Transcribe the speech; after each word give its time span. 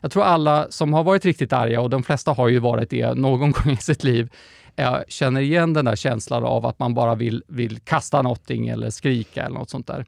jag 0.00 0.10
tror 0.10 0.22
alla 0.22 0.66
som 0.70 0.92
har 0.92 1.04
varit 1.04 1.24
riktigt 1.24 1.52
arga, 1.52 1.80
och 1.80 1.90
de 1.90 2.02
flesta 2.02 2.32
har 2.32 2.48
ju 2.48 2.58
varit 2.58 2.90
det 2.90 3.14
någon 3.14 3.50
gång 3.52 3.72
i 3.72 3.76
sitt 3.76 4.04
liv, 4.04 4.32
eh, 4.76 4.96
känner 5.08 5.40
igen 5.40 5.72
den 5.72 5.84
där 5.84 5.96
känslan 5.96 6.44
av 6.44 6.66
att 6.66 6.78
man 6.78 6.94
bara 6.94 7.14
vill, 7.14 7.42
vill 7.48 7.80
kasta 7.80 8.22
någonting 8.22 8.68
eller 8.68 8.90
skrika 8.90 9.42
eller 9.42 9.58
något 9.58 9.70
sånt 9.70 9.86
där. 9.86 10.06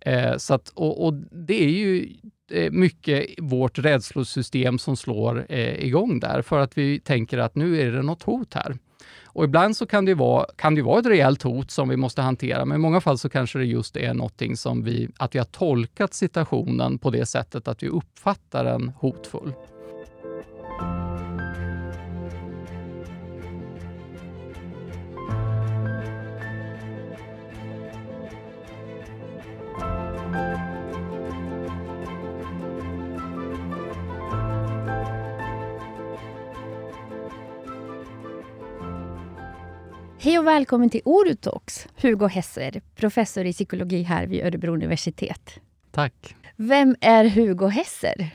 Eh, 0.00 0.36
så 0.36 0.54
att, 0.54 0.68
och, 0.68 1.06
och, 1.06 1.14
det 1.30 1.64
är 1.64 1.68
ju 1.68 2.08
eh, 2.50 2.70
mycket 2.70 3.26
vårt 3.38 3.78
rädslosystem 3.78 4.78
som 4.78 4.96
slår 4.96 5.46
eh, 5.48 5.84
igång 5.84 6.20
där, 6.20 6.42
för 6.42 6.58
att 6.58 6.78
vi 6.78 7.00
tänker 7.00 7.38
att 7.38 7.54
nu 7.54 7.80
är 7.80 7.92
det 7.92 8.02
något 8.02 8.22
hot 8.22 8.54
här. 8.54 8.76
Och 9.34 9.44
ibland 9.44 9.76
så 9.76 9.86
kan 9.86 10.04
det, 10.04 10.14
vara, 10.14 10.46
kan 10.56 10.74
det 10.74 10.82
vara 10.82 11.00
ett 11.00 11.06
rejält 11.06 11.42
hot 11.42 11.70
som 11.70 11.88
vi 11.88 11.96
måste 11.96 12.22
hantera, 12.22 12.64
men 12.64 12.76
i 12.76 12.78
många 12.78 13.00
fall 13.00 13.18
så 13.18 13.28
kanske 13.28 13.58
det 13.58 13.64
just 13.64 13.96
är 13.96 14.14
någonting 14.14 14.56
som 14.56 14.82
vi, 14.82 15.08
att 15.18 15.34
vi 15.34 15.38
har 15.38 15.46
tolkat 15.46 16.14
situationen 16.14 16.98
på 16.98 17.10
det 17.10 17.26
sättet 17.26 17.68
att 17.68 17.82
vi 17.82 17.88
uppfattar 17.88 18.64
den 18.64 18.92
hotfull. 18.98 19.52
Hej 40.24 40.38
och 40.38 40.46
välkommen 40.46 40.90
till 40.90 41.00
Orutalks, 41.04 41.88
Hugo 41.96 42.26
Hesser, 42.26 42.82
professor 42.94 43.44
i 43.44 43.52
psykologi 43.52 44.02
här 44.02 44.26
vid 44.26 44.44
Örebro 44.44 44.74
universitet. 44.74 45.58
Tack. 45.90 46.36
Vem 46.56 46.96
är 47.00 47.24
Hugo 47.24 47.66
Hesser? 47.66 48.30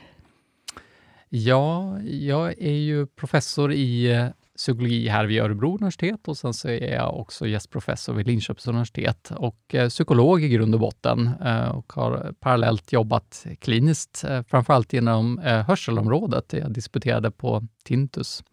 Ja, 1.28 2.00
jag 2.02 2.62
är 2.62 2.72
ju 2.72 3.06
professor 3.06 3.72
i 3.72 4.12
eh, 4.12 4.26
psykologi 4.56 5.08
här 5.08 5.26
vid 5.26 5.42
Örebro 5.42 5.74
universitet 5.74 6.28
och 6.28 6.36
sen 6.36 6.54
så 6.54 6.68
är 6.68 6.94
jag 6.94 7.20
också 7.20 7.46
gästprofessor 7.46 8.14
vid 8.14 8.26
Linköpings 8.26 8.68
universitet 8.68 9.32
och 9.36 9.74
eh, 9.74 9.88
psykolog 9.88 10.42
i 10.42 10.48
grund 10.48 10.74
och 10.74 10.80
botten 10.80 11.30
eh, 11.44 11.68
och 11.68 11.92
har 11.92 12.34
parallellt 12.40 12.92
jobbat 12.92 13.46
kliniskt, 13.58 14.24
framförallt 14.48 14.92
inom 14.92 15.38
hörselområdet. 15.38 16.52
Jag 16.52 16.72
disputerade 16.72 17.30
på 17.30 17.62
tintus 17.84 18.44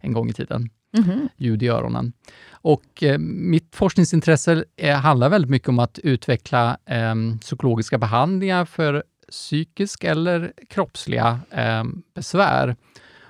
en 0.00 0.12
gång 0.12 0.30
i 0.30 0.32
tiden 0.32 0.70
mm 0.94 1.10
-hmm. 1.10 1.28
ljud 1.36 1.62
i 1.62 1.68
öronen. 1.68 2.12
Och 2.50 3.02
eh, 3.02 3.18
mitt 3.18 3.76
forskningsintresse 3.76 4.64
eh, 4.76 4.96
handlar 4.96 5.28
väldigt 5.28 5.50
mycket 5.50 5.68
om 5.68 5.78
att 5.78 5.98
utveckla 5.98 6.78
eh, 6.86 7.14
psykologiska 7.40 7.98
behandlingar 7.98 8.64
för 8.64 9.04
psykisk 9.30 10.04
eller 10.04 10.52
kroppsliga 10.68 11.40
eh, 11.50 11.84
besvär. 12.14 12.76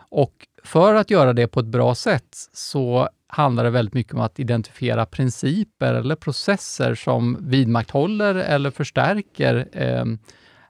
Och 0.09 0.47
för 0.65 0.95
att 0.95 1.11
göra 1.11 1.33
det 1.33 1.47
på 1.47 1.61
ett 1.61 1.67
bra 1.67 1.95
sätt 1.95 2.49
så 2.53 3.09
handlar 3.27 3.65
det 3.65 3.71
väldigt 3.71 3.95
mycket 3.95 4.15
om 4.15 4.21
att 4.21 4.39
identifiera 4.39 5.07
principer 5.07 5.95
eller 5.95 6.17
processer 6.17 6.95
som 6.95 7.37
vidmakthåller 7.41 8.35
eller 8.35 8.71
förstärker 8.71 9.69
eh, 9.73 10.05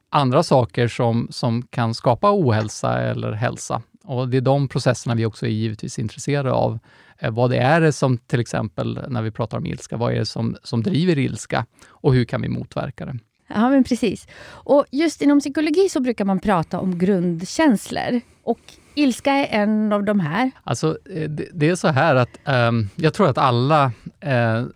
andra 0.09 0.43
saker 0.43 0.89
som, 0.89 1.29
som 1.31 1.63
kan 1.63 1.95
skapa 1.95 2.33
ohälsa 2.33 3.01
eller 3.01 3.33
hälsa. 3.33 3.83
Och 4.05 4.29
Det 4.29 4.37
är 4.37 4.41
de 4.41 4.69
processerna 4.69 5.15
vi 5.15 5.27
också 5.27 5.47
är 5.47 5.51
givetvis 5.51 5.99
intresserade 5.99 6.53
av. 6.53 6.79
Eh, 7.19 7.31
vad 7.31 7.51
det 7.51 7.59
är 7.59 7.91
som 7.91 8.19
till 8.19 8.41
exempel 8.41 9.01
när 9.09 9.23
vi 9.23 9.31
pratar 9.31 9.59
om 9.59 9.67
ilska, 9.67 9.97
vad 9.97 10.13
är 10.13 10.19
det 10.19 10.27
som, 10.27 10.57
som 10.63 10.83
driver 10.83 11.19
ilska 11.19 11.67
och 11.89 12.15
hur 12.15 12.25
kan 12.25 12.43
vi 12.43 12.49
motverka 12.49 13.07
det? 13.07 13.19
Ja, 13.49 13.71
men 13.71 13.85
precis. 13.85 14.27
Och 14.47 14.85
just 14.91 15.23
inom 15.23 15.41
psykologi 15.41 15.89
så 15.89 16.01
brukar 16.01 16.25
man 16.25 16.41
prata 16.41 16.81
om 16.81 16.99
grundkänslor. 16.99 18.21
Och 18.43 18.61
ilska 18.95 19.33
är 19.33 19.63
en 19.63 19.93
av 19.93 20.05
de 20.05 20.21
här. 20.21 20.51
Alltså, 20.65 20.99
eh, 21.11 21.31
det, 21.31 21.69
är 21.69 21.75
så 21.75 21.89
här 21.89 22.15
att 22.15 22.39
um, 22.45 22.89
jag 22.97 23.15
tror 23.15 23.29
att 23.29 23.39
alla 23.39 23.93
uh, 24.27 24.67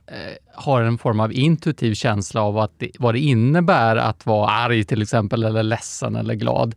har 0.55 0.83
en 0.83 0.99
form 0.99 1.21
av 1.21 1.33
intuitiv 1.33 1.95
känsla 1.95 2.43
av 2.43 2.59
att 2.59 2.73
det, 2.79 2.91
vad 2.99 3.15
det 3.15 3.21
innebär 3.21 3.97
att 3.97 4.27
vara 4.27 4.51
arg 4.51 4.85
till 4.85 5.03
exempel, 5.03 5.45
eller 5.45 5.63
ledsen 5.63 6.17
eller 6.17 6.35
glad. 6.35 6.75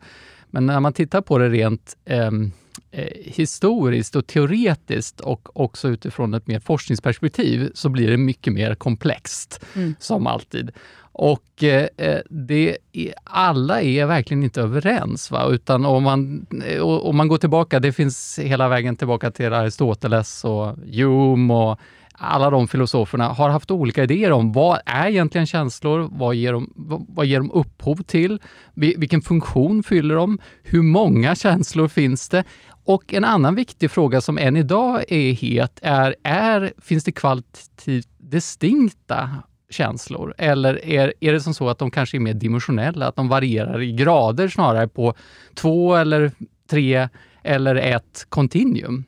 Men 0.52 0.66
när 0.66 0.80
man 0.80 0.94
tittar 0.94 1.22
på 1.22 1.38
det 1.38 1.50
rent 1.50 1.98
um, 2.06 2.52
eh, 2.92 3.08
historiskt 3.16 4.16
och 4.16 4.28
teoretiskt 4.28 5.20
och 5.20 5.60
också 5.60 5.90
utifrån 5.90 6.34
ett 6.34 6.48
mer 6.48 6.60
forskningsperspektiv 6.60 7.72
så 7.74 7.90
blir 7.90 8.12
det 8.12 8.18
mycket 8.18 8.54
mer 8.54 8.76
komplext, 8.76 9.66
mm. 9.76 9.96
som 10.00 10.28
alltid. 10.28 10.72
Och 11.14 11.64
eh, 11.64 12.20
det, 12.30 12.78
alla 13.24 13.82
är 13.82 14.06
verkligen 14.06 14.44
inte 14.44 14.62
överens. 14.62 15.32
Va? 15.32 15.50
Utan 15.50 15.86
om 15.86 16.04
man, 16.04 16.46
om 16.80 17.18
man 17.18 17.28
går 17.28 17.38
tillbaka, 17.38 17.80
det 17.80 17.92
finns 17.92 18.40
hela 18.40 18.68
vägen 18.68 18.96
tillbaka 18.96 19.32
till 19.32 19.54
Aristoteles 19.54 20.44
och 20.44 20.78
Hume 20.78 21.54
och 21.54 21.80
alla 22.14 22.50
de 22.50 22.68
filosoferna 22.68 23.28
har 23.28 23.50
haft 23.50 23.72
olika 23.72 24.04
idéer 24.04 24.32
om 24.32 24.52
vad 24.52 24.80
är 24.86 25.08
egentligen 25.08 25.48
känslor? 25.48 26.10
Vad 26.12 26.36
ger 26.36 26.54
de, 26.54 26.74
vad 27.08 27.26
ger 27.26 27.38
de 27.38 27.52
upphov 27.52 27.96
till? 27.96 28.40
Vilken 28.74 29.22
funktion 29.22 29.84
fyller 29.84 30.16
de? 30.16 30.40
Hur 30.64 30.82
många 30.82 31.36
känslor 31.36 31.88
finns 31.88 32.30
det? 32.30 32.44
Och 32.84 33.14
en 33.14 33.24
annan 33.24 33.56
viktig 33.56 33.92
fråga 33.92 34.22
som 34.22 34.38
än 34.38 34.58
idag 34.58 35.04
är 35.08 35.34
het 35.34 35.80
är, 35.82 36.16
är 36.24 36.74
finns 36.82 37.04
det 37.04 37.12
kvalitativt 37.12 38.08
distinkta 38.18 39.30
känslor? 39.70 40.34
Eller 40.38 40.86
är, 40.86 41.14
är 41.20 41.34
det 41.34 41.42
som 41.42 41.54
så 41.54 41.70
att 41.70 41.78
de 41.78 41.92
kanske 41.92 42.18
är 42.18 42.20
mer 42.20 42.34
dimensionella, 42.34 43.08
att 43.08 43.16
de 43.16 43.28
varierar 43.28 43.82
i 43.82 43.92
grader 43.92 44.48
snarare 44.48 44.88
på 44.88 45.14
två 45.56 45.96
eller 45.96 46.32
tre 46.70 47.10
eller 47.44 47.76
ett 47.76 48.26
kontinuum? 48.30 49.04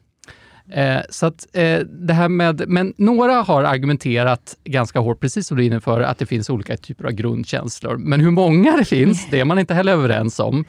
Eh, 0.70 1.02
så 1.10 1.26
att 1.26 1.48
eh, 1.54 1.80
det 1.80 2.14
här 2.14 2.30
med, 2.30 2.64
men 2.68 2.94
några 2.98 3.34
har 3.34 3.64
argumenterat 3.64 4.58
ganska 4.64 5.00
hårt, 5.00 5.20
precis 5.20 5.48
som 5.48 5.58
du 5.58 5.64
är 5.64 5.68
inne 5.68 5.80
för, 5.80 6.02
att 6.02 6.18
det 6.18 6.26
finns 6.26 6.50
olika 6.50 6.78
typer 6.78 7.06
av 7.06 7.12
grundkänslor. 7.12 7.98
Men 7.98 8.20
hur 8.20 8.32
många 8.32 8.78
det 8.78 8.86
finns, 8.86 9.28
det 9.32 9.40
är 9.40 9.46
man 9.46 9.60
inte 9.60 9.74
heller 9.74 9.94
överens 9.94 10.40
om. 10.40 10.66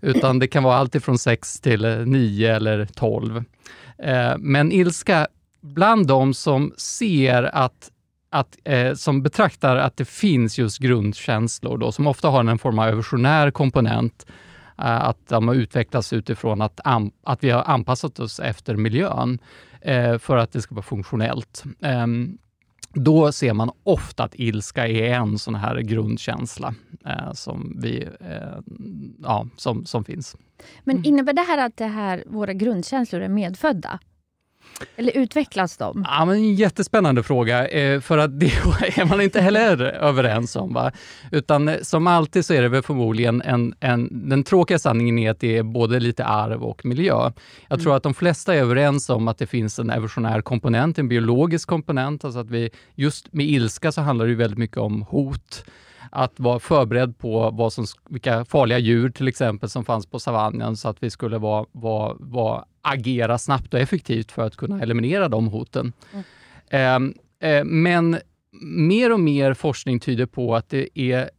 Utan 0.00 0.38
det 0.38 0.48
kan 0.48 0.62
vara 0.62 0.76
allt 0.76 0.94
ifrån 0.94 1.18
6 1.18 1.60
till 1.60 1.84
eh, 1.84 1.96
9 1.96 2.56
eller 2.56 2.84
12. 2.84 3.44
Eh, 3.98 4.32
men 4.38 4.72
ilska, 4.72 5.26
bland 5.60 6.06
de 6.06 6.34
som 6.34 6.72
ser 6.76 7.42
att 7.42 7.88
att, 8.34 8.56
eh, 8.64 8.94
som 8.94 9.22
betraktar 9.22 9.76
att 9.76 9.96
det 9.96 10.04
finns 10.04 10.58
just 10.58 10.78
grundkänslor, 10.78 11.78
då, 11.78 11.92
som 11.92 12.06
ofta 12.06 12.28
har 12.28 12.44
en 12.44 12.58
form 12.58 12.78
av 12.78 12.88
evolutionär 12.88 13.50
komponent, 13.50 14.26
Eh, 14.26 14.32
att 14.76 15.28
de 15.28 15.48
har 15.48 15.54
utvecklats 15.54 16.12
utifrån 16.12 16.62
att, 16.62 16.80
att 17.22 17.44
vi 17.44 17.50
har 17.50 17.62
anpassat 17.62 18.18
oss 18.18 18.40
efter 18.40 18.76
miljön 18.76 19.38
eh, 19.80 20.18
för 20.18 20.36
att 20.36 20.52
det 20.52 20.62
ska 20.62 20.74
vara 20.74 20.82
funktionellt. 20.82 21.64
Ehm, 21.80 22.38
då 22.94 23.32
ser 23.32 23.52
man 23.52 23.70
ofta 23.82 24.24
att 24.24 24.34
ilska 24.34 24.88
är 24.88 25.14
en 25.14 25.38
sån 25.38 25.54
här 25.54 25.80
grundkänsla 25.80 26.74
eh, 27.06 27.32
som, 27.32 27.78
vi, 27.82 28.08
ja, 29.22 29.46
som, 29.56 29.86
som 29.86 30.04
finns. 30.04 30.36
Men 30.84 30.96
mm. 30.96 31.08
innebär 31.08 31.32
det 31.32 31.42
här 31.42 31.66
att 31.66 31.76
det 31.76 31.86
här, 31.86 32.24
våra 32.26 32.52
grundkänslor 32.52 33.22
är 33.22 33.28
medfödda? 33.28 33.98
Eller 34.96 35.16
utvecklas 35.16 35.76
de? 35.76 36.06
Ja, 36.08 36.24
men 36.24 36.34
en 36.34 36.54
jättespännande 36.54 37.22
fråga, 37.22 37.68
eh, 37.68 38.00
för 38.00 38.18
att 38.18 38.40
det 38.40 38.46
är 38.96 39.04
man 39.04 39.20
inte 39.20 39.40
heller 39.40 39.82
överens 39.82 40.56
om. 40.56 40.74
Va? 40.74 40.92
Utan 41.30 41.68
eh, 41.68 41.76
som 41.82 42.06
alltid 42.06 42.44
så 42.44 42.54
är 42.54 42.62
det 42.62 42.68
väl 42.68 42.82
förmodligen 42.82 43.42
en, 43.42 43.74
en, 43.80 44.28
den 44.28 44.44
tråkiga 44.44 44.78
sanningen 44.78 45.18
är 45.18 45.30
att 45.30 45.40
det 45.40 45.56
är 45.56 45.62
både 45.62 46.00
lite 46.00 46.24
arv 46.24 46.62
och 46.64 46.84
miljö. 46.84 47.32
Jag 47.68 47.78
tror 47.78 47.90
mm. 47.90 47.96
att 47.96 48.02
de 48.02 48.14
flesta 48.14 48.54
är 48.54 48.58
överens 48.58 49.10
om 49.10 49.28
att 49.28 49.38
det 49.38 49.46
finns 49.46 49.78
en 49.78 49.90
evolutionär 49.90 50.40
komponent, 50.40 50.98
en 50.98 51.08
biologisk 51.08 51.68
komponent. 51.68 52.24
Alltså 52.24 52.40
att 52.40 52.50
vi, 52.50 52.70
just 52.94 53.32
med 53.32 53.46
ilska 53.46 53.92
så 53.92 54.00
handlar 54.00 54.26
det 54.26 54.34
väldigt 54.34 54.58
mycket 54.58 54.76
om 54.76 55.02
hot 55.02 55.64
att 56.14 56.40
vara 56.40 56.58
förberedd 56.58 57.18
på 57.18 57.50
vad 57.50 57.72
som, 57.72 57.84
vilka 58.08 58.44
farliga 58.44 58.78
djur 58.78 59.10
till 59.10 59.28
exempel 59.28 59.68
som 59.68 59.84
fanns 59.84 60.06
på 60.06 60.18
savannen 60.18 60.76
så 60.76 60.88
att 60.88 61.02
vi 61.02 61.10
skulle 61.10 61.38
vara, 61.38 61.66
vara, 61.72 62.16
vara, 62.20 62.64
agera 62.82 63.38
snabbt 63.38 63.74
och 63.74 63.80
effektivt 63.80 64.32
för 64.32 64.42
att 64.42 64.56
kunna 64.56 64.82
eliminera 64.82 65.28
de 65.28 65.48
hoten. 65.48 65.92
Mm. 66.12 67.14
Eh, 67.40 67.50
eh, 67.50 67.64
men 67.64 68.18
mer 68.62 69.12
och 69.12 69.20
mer 69.20 69.54
forskning 69.54 70.00
tyder 70.00 70.26
på 70.26 70.56
att 70.56 70.68
det 70.68 70.98
är 70.98 71.30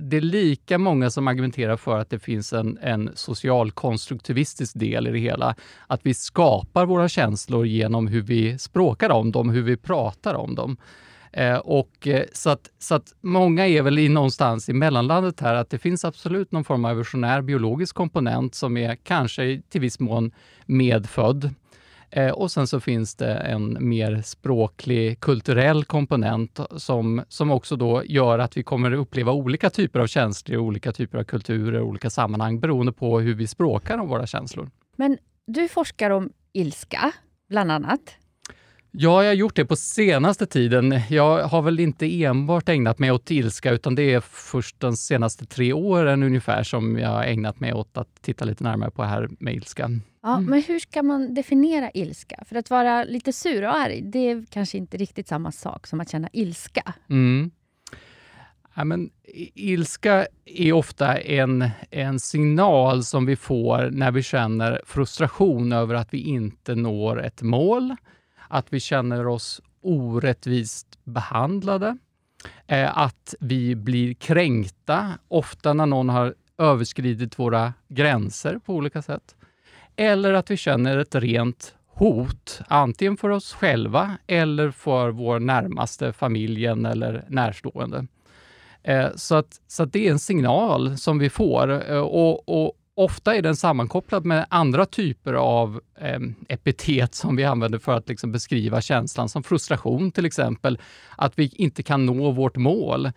det 0.00 0.16
är 0.16 0.20
lika 0.20 0.78
många 0.78 1.10
som 1.10 1.28
argumenterar 1.28 1.76
för 1.76 1.98
att 1.98 2.10
det 2.10 2.18
finns 2.18 2.52
en, 2.52 2.78
en 2.82 3.10
socialkonstruktivistisk 3.14 4.78
del 4.78 5.06
i 5.06 5.10
det 5.10 5.18
hela. 5.18 5.54
Att 5.86 6.00
vi 6.02 6.14
skapar 6.14 6.86
våra 6.86 7.08
känslor 7.08 7.66
genom 7.66 8.06
hur 8.06 8.22
vi 8.22 8.58
språkar 8.58 9.10
om 9.10 9.32
dem, 9.32 9.50
hur 9.50 9.62
vi 9.62 9.76
pratar 9.76 10.34
om 10.34 10.54
dem. 10.54 10.76
Eh, 11.32 11.56
och, 11.56 12.08
eh, 12.08 12.24
så, 12.32 12.50
att, 12.50 12.70
så 12.78 12.94
att 12.94 13.14
många 13.20 13.66
är 13.66 13.82
väl 13.82 13.98
i 13.98 14.08
någonstans 14.08 14.68
i 14.68 14.72
mellanlandet 14.72 15.40
här, 15.40 15.54
att 15.54 15.70
det 15.70 15.78
finns 15.78 16.04
absolut 16.04 16.52
någon 16.52 16.64
form 16.64 16.84
av 16.84 16.90
evolutionär 16.90 17.42
biologisk 17.42 17.94
komponent 17.94 18.54
som 18.54 18.76
är 18.76 18.94
kanske 18.94 19.62
till 19.68 19.80
viss 19.80 20.00
mån 20.00 20.32
medfödd. 20.66 21.54
Eh, 22.10 22.30
och 22.30 22.50
sen 22.50 22.66
så 22.66 22.80
finns 22.80 23.14
det 23.14 23.34
en 23.34 23.88
mer 23.88 24.22
språklig, 24.22 25.20
kulturell 25.20 25.84
komponent 25.84 26.60
som, 26.76 27.22
som 27.28 27.50
också 27.50 27.76
då 27.76 28.02
gör 28.04 28.38
att 28.38 28.56
vi 28.56 28.62
kommer 28.62 28.92
uppleva 28.92 29.32
olika 29.32 29.70
typer 29.70 30.00
av 30.00 30.06
känslor 30.06 30.54
i 30.54 30.58
olika 30.58 30.92
typer 30.92 31.18
av 31.18 31.24
kulturer, 31.24 31.80
olika 31.80 32.10
sammanhang, 32.10 32.60
beroende 32.60 32.92
på 32.92 33.20
hur 33.20 33.34
vi 33.34 33.46
språkar 33.46 33.98
om 33.98 34.08
våra 34.08 34.26
känslor. 34.26 34.70
Men 34.96 35.18
du 35.46 35.68
forskar 35.68 36.10
om 36.10 36.30
ilska, 36.52 37.12
bland 37.48 37.72
annat. 37.72 38.00
Ja, 38.90 39.22
jag 39.22 39.30
har 39.30 39.34
gjort 39.34 39.56
det 39.56 39.64
på 39.64 39.76
senaste 39.76 40.46
tiden. 40.46 41.00
Jag 41.10 41.44
har 41.44 41.62
väl 41.62 41.80
inte 41.80 42.22
enbart 42.24 42.68
ägnat 42.68 42.98
mig 42.98 43.10
åt 43.10 43.30
ilska, 43.30 43.70
utan 43.70 43.94
det 43.94 44.14
är 44.14 44.20
först 44.20 44.80
de 44.80 44.96
senaste 44.96 45.46
tre 45.46 45.72
åren 45.72 46.22
ungefär 46.22 46.62
som 46.62 46.98
jag 46.98 47.08
har 47.08 47.24
ägnat 47.24 47.60
mig 47.60 47.72
åt 47.72 47.96
att 47.96 48.22
titta 48.22 48.44
lite 48.44 48.64
närmare 48.64 48.90
på 48.90 49.02
det 49.02 49.08
här 49.08 49.28
med 49.38 49.54
ilska. 49.54 49.90
Ja, 50.22 50.36
mm. 50.36 50.50
Men 50.50 50.62
hur 50.62 50.78
ska 50.78 51.02
man 51.02 51.34
definiera 51.34 51.90
ilska? 51.90 52.44
För 52.46 52.56
att 52.56 52.70
vara 52.70 53.04
lite 53.04 53.32
sur 53.32 53.64
och 53.64 53.76
arg, 53.76 54.02
det 54.02 54.18
är 54.18 54.44
kanske 54.50 54.78
inte 54.78 54.96
riktigt 54.96 55.28
samma 55.28 55.52
sak 55.52 55.86
som 55.86 56.00
att 56.00 56.10
känna 56.10 56.28
ilska. 56.32 56.94
Mm. 57.10 57.50
Ja, 58.74 58.84
men, 58.84 59.10
ilska 59.54 60.26
är 60.44 60.72
ofta 60.72 61.18
en, 61.18 61.70
en 61.90 62.20
signal 62.20 63.04
som 63.04 63.26
vi 63.26 63.36
får 63.36 63.90
när 63.90 64.10
vi 64.10 64.22
känner 64.22 64.80
frustration 64.86 65.72
över 65.72 65.94
att 65.94 66.14
vi 66.14 66.18
inte 66.18 66.74
når 66.74 67.22
ett 67.24 67.42
mål, 67.42 67.96
att 68.48 68.72
vi 68.72 68.80
känner 68.80 69.26
oss 69.26 69.60
orättvist 69.80 70.98
behandlade, 71.04 71.98
eh, 72.66 72.98
att 72.98 73.34
vi 73.40 73.76
blir 73.76 74.14
kränkta, 74.14 75.18
ofta 75.28 75.72
när 75.72 75.86
någon 75.86 76.08
har 76.08 76.34
överskridit 76.58 77.38
våra 77.38 77.72
gränser 77.88 78.58
på 78.58 78.74
olika 78.74 79.02
sätt. 79.02 79.34
Eller 79.96 80.32
att 80.32 80.50
vi 80.50 80.56
känner 80.56 80.98
ett 80.98 81.14
rent 81.14 81.74
hot, 81.86 82.60
antingen 82.68 83.16
för 83.16 83.28
oss 83.28 83.52
själva 83.52 84.18
eller 84.26 84.70
för 84.70 85.10
vår 85.10 85.38
närmaste 85.38 86.12
familjen 86.12 86.86
eller 86.86 87.24
närstående. 87.28 88.06
Eh, 88.82 89.08
så, 89.14 89.34
att, 89.34 89.60
så 89.66 89.82
att 89.82 89.92
det 89.92 90.06
är 90.06 90.10
en 90.10 90.18
signal 90.18 90.98
som 90.98 91.18
vi 91.18 91.30
får 91.30 91.90
eh, 91.90 91.98
och, 91.98 92.48
och 92.48 92.72
ofta 92.98 93.36
är 93.36 93.42
den 93.42 93.56
sammankopplad 93.56 94.24
med 94.24 94.46
andra 94.50 94.86
typer 94.86 95.32
av 95.34 95.80
eh, 96.00 96.18
epitet 96.48 97.14
som 97.14 97.36
vi 97.36 97.44
använder 97.44 97.78
för 97.78 97.96
att 97.96 98.08
liksom 98.08 98.32
beskriva 98.32 98.80
känslan, 98.80 99.28
som 99.28 99.42
frustration 99.42 100.10
till 100.12 100.26
exempel. 100.26 100.78
Att 101.16 101.38
vi 101.38 101.52
inte 101.54 101.82
kan 101.82 102.06
nå 102.06 102.30
vårt 102.30 102.56
mål. 102.56 103.10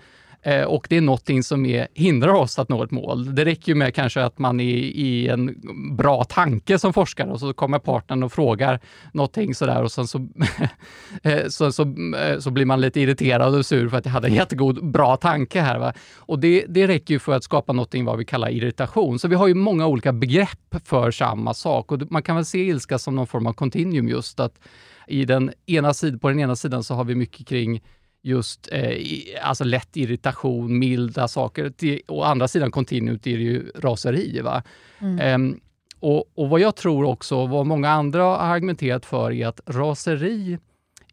Eh, 0.43 0.63
och 0.63 0.87
det 0.89 0.97
är 0.97 1.01
någonting 1.01 1.43
som 1.43 1.65
är, 1.65 1.87
hindrar 1.93 2.33
oss 2.33 2.59
att 2.59 2.69
nå 2.69 2.83
ett 2.83 2.91
mål. 2.91 3.35
Det 3.35 3.45
räcker 3.45 3.71
ju 3.71 3.75
med 3.75 3.95
kanske 3.95 4.23
att 4.23 4.39
man 4.39 4.59
är 4.59 4.75
i 4.75 5.27
en 5.27 5.55
bra 5.97 6.23
tanke 6.23 6.79
som 6.79 6.93
forskare 6.93 7.31
och 7.31 7.39
så 7.39 7.53
kommer 7.53 7.79
partnern 7.79 8.23
och 8.23 8.31
frågar 8.31 8.79
någonting 9.13 9.55
sådär 9.55 9.83
och 9.83 9.91
sen 9.91 10.07
så, 10.07 10.27
eh, 11.23 11.47
så, 11.47 11.71
så, 11.71 11.83
eh, 12.17 12.39
så, 12.39 12.51
blir 12.51 12.65
man 12.65 12.81
lite 12.81 13.01
irriterad 13.01 13.55
och 13.55 13.65
sur 13.65 13.89
för 13.89 13.97
att 13.97 14.05
jag 14.05 14.11
hade 14.11 14.27
en 14.27 14.33
jättegod, 14.33 14.91
bra 14.91 15.17
tanke 15.17 15.61
här. 15.61 15.79
Va? 15.79 15.93
Och 16.17 16.39
det, 16.39 16.65
det 16.67 16.87
räcker 16.87 17.13
ju 17.13 17.19
för 17.19 17.33
att 17.33 17.43
skapa 17.43 17.73
någonting 17.73 18.05
vad 18.05 18.17
vi 18.17 18.25
kallar 18.25 18.49
irritation. 18.49 19.19
Så 19.19 19.27
vi 19.27 19.35
har 19.35 19.47
ju 19.47 19.53
många 19.53 19.87
olika 19.87 20.13
begrepp 20.13 20.75
för 20.85 21.11
samma 21.11 21.53
sak 21.53 21.91
och 21.91 22.11
man 22.11 22.23
kan 22.23 22.35
väl 22.35 22.45
se 22.45 22.67
ilska 22.67 22.99
som 22.99 23.15
någon 23.15 23.27
form 23.27 23.47
av 23.47 23.53
continuum 23.53 24.09
just 24.09 24.39
att 24.39 24.59
i 25.07 25.25
den 25.25 25.51
ena 25.65 25.93
sid, 25.93 26.21
på 26.21 26.29
den 26.29 26.39
ena 26.39 26.55
sidan 26.55 26.83
så 26.83 26.93
har 26.93 27.03
vi 27.03 27.15
mycket 27.15 27.47
kring 27.47 27.81
just 28.23 28.69
eh, 28.71 28.97
alltså 29.41 29.63
lätt 29.63 29.97
irritation, 29.97 30.79
milda 30.79 31.27
saker. 31.27 31.69
Till, 31.69 32.01
å 32.07 32.23
andra 32.23 32.47
sidan 32.47 32.71
kontinuet 32.71 33.27
är 33.27 33.37
det 33.37 33.43
ju 33.43 33.71
raseri. 33.75 34.41
Va? 34.41 34.63
Mm. 34.99 35.35
Um, 35.35 35.59
och, 35.99 36.31
och, 36.35 36.49
vad 36.49 36.59
jag 36.59 36.75
tror 36.75 37.03
också, 37.05 37.45
vad 37.45 37.65
många 37.65 37.89
andra 37.89 38.23
har 38.23 38.37
argumenterat 38.37 39.05
för, 39.05 39.31
är 39.31 39.47
att 39.47 39.61
raseri 39.65 40.57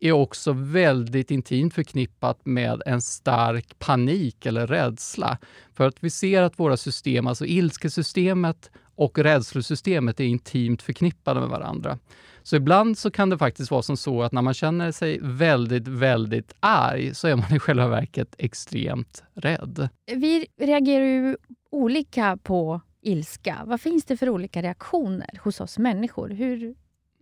är 0.00 0.12
också 0.12 0.52
väldigt 0.52 1.30
intimt 1.30 1.74
förknippat 1.74 2.46
med 2.46 2.82
en 2.86 3.02
stark 3.02 3.78
panik 3.78 4.46
eller 4.46 4.66
rädsla. 4.66 5.38
För 5.74 5.86
att 5.86 5.96
vi 6.00 6.10
ser 6.10 6.42
att 6.42 6.58
våra 6.58 6.76
system, 6.76 7.26
alltså 7.26 7.46
ilskesystemet 7.46 8.70
och 8.98 9.18
rädslosystemet, 9.18 10.20
är 10.20 10.24
intimt 10.24 10.82
förknippade 10.82 11.40
med 11.40 11.48
varandra. 11.48 11.98
Så 12.42 12.56
ibland 12.56 12.98
så 12.98 13.10
kan 13.10 13.30
det 13.30 13.38
faktiskt 13.38 13.70
vara 13.70 13.82
som 13.82 13.96
så 13.96 14.22
att 14.22 14.32
när 14.32 14.42
man 14.42 14.54
känner 14.54 14.92
sig 14.92 15.18
väldigt, 15.22 15.88
väldigt 15.88 16.52
arg 16.60 17.14
så 17.14 17.28
är 17.28 17.36
man 17.36 17.54
i 17.54 17.58
själva 17.58 17.88
verket 17.88 18.34
extremt 18.38 19.24
rädd. 19.34 19.88
Vi 20.06 20.46
reagerar 20.60 21.04
ju 21.04 21.36
olika 21.70 22.38
på 22.42 22.80
ilska. 23.02 23.62
Vad 23.66 23.80
finns 23.80 24.04
det 24.04 24.16
för 24.16 24.28
olika 24.28 24.62
reaktioner 24.62 25.40
hos 25.42 25.60
oss 25.60 25.78
människor? 25.78 26.28
Hur 26.28 26.74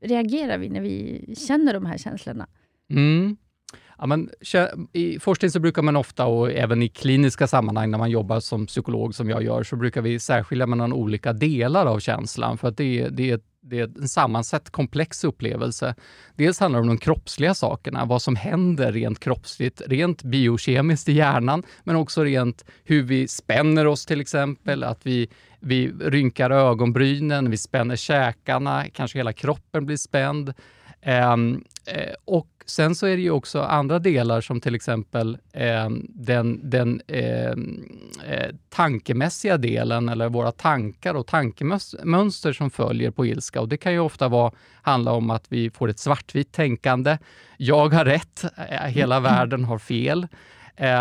reagerar 0.03 0.59
vi 0.59 0.69
när 0.69 0.81
vi 0.81 1.35
känner 1.49 1.75
de 1.75 1.87
här 1.87 1.99
känslorna? 1.99 2.47
Mm. 2.91 3.37
Ja, 3.99 4.07
men, 4.07 4.31
I 4.93 5.19
forskning 5.19 5.51
så 5.51 5.61
brukar 5.61 5.83
man 5.83 5.97
ofta, 5.97 6.27
och 6.27 6.53
även 6.53 6.83
i 6.83 6.89
kliniska 6.89 7.47
sammanhang 7.47 7.91
när 7.91 7.99
man 7.99 8.11
jobbar 8.11 8.41
som 8.41 8.67
psykolog 8.67 9.15
som 9.15 9.31
jag 9.31 9.43
gör, 9.43 9.63
så 9.63 9.77
brukar 9.77 10.03
vi 10.03 10.19
särskilja 10.19 10.67
mellan 10.67 10.93
olika 10.93 11.33
delar 11.33 11.87
av 11.87 12.01
känslan. 12.01 12.59
För 12.59 12.69
att 12.69 12.77
det, 12.77 13.09
det 13.09 13.31
är 13.31 13.41
det 13.71 13.81
är 13.81 13.99
en 13.99 14.09
sammansatt 14.09 14.71
komplex 14.71 15.25
upplevelse. 15.25 15.95
Dels 16.37 16.61
handlar 16.61 16.81
det 16.81 16.83
om 16.83 16.89
de 16.89 16.99
kroppsliga 16.99 17.55
sakerna, 17.55 18.05
vad 18.05 18.23
som 18.23 18.37
händer 18.37 18.93
rent 18.93 19.21
kroppsligt, 19.21 19.83
rent 19.87 20.23
biokemiskt 20.23 21.09
i 21.09 21.13
hjärnan, 21.13 21.63
men 21.85 21.97
också 21.97 22.25
rent 22.25 22.65
hur 22.85 23.03
vi 23.03 23.29
spänner 23.29 23.87
oss 23.87 24.07
till 24.07 24.21
exempel, 24.21 24.85
att 24.85 25.07
vi, 25.07 25.29
vi 25.61 25.89
rynkar 26.01 26.51
ögonbrynen, 26.51 27.51
vi 27.51 27.57
spänner 27.57 27.97
käkarna, 27.97 28.85
kanske 28.93 29.19
hela 29.19 29.33
kroppen 29.33 29.87
blir 29.87 29.97
spänd. 29.97 30.55
Um, 31.05 31.65
och 32.25 32.49
Sen 32.69 32.95
så 32.95 33.07
är 33.07 33.17
det 33.17 33.23
ju 33.23 33.31
också 33.31 33.63
andra 33.63 33.99
delar 33.99 34.41
som 34.41 34.61
till 34.61 34.75
exempel 34.75 35.39
eh, 35.53 35.91
den, 36.09 36.71
den 36.71 37.01
eh, 37.07 37.51
eh, 38.27 38.55
tankemässiga 38.69 39.57
delen 39.57 40.09
eller 40.09 40.29
våra 40.29 40.53
tankar 40.53 41.15
och 41.15 41.27
tankemönster 41.27 42.53
som 42.53 42.71
följer 42.71 43.11
på 43.11 43.27
ilska. 43.27 43.61
Och 43.61 43.69
det 43.69 43.77
kan 43.77 43.93
ju 43.93 43.99
ofta 43.99 44.29
vara, 44.29 44.53
handla 44.83 45.13
om 45.13 45.31
att 45.31 45.45
vi 45.49 45.71
får 45.71 45.89
ett 45.89 45.99
svartvitt 45.99 46.53
tänkande. 46.53 47.19
Jag 47.57 47.95
har 47.95 48.05
rätt, 48.05 48.45
eh, 48.71 48.81
hela 48.81 49.21
världen 49.21 49.65
har 49.65 49.79
fel. 49.79 50.27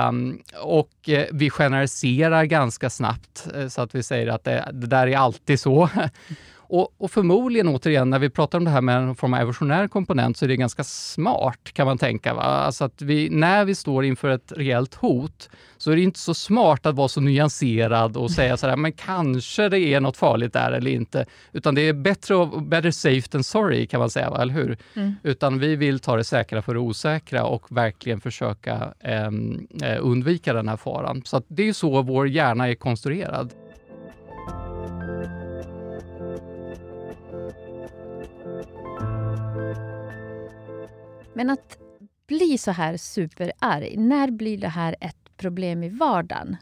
Um, 0.09 0.41
och 0.61 1.09
uh, 1.09 1.23
vi 1.31 1.49
generaliserar 1.49 2.45
ganska 2.45 2.89
snabbt 2.89 3.47
uh, 3.57 3.67
så 3.67 3.81
att 3.81 3.95
vi 3.95 4.03
säger 4.03 4.27
att 4.27 4.43
det, 4.43 4.69
det 4.73 4.87
där 4.87 5.07
är 5.07 5.17
alltid 5.17 5.59
så. 5.59 5.89
Och, 6.67 6.93
och, 6.97 7.11
förmodligen 7.11 7.67
återigen, 7.67 8.09
när 8.09 8.19
vi 8.19 8.29
pratar 8.29 8.57
om 8.57 8.65
det 8.65 8.71
här 8.71 8.81
med 8.81 8.97
en 8.97 9.15
form 9.15 9.33
av 9.33 9.39
evolutionär 9.39 9.87
komponent, 9.87 10.37
så 10.37 10.45
är 10.45 10.49
det 10.49 10.55
ganska 10.55 10.83
smart 10.83 11.59
kan 11.73 11.87
man 11.87 11.97
tänka. 11.97 12.33
Va? 12.33 12.41
Alltså 12.41 12.85
att 12.85 13.01
vi, 13.01 13.29
när 13.29 13.65
vi 13.65 13.75
står 13.75 14.05
inför 14.05 14.29
ett 14.29 14.51
reellt 14.55 14.95
hot, 14.95 15.49
så 15.77 15.91
är 15.91 15.95
det 15.95 16.01
inte 16.01 16.19
så 16.19 16.33
smart 16.33 16.85
att 16.85 16.95
vara 16.95 17.07
så 17.07 17.21
nyanserad 17.21 18.17
och 18.17 18.31
säga 18.31 18.57
sådär, 18.57 18.75
men 18.75 18.91
kanske 18.91 19.69
det 19.69 19.79
är 19.79 19.99
något 19.99 20.17
farligt 20.17 20.53
där 20.53 20.71
eller 20.71 20.91
inte. 20.91 21.25
Utan 21.51 21.75
det 21.75 21.81
är 21.81 21.93
bättre 21.93 22.49
better 22.61 22.91
safe 22.91 23.27
than 23.27 23.43
sorry 23.43 23.87
kan 23.87 23.99
man 23.99 24.09
säga, 24.09 24.29
va? 24.29 24.41
eller 24.41 24.53
hur? 24.53 24.77
Mm. 24.93 25.15
Utan 25.23 25.59
vi 25.59 25.75
vill 25.75 25.99
ta 25.99 26.15
det 26.15 26.23
säkra 26.23 26.61
för 26.61 26.73
det 26.73 26.79
osäkra 26.79 27.45
och 27.45 27.77
verkligen 27.77 28.21
försöka 28.21 28.93
ehm, 28.99 29.67
eh, 29.83 29.97
undvika 29.99 30.53
den 30.53 30.67
här 30.67 30.77
faran. 30.77 31.21
Så 31.25 31.41
det 31.47 31.69
är 31.69 31.73
så 31.73 32.01
vår 32.01 32.27
hjärna 32.27 32.69
är 32.69 32.75
konstruerad. 32.75 33.53
Men 41.35 41.49
att 41.49 41.77
bli 42.27 42.57
så 42.57 42.71
här 42.71 42.97
superarg, 42.97 43.97
när 43.97 44.31
blir 44.31 44.57
det 44.57 44.67
här 44.67 44.95
ett 45.01 45.37
problem 45.37 45.83
i 45.83 45.89
vardagen? 45.89 46.57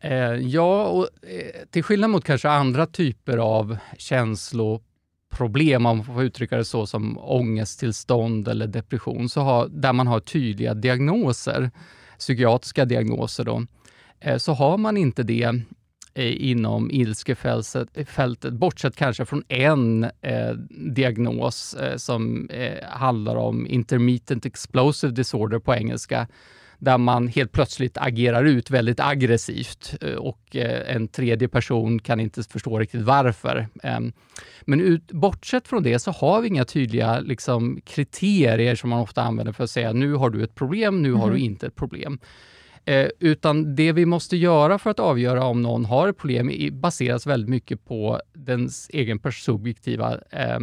Eh, 0.00 0.34
ja, 0.34 0.86
och, 0.86 1.08
eh, 1.28 1.66
till 1.70 1.82
skillnad 1.82 2.10
mot 2.10 2.24
kanske 2.24 2.48
andra 2.48 2.86
typer 2.86 3.38
av 3.38 3.76
känsloproblem, 3.98 5.86
om 5.86 5.96
man 5.96 6.06
får 6.06 6.22
uttrycka 6.22 6.56
det 6.56 6.64
så, 6.64 6.86
som 6.86 7.18
ångesttillstånd 7.18 8.48
eller 8.48 8.66
depression, 8.66 9.28
så 9.28 9.40
har, 9.40 9.68
där 9.68 9.92
man 9.92 10.06
har 10.06 10.20
tydliga 10.20 10.74
diagnoser, 10.74 11.70
psykiatriska 12.18 12.84
diagnoser, 12.84 13.44
då, 13.44 13.66
eh, 14.20 14.36
så 14.36 14.52
har 14.52 14.78
man 14.78 14.96
inte 14.96 15.22
det 15.22 15.54
inom 16.22 16.90
ilskefältet, 16.90 18.52
bortsett 18.52 18.96
kanske 18.96 19.24
från 19.24 19.42
en 19.48 20.04
eh, 20.04 20.50
diagnos 20.70 21.74
eh, 21.74 21.96
som 21.96 22.48
eh, 22.50 22.88
handlar 22.88 23.36
om 23.36 23.66
intermittent 23.66 24.46
explosive 24.46 25.12
disorder 25.12 25.58
på 25.58 25.74
engelska, 25.74 26.26
där 26.78 26.98
man 26.98 27.28
helt 27.28 27.52
plötsligt 27.52 27.98
agerar 27.98 28.44
ut 28.44 28.70
väldigt 28.70 29.00
aggressivt 29.00 29.94
eh, 30.00 30.14
och 30.14 30.56
eh, 30.56 30.94
en 30.94 31.08
tredje 31.08 31.48
person 31.48 31.98
kan 31.98 32.20
inte 32.20 32.42
förstå 32.42 32.78
riktigt 32.78 33.02
varför. 33.02 33.68
Ehm, 33.82 34.12
men 34.62 34.80
ut, 34.80 35.12
bortsett 35.12 35.68
från 35.68 35.82
det 35.82 35.98
så 35.98 36.10
har 36.10 36.40
vi 36.40 36.48
inga 36.48 36.64
tydliga 36.64 37.20
liksom, 37.20 37.80
kriterier 37.84 38.74
som 38.74 38.90
man 38.90 39.00
ofta 39.00 39.22
använder 39.22 39.52
för 39.52 39.64
att 39.64 39.70
säga 39.70 39.92
nu 39.92 40.14
har 40.14 40.30
du 40.30 40.44
ett 40.44 40.54
problem, 40.54 41.02
nu 41.02 41.12
har 41.12 41.26
du 41.26 41.36
mhm. 41.36 41.44
inte 41.44 41.66
ett 41.66 41.76
problem. 41.76 42.18
Eh, 42.88 43.08
utan 43.18 43.74
det 43.74 43.92
vi 43.92 44.06
måste 44.06 44.36
göra 44.36 44.78
för 44.78 44.90
att 44.90 45.00
avgöra 45.00 45.44
om 45.44 45.62
någon 45.62 45.84
har 45.84 46.08
ett 46.08 46.16
problem 46.16 46.50
baseras 46.72 47.26
väldigt 47.26 47.50
mycket 47.50 47.84
på 47.84 48.20
dens 48.32 48.90
egen 48.92 49.20
subjektiva 49.32 50.18
eh, 50.30 50.58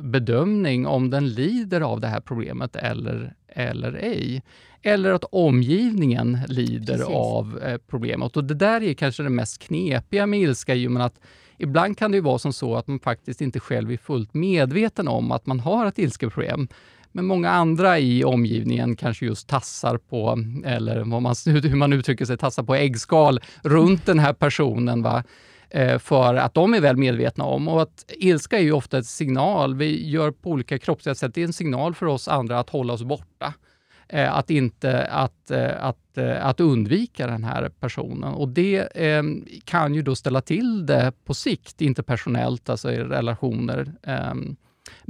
bedömning 0.00 0.86
om 0.86 1.10
den 1.10 1.28
lider 1.28 1.80
av 1.80 2.00
det 2.00 2.06
här 2.06 2.20
problemet 2.20 2.76
eller, 2.76 3.34
eller 3.48 3.92
ej. 3.92 4.42
Eller 4.82 5.12
att 5.12 5.24
omgivningen 5.24 6.38
lider 6.48 6.96
Precis. 6.96 7.14
av 7.14 7.60
eh, 7.62 7.78
problemet. 7.86 8.36
Och 8.36 8.44
Det 8.44 8.54
där 8.54 8.82
är 8.82 8.94
kanske 8.94 9.22
det 9.22 9.30
mest 9.30 9.58
knepiga 9.62 10.26
med 10.26 10.40
ilska, 10.40 10.74
i 10.74 10.86
och 10.86 10.92
med 10.92 11.04
att 11.04 11.20
ibland 11.58 11.98
kan 11.98 12.12
det 12.12 12.20
vara 12.20 12.38
som 12.38 12.52
så 12.52 12.76
att 12.76 12.86
man 12.86 13.00
faktiskt 13.00 13.40
inte 13.40 13.60
själv 13.60 13.92
är 13.92 13.96
fullt 13.96 14.34
medveten 14.34 15.08
om 15.08 15.32
att 15.32 15.46
man 15.46 15.60
har 15.60 15.86
ett 15.86 15.98
ilskeproblem. 15.98 16.68
Men 17.12 17.24
många 17.24 17.50
andra 17.50 17.98
i 17.98 18.24
omgivningen 18.24 18.96
kanske 18.96 19.26
just 19.26 19.48
tassar 19.48 19.96
på, 19.96 20.44
eller 20.64 21.04
vad 21.04 21.22
man, 21.22 21.34
hur 21.46 21.76
man 21.76 21.92
uttrycker 21.92 22.24
sig, 22.24 22.38
tassar 22.38 22.62
på 22.62 22.74
äggskal 22.74 23.40
runt 23.62 24.06
den 24.06 24.18
här 24.18 24.32
personen. 24.32 25.02
Va? 25.02 25.24
Eh, 25.70 25.98
för 25.98 26.34
att 26.34 26.54
de 26.54 26.74
är 26.74 26.80
väl 26.80 26.96
medvetna 26.96 27.44
om. 27.44 27.68
Och 27.68 27.82
att 27.82 28.04
ilska 28.08 28.58
är 28.58 28.62
ju 28.62 28.72
ofta 28.72 28.98
ett 28.98 29.06
signal. 29.06 29.74
Vi 29.74 30.08
gör 30.08 30.30
på 30.30 30.50
olika 30.50 30.78
kroppsliga 30.78 31.14
sätt. 31.14 31.34
Det 31.34 31.40
är 31.40 31.46
en 31.46 31.52
signal 31.52 31.94
för 31.94 32.06
oss 32.06 32.28
andra 32.28 32.58
att 32.58 32.70
hålla 32.70 32.92
oss 32.92 33.02
borta. 33.02 33.54
Eh, 34.08 34.36
att 34.36 34.50
inte 34.50 35.06
att, 35.06 35.50
eh, 35.50 35.84
att, 35.84 36.18
att 36.40 36.60
undvika 36.60 37.26
den 37.26 37.44
här 37.44 37.68
personen. 37.80 38.34
Och 38.34 38.48
det 38.48 38.88
kan 39.64 39.94
ju 39.94 40.02
då 40.02 40.16
ställa 40.16 40.40
till 40.40 40.86
det 40.86 41.12
på 41.24 41.34
sikt, 41.34 41.80
interpersonellt, 41.80 42.68
alltså 42.68 42.92
i 42.92 42.98
relationer. 42.98 43.92
Ehm, 44.02 44.56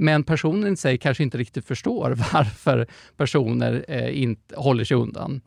men 0.01 0.23
personen 0.23 0.73
i 0.73 0.77
sig 0.77 0.97
kanske 0.97 1.23
inte 1.23 1.37
riktigt 1.37 1.65
förstår 1.65 2.09
varför 2.33 2.87
personer 3.17 3.85
eh, 3.87 4.21
inte 4.21 4.55
håller 4.55 4.83
sig 4.83 4.97
undan. 4.97 5.41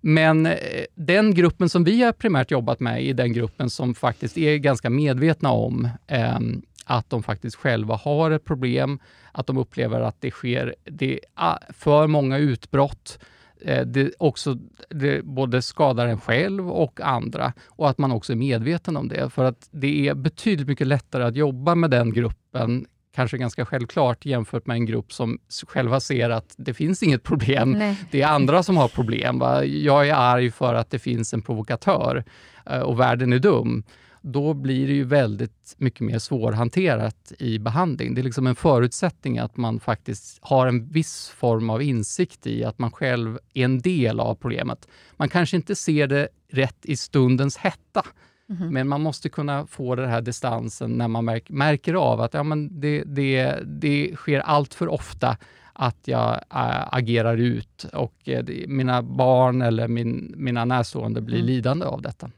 Men 0.00 0.46
eh, 0.46 0.56
den 0.94 1.34
gruppen 1.34 1.68
som 1.68 1.84
vi 1.84 2.02
har 2.02 2.12
primärt 2.12 2.50
jobbat 2.50 2.80
med 2.80 3.02
är 3.02 3.14
den 3.14 3.32
gruppen 3.32 3.70
som 3.70 3.94
faktiskt 3.94 4.38
är 4.38 4.56
ganska 4.56 4.90
medvetna 4.90 5.50
om 5.50 5.88
eh, 6.06 6.38
att 6.84 7.10
de 7.10 7.22
faktiskt 7.22 7.56
själva 7.56 7.94
har 7.96 8.30
ett 8.30 8.44
problem, 8.44 8.98
att 9.32 9.46
de 9.46 9.58
upplever 9.58 10.00
att 10.00 10.20
det 10.20 10.30
sker 10.30 10.74
det 10.84 11.20
för 11.68 12.06
många 12.06 12.38
utbrott. 12.38 13.18
Eh, 13.60 13.86
det 13.86 14.12
också 14.18 14.58
det 14.90 15.24
både 15.24 15.62
skadar 15.62 16.06
en 16.06 16.20
själv 16.20 16.70
och 16.70 17.00
andra 17.00 17.52
och 17.66 17.90
att 17.90 17.98
man 17.98 18.12
också 18.12 18.32
är 18.32 18.36
medveten 18.36 18.96
om 18.96 19.08
det. 19.08 19.30
För 19.30 19.44
att 19.44 19.68
det 19.70 20.08
är 20.08 20.14
betydligt 20.14 20.68
mycket 20.68 20.86
lättare 20.86 21.24
att 21.24 21.36
jobba 21.36 21.74
med 21.74 21.90
den 21.90 22.12
gruppen 22.12 22.86
kanske 23.16 23.38
ganska 23.38 23.66
självklart 23.66 24.26
jämfört 24.26 24.66
med 24.66 24.74
en 24.74 24.86
grupp 24.86 25.12
som 25.12 25.38
själva 25.66 26.00
ser 26.00 26.30
att 26.30 26.54
det 26.56 26.74
finns 26.74 27.02
inget 27.02 27.22
problem. 27.22 27.72
Nej. 27.72 27.96
Det 28.10 28.22
är 28.22 28.26
andra 28.26 28.62
som 28.62 28.76
har 28.76 28.88
problem. 28.88 29.38
Va? 29.38 29.64
Jag 29.64 30.08
är 30.08 30.14
arg 30.14 30.50
för 30.50 30.74
att 30.74 30.90
det 30.90 30.98
finns 30.98 31.34
en 31.34 31.42
provokatör 31.42 32.24
eh, 32.66 32.80
och 32.80 33.00
världen 33.00 33.32
är 33.32 33.38
dum. 33.38 33.82
Då 34.20 34.54
blir 34.54 34.86
det 34.86 34.92
ju 34.92 35.04
väldigt 35.04 35.74
mycket 35.76 36.00
mer 36.00 36.18
svårhanterat 36.18 37.32
i 37.38 37.58
behandling. 37.58 38.14
Det 38.14 38.20
är 38.20 38.22
liksom 38.22 38.46
en 38.46 38.56
förutsättning 38.56 39.38
att 39.38 39.56
man 39.56 39.80
faktiskt 39.80 40.38
har 40.40 40.66
en 40.66 40.88
viss 40.88 41.28
form 41.28 41.70
av 41.70 41.82
insikt 41.82 42.46
i 42.46 42.64
att 42.64 42.78
man 42.78 42.90
själv 42.92 43.38
är 43.54 43.64
en 43.64 43.80
del 43.80 44.20
av 44.20 44.34
problemet. 44.34 44.88
Man 45.16 45.28
kanske 45.28 45.56
inte 45.56 45.74
ser 45.74 46.06
det 46.06 46.28
rätt 46.52 46.86
i 46.86 46.96
stundens 46.96 47.56
hetta, 47.56 48.02
Mm. 48.50 48.74
Men 48.74 48.88
man 48.88 49.00
måste 49.00 49.28
kunna 49.28 49.66
få 49.66 49.94
den 49.94 50.10
här 50.10 50.20
distansen 50.20 50.90
när 50.90 51.08
man 51.08 51.24
märk, 51.24 51.50
märker 51.50 51.94
av 51.94 52.20
att 52.20 52.34
ja, 52.34 52.42
men 52.42 52.80
det, 52.80 53.04
det, 53.04 53.58
det 53.64 54.12
sker 54.16 54.40
allt 54.40 54.74
för 54.74 54.88
ofta 54.88 55.36
att 55.72 56.08
jag 56.08 56.34
äh, 56.34 56.94
agerar 56.94 57.36
ut 57.36 57.84
och 57.84 58.28
äh, 58.28 58.44
mina 58.66 59.02
barn 59.02 59.62
eller 59.62 59.88
min, 59.88 60.34
mina 60.36 60.64
närstående 60.64 61.20
blir 61.20 61.36
mm. 61.36 61.46
lidande 61.46 61.86
av 61.86 62.02
detta. 62.02 62.30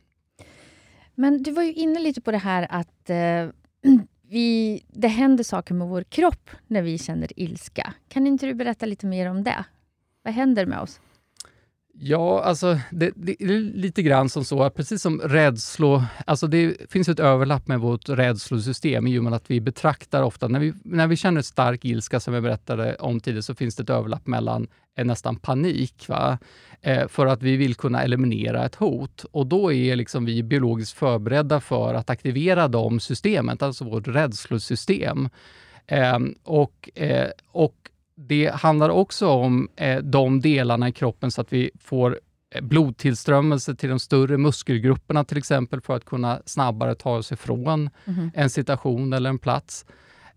Men 1.14 1.42
du 1.42 1.52
var 1.52 1.62
ju 1.62 1.72
inne 1.72 2.00
lite 2.00 2.20
på 2.20 2.30
det 2.30 2.38
här 2.38 2.66
att 2.70 3.10
äh, 3.10 3.16
vi, 4.28 4.82
det 4.88 5.08
händer 5.08 5.44
saker 5.44 5.74
med 5.74 5.88
vår 5.88 6.02
kropp 6.02 6.50
när 6.66 6.82
vi 6.82 6.98
känner 6.98 7.40
ilska. 7.40 7.94
Kan 8.08 8.26
inte 8.26 8.46
du 8.46 8.54
berätta 8.54 8.86
lite 8.86 9.06
mer 9.06 9.30
om 9.30 9.44
det? 9.44 9.64
Vad 10.22 10.34
händer 10.34 10.66
med 10.66 10.80
oss? 10.80 11.00
Ja, 12.00 12.42
alltså 12.42 12.78
det, 12.90 13.12
det, 13.16 13.42
är 13.42 13.76
lite 13.76 14.02
grann 14.02 14.28
som 14.28 14.44
så 14.44 14.62
att 14.62 14.74
precis 14.74 15.02
som 15.02 15.20
rädslo... 15.20 16.02
Alltså 16.26 16.46
det 16.46 16.90
finns 16.90 17.08
ett 17.08 17.20
överlapp 17.20 17.68
med 17.68 17.80
vårt 17.80 18.08
rädslosystem 18.08 19.06
i 19.06 19.18
och 19.18 19.24
med 19.24 19.32
att 19.32 19.50
vi 19.50 19.60
betraktar 19.60 20.22
ofta... 20.22 20.48
När 20.48 20.60
vi, 20.60 20.72
när 20.84 21.06
vi 21.06 21.16
känner 21.16 21.42
stark 21.42 21.84
ilska, 21.84 22.20
som 22.20 22.34
jag 22.34 22.42
berättade 22.42 22.94
om 22.94 23.20
tidigare, 23.20 23.42
så 23.42 23.54
finns 23.54 23.76
det 23.76 23.82
ett 23.82 23.90
överlapp 23.90 24.26
mellan 24.26 24.68
en 24.94 25.06
nästan 25.06 25.36
panik, 25.36 26.08
va? 26.08 26.38
Eh, 26.80 27.08
för 27.08 27.26
att 27.26 27.42
vi 27.42 27.56
vill 27.56 27.74
kunna 27.74 28.02
eliminera 28.02 28.64
ett 28.64 28.74
hot. 28.74 29.24
Och 29.30 29.46
då 29.46 29.72
är 29.72 29.96
liksom 29.96 30.24
vi 30.24 30.42
biologiskt 30.42 30.98
förberedda 30.98 31.60
för 31.60 31.94
att 31.94 32.10
aktivera 32.10 32.68
de 32.68 33.00
systemet, 33.00 33.62
alltså 33.62 33.84
vårt 33.84 34.08
rädslosystem. 34.08 35.28
Eh, 35.86 36.18
och, 36.44 36.90
eh, 36.94 37.28
och 37.52 37.74
det 38.18 38.54
handlar 38.54 38.88
också 38.88 39.28
om 39.28 39.68
eh, 39.76 39.98
de 39.98 40.40
delarna 40.40 40.88
i 40.88 40.92
kroppen 40.92 41.30
så 41.30 41.40
att 41.40 41.52
vi 41.52 41.70
får 41.80 42.18
eh, 42.54 42.62
blodtillströmmelse 42.62 43.75
till 43.75 43.88
de 43.88 43.98
större 43.98 44.38
muskelgrupperna 44.38 45.25
till 45.25 45.38
exempel 45.38 45.80
för 45.80 45.96
att 45.96 46.04
kunna 46.04 46.42
snabbare 46.46 46.94
ta 46.94 47.16
oss 47.16 47.32
ifrån 47.32 47.90
mm. 48.04 48.30
en 48.34 48.50
situation 48.50 49.12
eller 49.12 49.30
en 49.30 49.38
plats. 49.38 49.87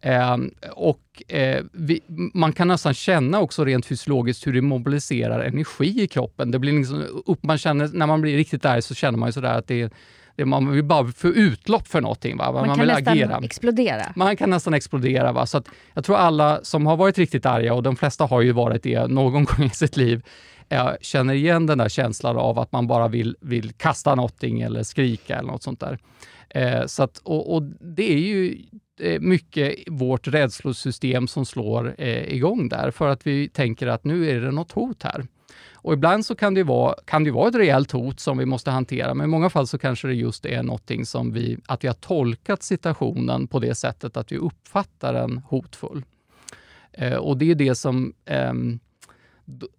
Eh, 0.01 0.37
och 0.71 1.23
eh, 1.27 1.63
vi, 1.73 2.01
Man 2.33 2.53
kan 2.53 2.67
nästan 2.67 2.93
känna 2.93 3.39
också 3.39 3.65
rent 3.65 3.85
fysiologiskt 3.85 4.47
hur 4.47 4.53
det 4.53 4.61
mobiliserar 4.61 5.39
energi 5.39 6.03
i 6.03 6.07
kroppen. 6.07 6.51
Det 6.51 6.59
blir 6.59 6.73
liksom 6.73 7.23
upp, 7.25 7.43
man 7.43 7.57
känner, 7.57 7.89
när 7.93 8.07
man 8.07 8.21
blir 8.21 8.37
riktigt 8.37 8.65
arg 8.65 8.81
så 8.81 8.95
känner 8.95 9.17
man 9.17 9.29
ju 9.29 9.33
sådär 9.33 9.57
att 9.57 9.67
det 9.67 9.81
är 9.81 9.91
man 10.45 10.71
vill 10.71 10.83
bara 10.83 11.07
få 11.07 11.27
utlopp 11.27 11.87
för 11.87 12.01
någonting. 12.01 12.37
Va? 12.37 12.51
Man, 12.51 12.67
man 12.67 12.77
kan 12.77 12.87
nästan 12.87 13.13
agera. 13.13 13.39
explodera. 13.43 14.13
Man 14.15 14.37
kan 14.37 14.49
nästan 14.49 14.73
explodera. 14.73 15.31
Va? 15.31 15.45
Så 15.45 15.57
att 15.57 15.67
jag 15.93 16.05
tror 16.05 16.15
alla 16.15 16.59
som 16.63 16.85
har 16.85 16.97
varit 16.97 17.17
riktigt 17.17 17.45
arga, 17.45 17.73
och 17.73 17.83
de 17.83 17.95
flesta 17.95 18.25
har 18.25 18.41
ju 18.41 18.51
varit 18.51 18.83
det 18.83 19.07
någon 19.07 19.43
gång 19.45 19.65
i 19.65 19.69
sitt 19.69 19.97
liv, 19.97 20.21
jag 20.69 20.97
känner 21.01 21.33
igen 21.33 21.65
den 21.65 21.77
där 21.77 21.89
känslan 21.89 22.37
av 22.37 22.59
att 22.59 22.71
man 22.71 22.87
bara 22.87 23.07
vill, 23.07 23.35
vill 23.41 23.71
kasta 23.71 24.15
någonting 24.15 24.61
eller 24.61 24.83
skrika 24.83 25.37
eller 25.37 25.51
något 25.51 25.63
sånt 25.63 25.79
där. 25.79 25.99
Eh, 26.49 26.85
så 26.85 27.03
att, 27.03 27.17
och, 27.17 27.55
och, 27.55 27.63
det 27.79 28.13
är 28.13 28.17
ju 28.17 28.57
eh, 28.99 29.19
mycket 29.19 29.75
vårt 29.87 30.27
rädslosystem 30.27 31.27
som 31.27 31.45
slår 31.45 31.95
eh, 31.97 32.33
igång 32.33 32.69
där, 32.69 32.91
för 32.91 33.07
att 33.07 33.27
vi 33.27 33.49
tänker 33.49 33.87
att 33.87 34.03
nu 34.03 34.29
är 34.29 34.41
det 34.41 34.51
något 34.51 34.71
hot 34.71 35.03
här. 35.03 35.27
Och 35.83 35.93
ibland 35.93 36.25
så 36.25 36.35
kan 36.35 36.53
det, 36.53 36.63
vara, 36.63 36.95
kan 37.05 37.23
det 37.23 37.31
vara 37.31 37.49
ett 37.49 37.55
rejält 37.55 37.91
hot 37.91 38.19
som 38.19 38.37
vi 38.37 38.45
måste 38.45 38.71
hantera, 38.71 39.13
men 39.13 39.23
i 39.23 39.27
många 39.27 39.49
fall 39.49 39.67
så 39.67 39.77
kanske 39.77 40.07
det 40.07 40.13
just 40.13 40.45
är 40.45 40.63
någonting 40.63 41.05
som 41.05 41.33
vi, 41.33 41.57
att 41.65 41.83
vi 41.83 41.87
har 41.87 41.95
tolkat 41.95 42.63
situationen 42.63 43.47
på 43.47 43.59
det 43.59 43.75
sättet 43.75 44.17
att 44.17 44.31
vi 44.31 44.37
uppfattar 44.37 45.13
den 45.13 45.37
hotfull. 45.37 46.03
Eh, 46.91 47.15
och 47.15 47.37
det 47.37 47.51
är 47.51 47.55
det 47.55 47.75
som 47.75 48.13
eh, 48.25 48.53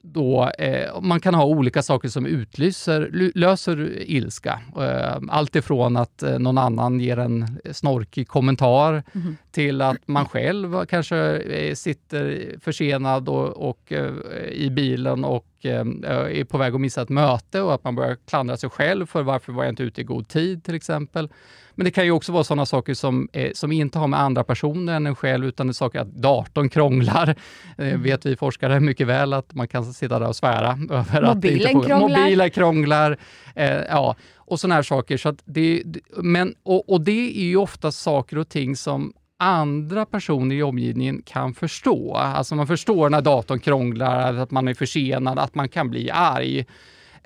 då, 0.03 0.51
eh, 0.59 1.01
man 1.01 1.21
kan 1.21 1.35
ha 1.35 1.45
olika 1.45 1.83
saker 1.83 2.09
som 2.09 2.27
utlyser, 2.27 3.11
löser 3.35 4.03
ilska. 4.11 4.61
Eh, 4.77 5.19
allt 5.29 5.57
ifrån 5.57 5.97
att 5.97 6.23
eh, 6.23 6.39
någon 6.39 6.59
annan 6.59 7.01
ger 7.01 7.19
en 7.19 7.59
snorkig 7.71 8.29
kommentar 8.29 9.03
mm. 9.15 9.37
till 9.51 9.83
att 9.83 10.09
man 10.09 10.29
själv 10.29 10.85
kanske 10.87 11.17
eh, 11.37 11.75
sitter 11.75 12.55
försenad 12.61 13.29
och, 13.29 13.71
och 13.71 13.93
eh, 13.93 14.13
i 14.53 14.71
bilen 14.71 15.25
och 15.25 15.47
eh, 15.63 15.81
är 15.81 16.45
på 16.45 16.59
väg 16.59 16.75
att 16.75 16.81
missa 16.81 17.03
ett 17.03 17.09
möte 17.09 17.61
och 17.61 17.75
att 17.75 17.85
man 17.85 17.95
börjar 17.95 18.17
klandra 18.29 18.57
sig 18.57 18.71
själv 18.71 19.07
för 19.07 19.23
varför 19.23 19.53
var 19.53 19.65
jag 19.65 19.73
inte 19.73 19.83
ute 19.83 20.01
i 20.01 20.05
god 20.05 20.29
tid 20.29 20.65
till 20.65 20.75
exempel. 20.75 21.29
Men 21.75 21.85
det 21.85 21.91
kan 21.91 22.05
ju 22.05 22.11
också 22.11 22.33
vara 22.33 22.45
sådana 22.45 22.67
saker 22.67 22.95
som, 22.95 23.29
eh, 23.33 23.53
som 23.55 23.73
inte 23.73 23.99
har 23.99 24.07
med 24.07 24.21
andra 24.21 24.45
personer 24.45 24.97
än 24.97 25.07
en 25.07 25.15
själv, 25.15 25.47
utan 25.47 25.67
det 25.67 25.71
är 25.71 25.75
saker 25.75 26.01
att 26.01 26.15
datorn 26.15 26.69
krånglar. 26.69 27.35
Eh, 27.79 27.89
mm. 27.89 28.03
vet 28.03 28.27
vi 28.27 28.37
forskare 28.37 28.81
mycket 28.81 29.07
väl 29.07 29.33
att 29.33 29.55
man 29.55 29.69
kan 29.69 29.85
sitta 29.85 30.19
där 30.19 30.29
och 30.29 30.37
svära 30.37 30.69
över 30.91 31.35
Mobilen 31.35 31.67
att 31.67 31.73
inte 31.73 31.89
krånglar. 31.89 32.21
Mobiler 32.21 32.49
krånglar. 32.49 33.17
Eh, 33.55 33.81
ja, 33.89 34.17
och 34.37 34.61
sådana 34.61 34.75
här 34.75 34.83
saker. 34.83 35.17
Så 35.17 35.35
det, 35.45 35.83
men, 36.17 36.55
och, 36.63 36.91
och 36.91 37.01
det 37.01 37.39
är 37.41 37.45
ju 37.45 37.57
ofta 37.57 37.93
saker 37.93 38.39
och 38.39 38.49
ting 38.49 38.77
som 38.77 39.13
andra 39.43 40.07
personer 40.07 40.57
i 40.57 40.63
omgivningen 40.63 41.23
kan 41.23 41.55
förstå. 41.55 42.15
Alltså 42.15 42.55
man 42.55 42.67
förstår 42.67 43.11
när 43.11 43.21
datorn 43.21 43.59
krånglar, 43.59 44.35
att 44.35 44.51
man 44.51 44.69
är 44.69 44.75
försenad, 44.75 45.39
att 45.39 45.55
man 45.55 45.69
kan 45.69 45.91
bli 45.91 46.11
arg. 46.11 46.67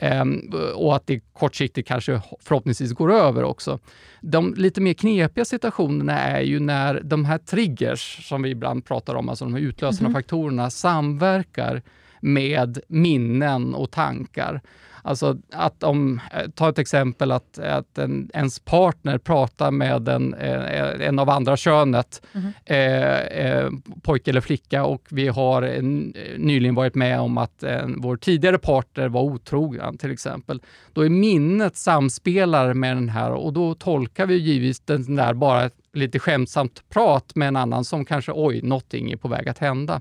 Um, 0.02 0.52
och 0.74 0.96
att 0.96 1.06
det 1.06 1.20
kortsiktigt 1.32 1.88
kanske 1.88 2.20
förhoppningsvis 2.40 2.92
går 2.92 3.12
över 3.12 3.42
också. 3.42 3.78
De 4.20 4.54
lite 4.54 4.80
mer 4.80 4.94
knepiga 4.94 5.44
situationerna 5.44 6.18
är 6.18 6.40
ju 6.40 6.60
när 6.60 7.00
de 7.00 7.24
här 7.24 7.38
triggers 7.38 8.28
som 8.28 8.42
vi 8.42 8.50
ibland 8.50 8.84
pratar 8.84 9.14
om, 9.14 9.28
alltså 9.28 9.44
de 9.44 9.54
här 9.54 9.60
utlösande 9.60 10.08
mm. 10.08 10.14
faktorerna 10.14 10.70
samverkar 10.70 11.82
med 12.20 12.78
minnen 12.88 13.74
och 13.74 13.90
tankar. 13.90 14.60
Alltså 15.06 15.36
att 15.52 15.82
om, 15.82 16.20
eh, 16.32 16.50
ta 16.50 16.68
ett 16.68 16.78
exempel 16.78 17.32
att, 17.32 17.58
att 17.58 17.98
en, 17.98 18.30
ens 18.34 18.58
partner 18.58 19.18
pratar 19.18 19.70
med 19.70 20.08
en, 20.08 20.34
eh, 20.34 21.06
en 21.08 21.18
av 21.18 21.30
andra 21.30 21.56
könet, 21.56 22.22
mm. 22.32 22.52
eh, 22.64 23.70
pojke 24.02 24.30
eller 24.30 24.40
flicka, 24.40 24.84
och 24.84 25.06
vi 25.10 25.28
har 25.28 25.62
en, 25.62 26.14
nyligen 26.36 26.74
varit 26.74 26.94
med 26.94 27.20
om 27.20 27.38
att 27.38 27.62
en, 27.62 28.00
vår 28.00 28.16
tidigare 28.16 28.58
partner 28.58 29.08
var 29.08 29.22
otrogen 29.22 29.98
till 29.98 30.10
exempel. 30.10 30.62
Då 30.92 31.04
är 31.04 31.08
minnet 31.08 31.76
samspelar 31.76 32.74
med 32.74 32.96
den 32.96 33.08
här 33.08 33.30
och 33.30 33.52
då 33.52 33.74
tolkar 33.74 34.26
vi 34.26 34.36
givetvis 34.36 34.80
den 34.80 35.16
där 35.16 35.34
bara 35.34 35.70
lite 35.92 36.18
skämtsamt 36.18 36.88
prat 36.88 37.34
med 37.34 37.48
en 37.48 37.56
annan 37.56 37.84
som 37.84 38.04
kanske, 38.04 38.32
oj, 38.34 38.62
någonting 38.62 39.12
är 39.12 39.16
på 39.16 39.28
väg 39.28 39.48
att 39.48 39.58
hända. 39.58 40.00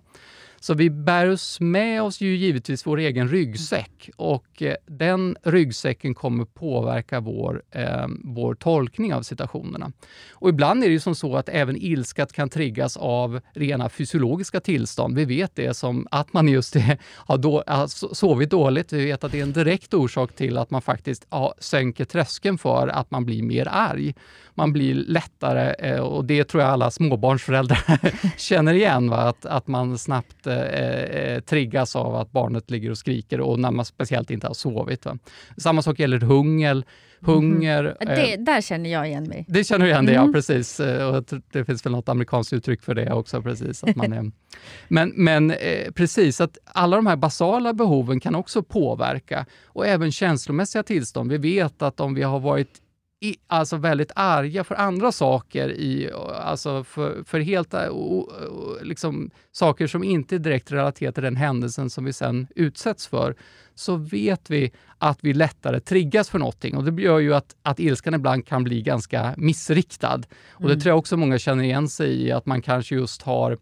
Så 0.65 0.73
vi 0.73 0.89
bär 0.89 1.29
oss 1.29 1.59
med 1.59 2.01
oss 2.01 2.21
ju 2.21 2.35
givetvis 2.35 2.87
vår 2.87 2.97
egen 2.97 3.29
ryggsäck 3.29 4.09
och 4.15 4.61
eh, 4.61 4.75
den 4.85 5.37
ryggsäcken 5.43 6.15
kommer 6.15 6.45
påverka 6.45 7.19
vår, 7.19 7.63
eh, 7.71 8.07
vår 8.23 8.55
tolkning 8.55 9.13
av 9.13 9.21
situationerna. 9.21 9.91
Och 10.31 10.49
ibland 10.49 10.83
är 10.83 10.87
det 10.87 10.93
ju 10.93 10.99
som 10.99 11.15
så 11.15 11.35
att 11.35 11.49
även 11.49 11.75
ilskat 11.75 12.33
kan 12.33 12.49
triggas 12.49 12.97
av 12.97 13.39
rena 13.53 13.89
fysiologiska 13.89 14.59
tillstånd. 14.59 15.15
Vi 15.15 15.25
vet 15.25 15.55
det 15.55 15.73
som 15.73 16.07
att 16.11 16.33
man 16.33 16.47
just 16.47 16.75
är, 16.75 16.97
har, 17.13 17.37
då, 17.37 17.63
har 17.67 18.15
sovit 18.15 18.49
dåligt. 18.49 18.93
Vi 18.93 19.05
vet 19.05 19.23
att 19.23 19.31
det 19.31 19.39
är 19.39 19.43
en 19.43 19.53
direkt 19.53 19.93
orsak 19.93 20.35
till 20.35 20.57
att 20.57 20.71
man 20.71 20.81
faktiskt 20.81 21.27
ja, 21.29 21.53
sänker 21.59 22.05
tröskeln 22.05 22.57
för 22.57 22.87
att 22.87 23.11
man 23.11 23.25
blir 23.25 23.43
mer 23.43 23.67
arg 23.71 24.13
man 24.55 24.73
blir 24.73 24.95
lättare, 24.95 25.73
eh, 25.79 25.99
och 25.99 26.25
det 26.25 26.43
tror 26.43 26.63
jag 26.63 26.71
alla 26.71 26.91
småbarnsföräldrar 26.91 27.99
känner 28.37 28.73
igen, 28.73 29.09
va? 29.09 29.17
Att, 29.17 29.45
att 29.45 29.67
man 29.67 29.97
snabbt 29.97 30.47
eh, 30.47 30.54
eh, 30.55 31.33
eh, 31.33 31.39
triggas 31.39 31.95
av 31.95 32.15
att 32.15 32.31
barnet 32.31 32.71
ligger 32.71 32.91
och 32.91 32.97
skriker 32.97 33.41
och 33.41 33.59
när 33.59 33.71
man 33.71 33.85
speciellt 33.85 34.31
inte 34.31 34.47
har 34.47 34.53
sovit. 34.53 35.05
Va? 35.05 35.17
Samma 35.57 35.81
sak 35.81 35.99
gäller 35.99 36.19
hunger. 36.19 36.83
Hunger. 37.19 37.97
Mm. 37.99 38.15
Det, 38.15 38.51
där 38.51 38.61
känner 38.61 38.89
jag 38.89 39.07
igen 39.07 39.23
mig. 39.23 39.45
Det 39.47 39.63
känner 39.63 39.85
du 39.85 39.91
igen 39.91 40.05
dig, 40.05 40.15
mm. 40.15 40.27
ja 40.27 40.33
precis. 40.33 40.79
Och 40.79 41.39
det 41.51 41.65
finns 41.65 41.85
väl 41.85 41.91
något 41.91 42.09
amerikanskt 42.09 42.53
uttryck 42.53 42.81
för 42.81 42.95
det 42.95 43.13
också. 43.13 43.41
Precis, 43.41 43.83
att 43.83 43.95
man 43.95 44.13
är, 44.13 44.31
men 44.87 45.13
men 45.15 45.51
eh, 45.51 45.91
precis, 45.91 46.41
att 46.41 46.57
alla 46.65 46.95
de 46.95 47.07
här 47.07 47.15
basala 47.15 47.73
behoven 47.73 48.19
kan 48.19 48.35
också 48.35 48.63
påverka 48.63 49.45
och 49.65 49.87
även 49.87 50.11
känslomässiga 50.11 50.83
tillstånd. 50.83 51.31
Vi 51.31 51.37
vet 51.37 51.81
att 51.81 51.99
om 51.99 52.13
vi 52.13 52.23
har 52.23 52.39
varit 52.39 52.81
i, 53.25 53.35
alltså 53.47 53.77
väldigt 53.77 54.11
arga 54.15 54.63
för 54.63 54.75
andra 54.75 55.11
saker, 55.11 55.69
i, 55.71 56.11
alltså 56.35 56.83
för, 56.83 57.23
för 57.23 57.39
helt 57.39 57.73
liksom, 58.81 59.31
saker 59.51 59.87
som 59.87 60.03
inte 60.03 60.35
är 60.35 60.39
direkt 60.39 60.71
relaterar 60.71 61.11
till 61.11 61.23
den 61.23 61.35
händelsen 61.35 61.89
som 61.89 62.05
vi 62.05 62.13
sen 62.13 62.47
utsätts 62.55 63.07
för, 63.07 63.35
så 63.75 63.95
vet 63.95 64.49
vi 64.49 64.71
att 64.97 65.19
vi 65.21 65.33
lättare 65.33 65.79
triggas 65.79 66.29
för 66.29 66.39
någonting. 66.39 66.77
Och 66.77 66.83
det 66.83 67.01
gör 67.01 67.19
ju 67.19 67.33
att, 67.33 67.55
att 67.61 67.79
ilskan 67.79 68.13
ibland 68.13 68.47
kan 68.47 68.63
bli 68.63 68.81
ganska 68.81 69.33
missriktad. 69.37 70.21
Och 70.51 70.67
Det 70.67 70.73
mm. 70.73 70.79
tror 70.79 70.91
jag 70.91 70.97
också 70.97 71.17
många 71.17 71.37
känner 71.37 71.63
igen 71.63 71.89
sig 71.89 72.21
i, 72.21 72.31
att 72.31 72.45
man 72.45 72.61
kanske 72.61 72.95
just 72.95 73.21
har 73.21 73.57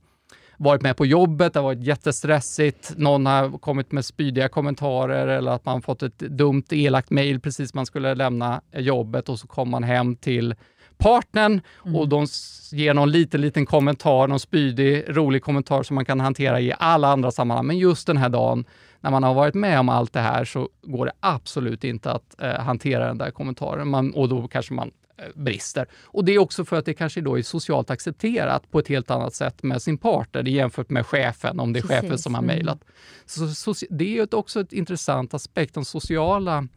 varit 0.63 0.81
med 0.81 0.97
på 0.97 1.05
jobbet, 1.05 1.53
det 1.53 1.59
har 1.59 1.63
varit 1.63 1.83
jättestressigt, 1.83 2.93
någon 2.97 3.25
har 3.25 3.57
kommit 3.57 3.91
med 3.91 4.05
spydiga 4.05 4.49
kommentarer 4.49 5.27
eller 5.27 5.51
att 5.51 5.65
man 5.65 5.81
fått 5.81 6.03
ett 6.03 6.19
dumt 6.19 6.63
elakt 6.69 7.09
mejl 7.09 7.39
precis 7.39 7.73
när 7.73 7.79
man 7.79 7.85
skulle 7.85 8.15
lämna 8.15 8.61
jobbet 8.71 9.29
och 9.29 9.39
så 9.39 9.47
kommer 9.47 9.71
man 9.71 9.83
hem 9.83 10.15
till 10.15 10.55
partnern 10.97 11.61
mm. 11.85 11.95
och 11.95 12.09
de 12.09 12.27
ger 12.71 12.93
någon 12.93 13.11
liten, 13.11 13.41
liten 13.41 13.65
kommentar, 13.65 14.27
någon 14.27 14.39
spydig, 14.39 15.03
rolig 15.07 15.43
kommentar 15.43 15.83
som 15.83 15.95
man 15.95 16.05
kan 16.05 16.19
hantera 16.19 16.59
i 16.59 16.73
alla 16.79 17.07
andra 17.07 17.31
sammanhang. 17.31 17.65
Men 17.65 17.77
just 17.77 18.07
den 18.07 18.17
här 18.17 18.29
dagen 18.29 18.65
när 19.01 19.11
man 19.11 19.23
har 19.23 19.33
varit 19.33 19.53
med 19.53 19.79
om 19.79 19.89
allt 19.89 20.13
det 20.13 20.19
här 20.19 20.45
så 20.45 20.69
går 20.81 21.05
det 21.05 21.11
absolut 21.19 21.83
inte 21.83 22.11
att 22.11 22.41
eh, 22.41 22.59
hantera 22.59 23.07
den 23.07 23.17
där 23.17 23.31
kommentaren. 23.31 23.87
Man, 23.87 24.13
och 24.13 24.29
då 24.29 24.47
kanske 24.47 24.73
man 24.73 24.91
brister. 25.35 25.87
Och 26.03 26.25
det 26.25 26.31
är 26.33 26.39
också 26.39 26.65
för 26.65 26.75
att 26.75 26.85
det 26.85 26.93
kanske 26.93 27.21
då 27.21 27.37
är 27.37 27.41
socialt 27.41 27.89
accepterat 27.89 28.71
på 28.71 28.79
ett 28.79 28.87
helt 28.87 29.11
annat 29.11 29.35
sätt 29.35 29.63
med 29.63 29.81
sin 29.81 29.97
partner 29.97 30.43
jämfört 30.43 30.89
med 30.89 31.05
chefen, 31.05 31.59
om 31.59 31.73
det 31.73 31.79
är 31.79 31.81
Precis. 31.81 32.01
chefen 32.01 32.17
som 32.17 32.33
har 32.33 32.43
mm. 32.43 32.55
mejlat. 32.55 32.79
Så, 33.25 33.47
så, 33.47 33.73
det 33.89 34.17
är 34.17 34.35
också 34.35 34.61
ett 34.61 34.73
intressant 34.73 35.33
aspekt, 35.33 35.73
de 35.73 35.85
sociala 35.85 36.67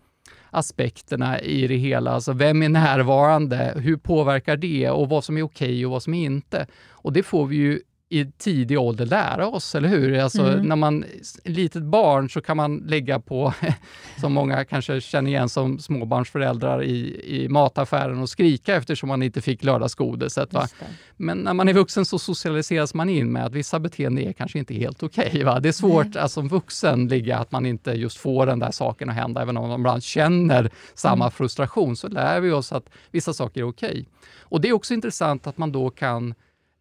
aspekterna 0.50 1.40
i 1.40 1.66
det 1.66 1.76
hela. 1.76 2.10
Alltså 2.10 2.32
vem 2.32 2.62
är 2.62 2.68
närvarande? 2.68 3.72
Hur 3.76 3.96
påverkar 3.96 4.56
det? 4.56 4.90
Och 4.90 5.08
vad 5.08 5.24
som 5.24 5.36
är 5.36 5.42
okej 5.42 5.68
okay 5.68 5.84
och 5.84 5.90
vad 5.90 6.02
som 6.02 6.14
är 6.14 6.24
inte. 6.24 6.66
Och 6.88 7.12
det 7.12 7.22
får 7.22 7.46
vi 7.46 7.56
ju 7.56 7.80
i 8.08 8.24
tidig 8.24 8.80
ålder 8.80 9.06
lära 9.06 9.48
oss, 9.48 9.74
eller 9.74 9.88
hur? 9.88 10.18
Alltså, 10.18 10.42
mm. 10.42 10.66
När 10.66 10.76
man 10.76 11.04
är 11.44 11.50
litet 11.50 11.82
barn 11.82 12.30
så 12.30 12.40
kan 12.40 12.56
man 12.56 12.78
lägga 12.78 13.20
på, 13.20 13.54
som 14.20 14.32
många 14.32 14.64
kanske 14.64 15.00
känner 15.00 15.30
igen 15.30 15.48
som 15.48 15.78
småbarnsföräldrar, 15.78 16.82
i, 16.82 17.20
i 17.24 17.48
mataffären 17.48 18.18
och 18.18 18.30
skrika 18.30 18.76
eftersom 18.76 19.08
man 19.08 19.22
inte 19.22 19.40
fick 19.40 19.64
lördagsgodiset. 19.64 20.52
Va? 20.52 20.68
Men 21.16 21.38
när 21.38 21.54
man 21.54 21.68
är 21.68 21.72
vuxen 21.72 22.04
så 22.04 22.18
socialiseras 22.18 22.94
man 22.94 23.08
in 23.08 23.32
med 23.32 23.44
att 23.46 23.52
vissa 23.52 23.78
beteenden 23.78 24.28
är 24.28 24.32
kanske 24.32 24.58
inte 24.58 24.74
helt 24.74 25.02
okej. 25.02 25.42
Okay, 25.42 25.60
det 25.60 25.68
är 25.68 25.72
svårt 25.72 26.16
att 26.16 26.32
som 26.32 26.48
vuxen 26.48 27.08
ligga 27.08 27.38
att 27.38 27.52
man 27.52 27.66
inte 27.66 27.92
just 27.92 28.16
får 28.16 28.46
den 28.46 28.58
där 28.58 28.70
saken 28.70 29.08
att 29.08 29.14
hända, 29.14 29.42
även 29.42 29.56
om 29.56 29.68
man 29.68 29.80
ibland 29.80 30.02
känner 30.02 30.70
samma 30.94 31.24
mm. 31.24 31.30
frustration, 31.30 31.96
så 31.96 32.08
lär 32.08 32.40
vi 32.40 32.50
oss 32.50 32.72
att 32.72 32.88
vissa 33.10 33.32
saker 33.32 33.60
är 33.60 33.68
okej. 33.68 33.90
Okay. 33.90 34.04
Och 34.48 34.60
det 34.60 34.68
är 34.68 34.72
också 34.72 34.94
intressant 34.94 35.46
att 35.46 35.58
man 35.58 35.72
då 35.72 35.90
kan 35.90 36.34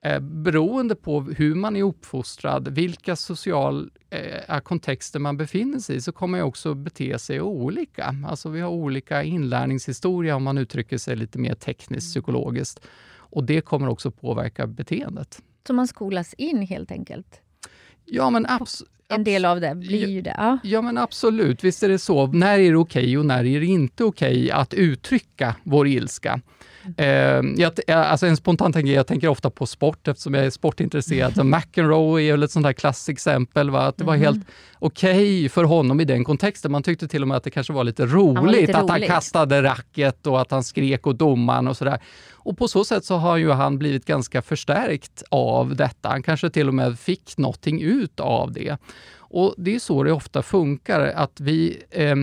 eh, 0.06 0.20
beroende 0.20 0.96
på 0.96 1.22
hur 1.22 1.56
man 1.56 1.76
är 1.76 1.84
uppfostrad, 1.84 2.68
vilka 2.68 3.16
sociala 3.16 3.90
eh, 4.10 4.60
kontexter 4.60 5.20
man 5.20 5.38
befinner 5.38 5.80
sig 5.80 5.96
i, 5.96 6.02
så 6.02 6.12
kommer 6.12 6.38
man 6.38 6.48
också 6.48 6.74
bete 6.74 7.20
sig 7.20 7.42
olika. 7.42 8.16
Alltså 8.28 8.50
vi 8.50 8.62
har 8.62 8.70
olika 8.70 9.24
inlärningshistoria 9.24 10.36
om 10.36 10.44
man 10.44 10.58
uttrycker 10.58 10.98
sig 10.98 11.16
lite 11.16 11.40
mer 11.40 11.56
tekniskt 11.56 12.16
mm. 12.16 12.24
psykologiskt. 12.24 12.80
Och 13.08 13.44
det 13.44 13.62
kommer 13.62 13.88
också 13.88 14.12
påverka 14.12 14.68
beteendet. 14.68 15.42
Så 15.68 15.74
man 15.74 15.88
skolas 15.88 16.34
in 16.34 16.62
helt 16.62 16.92
enkelt? 16.92 17.42
Ja, 18.06 18.30
men 18.30 18.46
absolut. 18.50 18.92
En 19.08 19.24
del 19.24 19.46
av 19.46 19.62
det 19.62 19.76
blir 19.76 20.08
ju 20.08 20.22
det. 20.22 20.36
Ja. 20.38 20.58
ja, 20.64 20.82
men 20.82 20.98
absolut. 20.98 21.64
Visst 21.64 21.84
är 21.84 21.90
det 21.90 22.00
så. 22.00 22.28
När 22.28 22.60
är 22.60 22.72
det 22.72 22.78
okej 22.78 23.04
okay 23.04 23.18
och 23.18 23.26
när 23.26 23.46
är 23.46 23.60
det 23.60 23.66
inte 23.66 24.04
okej 24.04 24.38
okay 24.38 24.52
att 24.52 24.74
uttrycka 24.74 25.56
vår 25.64 25.88
ilska? 25.88 26.42
Eh, 26.98 27.42
jag, 27.58 27.72
alltså 27.90 28.26
en 28.26 28.38
spontan 28.38 28.74
tanke, 28.74 28.92
jag 28.92 29.08
tänker 29.08 29.28
ofta 29.28 29.50
på 29.50 29.66
sport 29.66 30.08
eftersom 30.08 30.34
jag 30.34 30.46
är 30.46 30.50
sportintresserad. 30.50 31.38
Mm. 31.40 31.50
McEnroe 31.50 32.22
är 32.22 32.32
väl 32.32 32.44
ett 32.44 32.52
sånt 32.52 32.66
där 32.66 32.74
klassexempel. 32.74 33.70
Va? 33.70 33.82
Att 33.82 33.98
det 33.98 34.04
var 34.04 34.14
mm. 34.16 34.26
helt 34.26 34.48
okej 34.80 35.12
okay 35.12 35.50
för 35.50 35.64
honom 35.64 36.00
i 36.00 36.06
den 36.06 36.24
kontexten. 36.24 36.72
Man 36.72 36.84
tyckte 36.84 37.08
till 37.08 37.22
och 37.22 37.28
med 37.28 37.38
att 37.38 37.44
det 37.44 37.52
kanske 37.52 37.74
var 37.74 37.84
lite 37.84 38.06
roligt, 38.06 38.44
var 38.44 38.48
lite 38.48 38.78
att 38.78 38.82
roligt. 38.82 38.92
han 38.92 39.02
kastade 39.02 39.64
racket 39.64 40.28
och 40.28 40.42
att 40.42 40.52
han 40.52 40.64
skrek 40.64 41.08
åt 41.08 41.18
domaren 41.18 41.68
och 41.68 41.78
sådär. 41.78 42.00
Och 42.34 42.58
på 42.58 42.68
så 42.68 42.86
sätt 42.86 43.06
så 43.06 43.16
har 43.16 43.38
ju 43.38 43.52
han 43.52 43.78
blivit 43.78 44.06
ganska 44.06 44.42
förstärkt 44.42 45.24
av 45.32 45.76
detta. 45.76 46.10
Han 46.10 46.24
kanske 46.24 46.50
till 46.50 46.68
och 46.68 46.74
med 46.74 47.00
fick 47.00 47.38
någonting 47.38 47.82
ut 47.82 48.20
av 48.20 48.52
det. 48.52 48.78
Och 49.36 49.56
Det 49.58 49.76
är 49.76 49.80
så 49.80 50.04
det 50.04 50.12
ofta 50.12 50.44
funkar, 50.44 51.00
att 51.00 51.40
vi, 51.40 51.84
eh, 51.92 52.16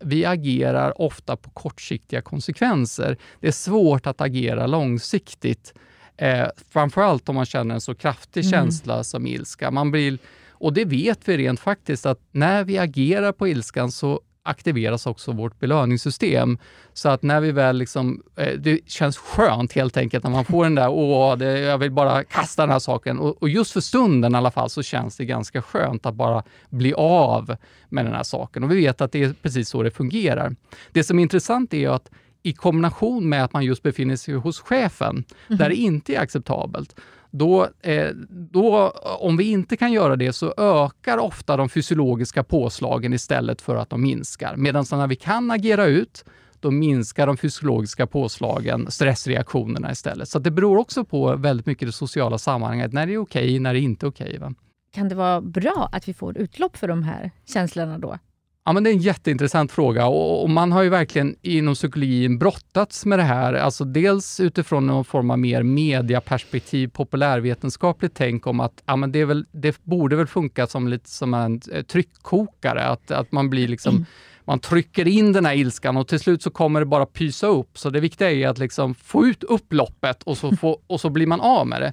vi 0.00 0.24
agerar 0.24 1.00
ofta 1.00 1.36
på 1.36 1.50
kortsiktiga 1.50 2.22
konsekvenser. 2.22 3.16
Det 3.40 3.48
är 3.48 3.52
svårt 3.52 4.06
att 4.06 4.20
agera 4.20 4.66
långsiktigt, 4.66 5.74
eh, 6.16 6.46
framförallt 6.68 7.28
om 7.28 7.34
man 7.34 7.46
känner 7.46 7.74
en 7.74 7.80
så 7.80 7.94
kraftig 7.94 8.40
mm. 8.40 8.50
känsla 8.50 9.04
som 9.04 9.26
ilska. 9.26 9.70
Man 9.70 9.90
blir, 9.90 10.18
och 10.50 10.72
det 10.72 10.84
vet 10.84 11.28
vi 11.28 11.36
rent 11.36 11.60
faktiskt, 11.60 12.06
att 12.06 12.20
när 12.32 12.64
vi 12.64 12.78
agerar 12.78 13.32
på 13.32 13.48
ilskan 13.48 13.92
så 13.92 14.20
aktiveras 14.42 15.06
också 15.06 15.32
vårt 15.32 15.58
belöningssystem. 15.58 16.58
Så 16.92 17.08
att 17.08 17.22
när 17.22 17.40
vi 17.40 17.52
väl 17.52 17.76
liksom, 17.76 18.22
eh, 18.36 18.52
det 18.58 18.88
känns 18.88 19.18
skönt 19.18 19.72
helt 19.72 19.96
enkelt 19.96 20.24
när 20.24 20.30
man 20.30 20.44
får 20.44 20.64
den 20.64 20.74
där, 20.74 20.88
åh, 20.88 21.36
det, 21.36 21.58
jag 21.58 21.78
vill 21.78 21.90
bara 21.90 22.24
kasta 22.24 22.62
den 22.62 22.70
här 22.70 22.78
saken. 22.78 23.18
Och, 23.18 23.42
och, 23.42 23.48
just 23.48 23.72
för 23.72 23.80
stunden 23.80 24.34
i 24.34 24.38
alla 24.38 24.50
fall 24.50 24.70
så 24.70 24.82
känns 24.82 25.16
det 25.16 25.24
ganska 25.24 25.62
skönt 25.62 26.06
att 26.06 26.14
bara 26.14 26.42
bli 26.68 26.94
av 26.94 27.56
med 27.88 28.04
den 28.04 28.14
här 28.14 28.22
saken. 28.22 28.64
Och 28.64 28.70
vi 28.70 28.76
vet 28.76 29.00
att 29.00 29.12
det 29.12 29.22
är 29.22 29.34
precis 29.42 29.68
så 29.68 29.82
det 29.82 29.90
fungerar. 29.90 30.56
Det 30.92 31.04
som 31.04 31.18
är 31.18 31.22
intressant 31.22 31.74
är 31.74 31.88
att 31.88 32.10
i 32.42 32.52
kombination 32.52 33.28
med 33.28 33.44
att 33.44 33.52
man 33.52 33.64
just 33.64 33.82
befinner 33.82 34.16
sig 34.16 34.34
hos 34.34 34.60
chefen, 34.60 35.24
mm. 35.48 35.58
där 35.58 35.68
det 35.68 35.74
inte 35.74 36.14
är 36.14 36.20
acceptabelt, 36.20 37.00
då, 37.30 37.68
eh, 37.80 38.08
då, 38.28 38.88
om 39.20 39.36
vi 39.36 39.50
inte 39.50 39.76
kan 39.76 39.92
göra 39.92 40.16
det 40.16 40.32
så 40.32 40.54
ökar 40.56 41.18
ofta 41.18 41.56
de 41.56 41.68
fysiologiska 41.68 42.44
påslagen 42.44 43.12
istället 43.12 43.62
för 43.62 43.76
att 43.76 43.90
de 43.90 44.02
minskar. 44.02 44.56
Medan 44.56 44.84
när 44.92 45.06
vi 45.06 45.16
kan 45.16 45.50
agera 45.50 45.86
ut, 45.86 46.24
då 46.60 46.70
minskar 46.70 47.26
de 47.26 47.36
fysiologiska 47.36 48.06
påslagen, 48.06 48.90
stressreaktionerna 48.90 49.92
istället. 49.92 50.28
Så 50.28 50.38
det 50.38 50.50
beror 50.50 50.78
också 50.78 51.04
på 51.04 51.36
väldigt 51.36 51.66
mycket 51.66 51.88
det 51.88 51.92
sociala 51.92 52.38
sammanhanget, 52.38 52.92
när 52.92 53.06
det 53.06 53.14
är 53.14 53.18
okej, 53.18 53.44
okay, 53.44 53.60
när 53.60 53.74
det 53.74 53.80
är 53.80 53.82
inte 53.82 54.06
okej. 54.06 54.36
Okay, 54.36 54.50
kan 54.94 55.08
det 55.08 55.14
vara 55.14 55.40
bra 55.40 55.88
att 55.92 56.08
vi 56.08 56.14
får 56.14 56.38
utlopp 56.38 56.76
för 56.76 56.88
de 56.88 57.02
här 57.02 57.30
känslorna 57.46 57.98
då? 57.98 58.18
Ja, 58.64 58.72
men 58.72 58.84
det 58.84 58.90
är 58.90 58.92
en 58.92 59.00
jätteintressant 59.00 59.72
fråga 59.72 60.06
och, 60.06 60.50
man 60.50 60.72
har 60.72 60.82
ju 60.82 60.88
verkligen 60.88 61.36
inom 61.42 61.74
psykologin 61.74 62.38
brottats 62.38 63.06
med 63.06 63.18
det 63.18 63.22
här. 63.22 63.54
Alltså 63.54 63.84
dels 63.84 64.40
utifrån 64.40 64.86
någon 64.86 65.04
form 65.04 65.30
av 65.30 65.38
mer 65.38 65.62
mediaperspektiv, 65.62 66.88
populärvetenskapligt 66.88 68.14
tänk 68.16 68.46
om 68.46 68.60
att 68.60 68.82
ja, 68.86 68.96
men 68.96 69.12
det, 69.12 69.24
väl, 69.24 69.46
det 69.52 69.84
borde 69.84 70.16
väl 70.16 70.26
funka 70.26 70.66
som 70.66 70.88
lite 70.88 71.10
som 71.10 71.34
en 71.34 71.60
eh, 71.72 71.82
tryckkokare, 71.82 72.84
att, 72.84 73.10
att 73.10 73.32
man 73.32 73.50
blir 73.50 73.68
liksom 73.68 73.94
mm. 73.94 74.06
Man 74.44 74.58
trycker 74.58 75.08
in 75.08 75.32
den 75.32 75.46
här 75.46 75.54
ilskan 75.54 75.96
och 75.96 76.08
till 76.08 76.20
slut 76.20 76.42
så 76.42 76.50
kommer 76.50 76.80
det 76.80 76.86
bara 76.86 77.06
pysa 77.06 77.46
upp. 77.46 77.78
Så 77.78 77.90
det 77.90 78.00
viktiga 78.00 78.30
är 78.30 78.48
att 78.48 78.58
liksom 78.58 78.94
få 78.94 79.26
ut 79.26 79.44
upploppet 79.44 80.22
och 80.22 80.38
så, 80.38 80.56
få, 80.60 80.80
och 80.86 81.00
så 81.00 81.10
blir 81.10 81.26
man 81.26 81.40
av 81.40 81.66
med 81.66 81.82
det. 81.82 81.92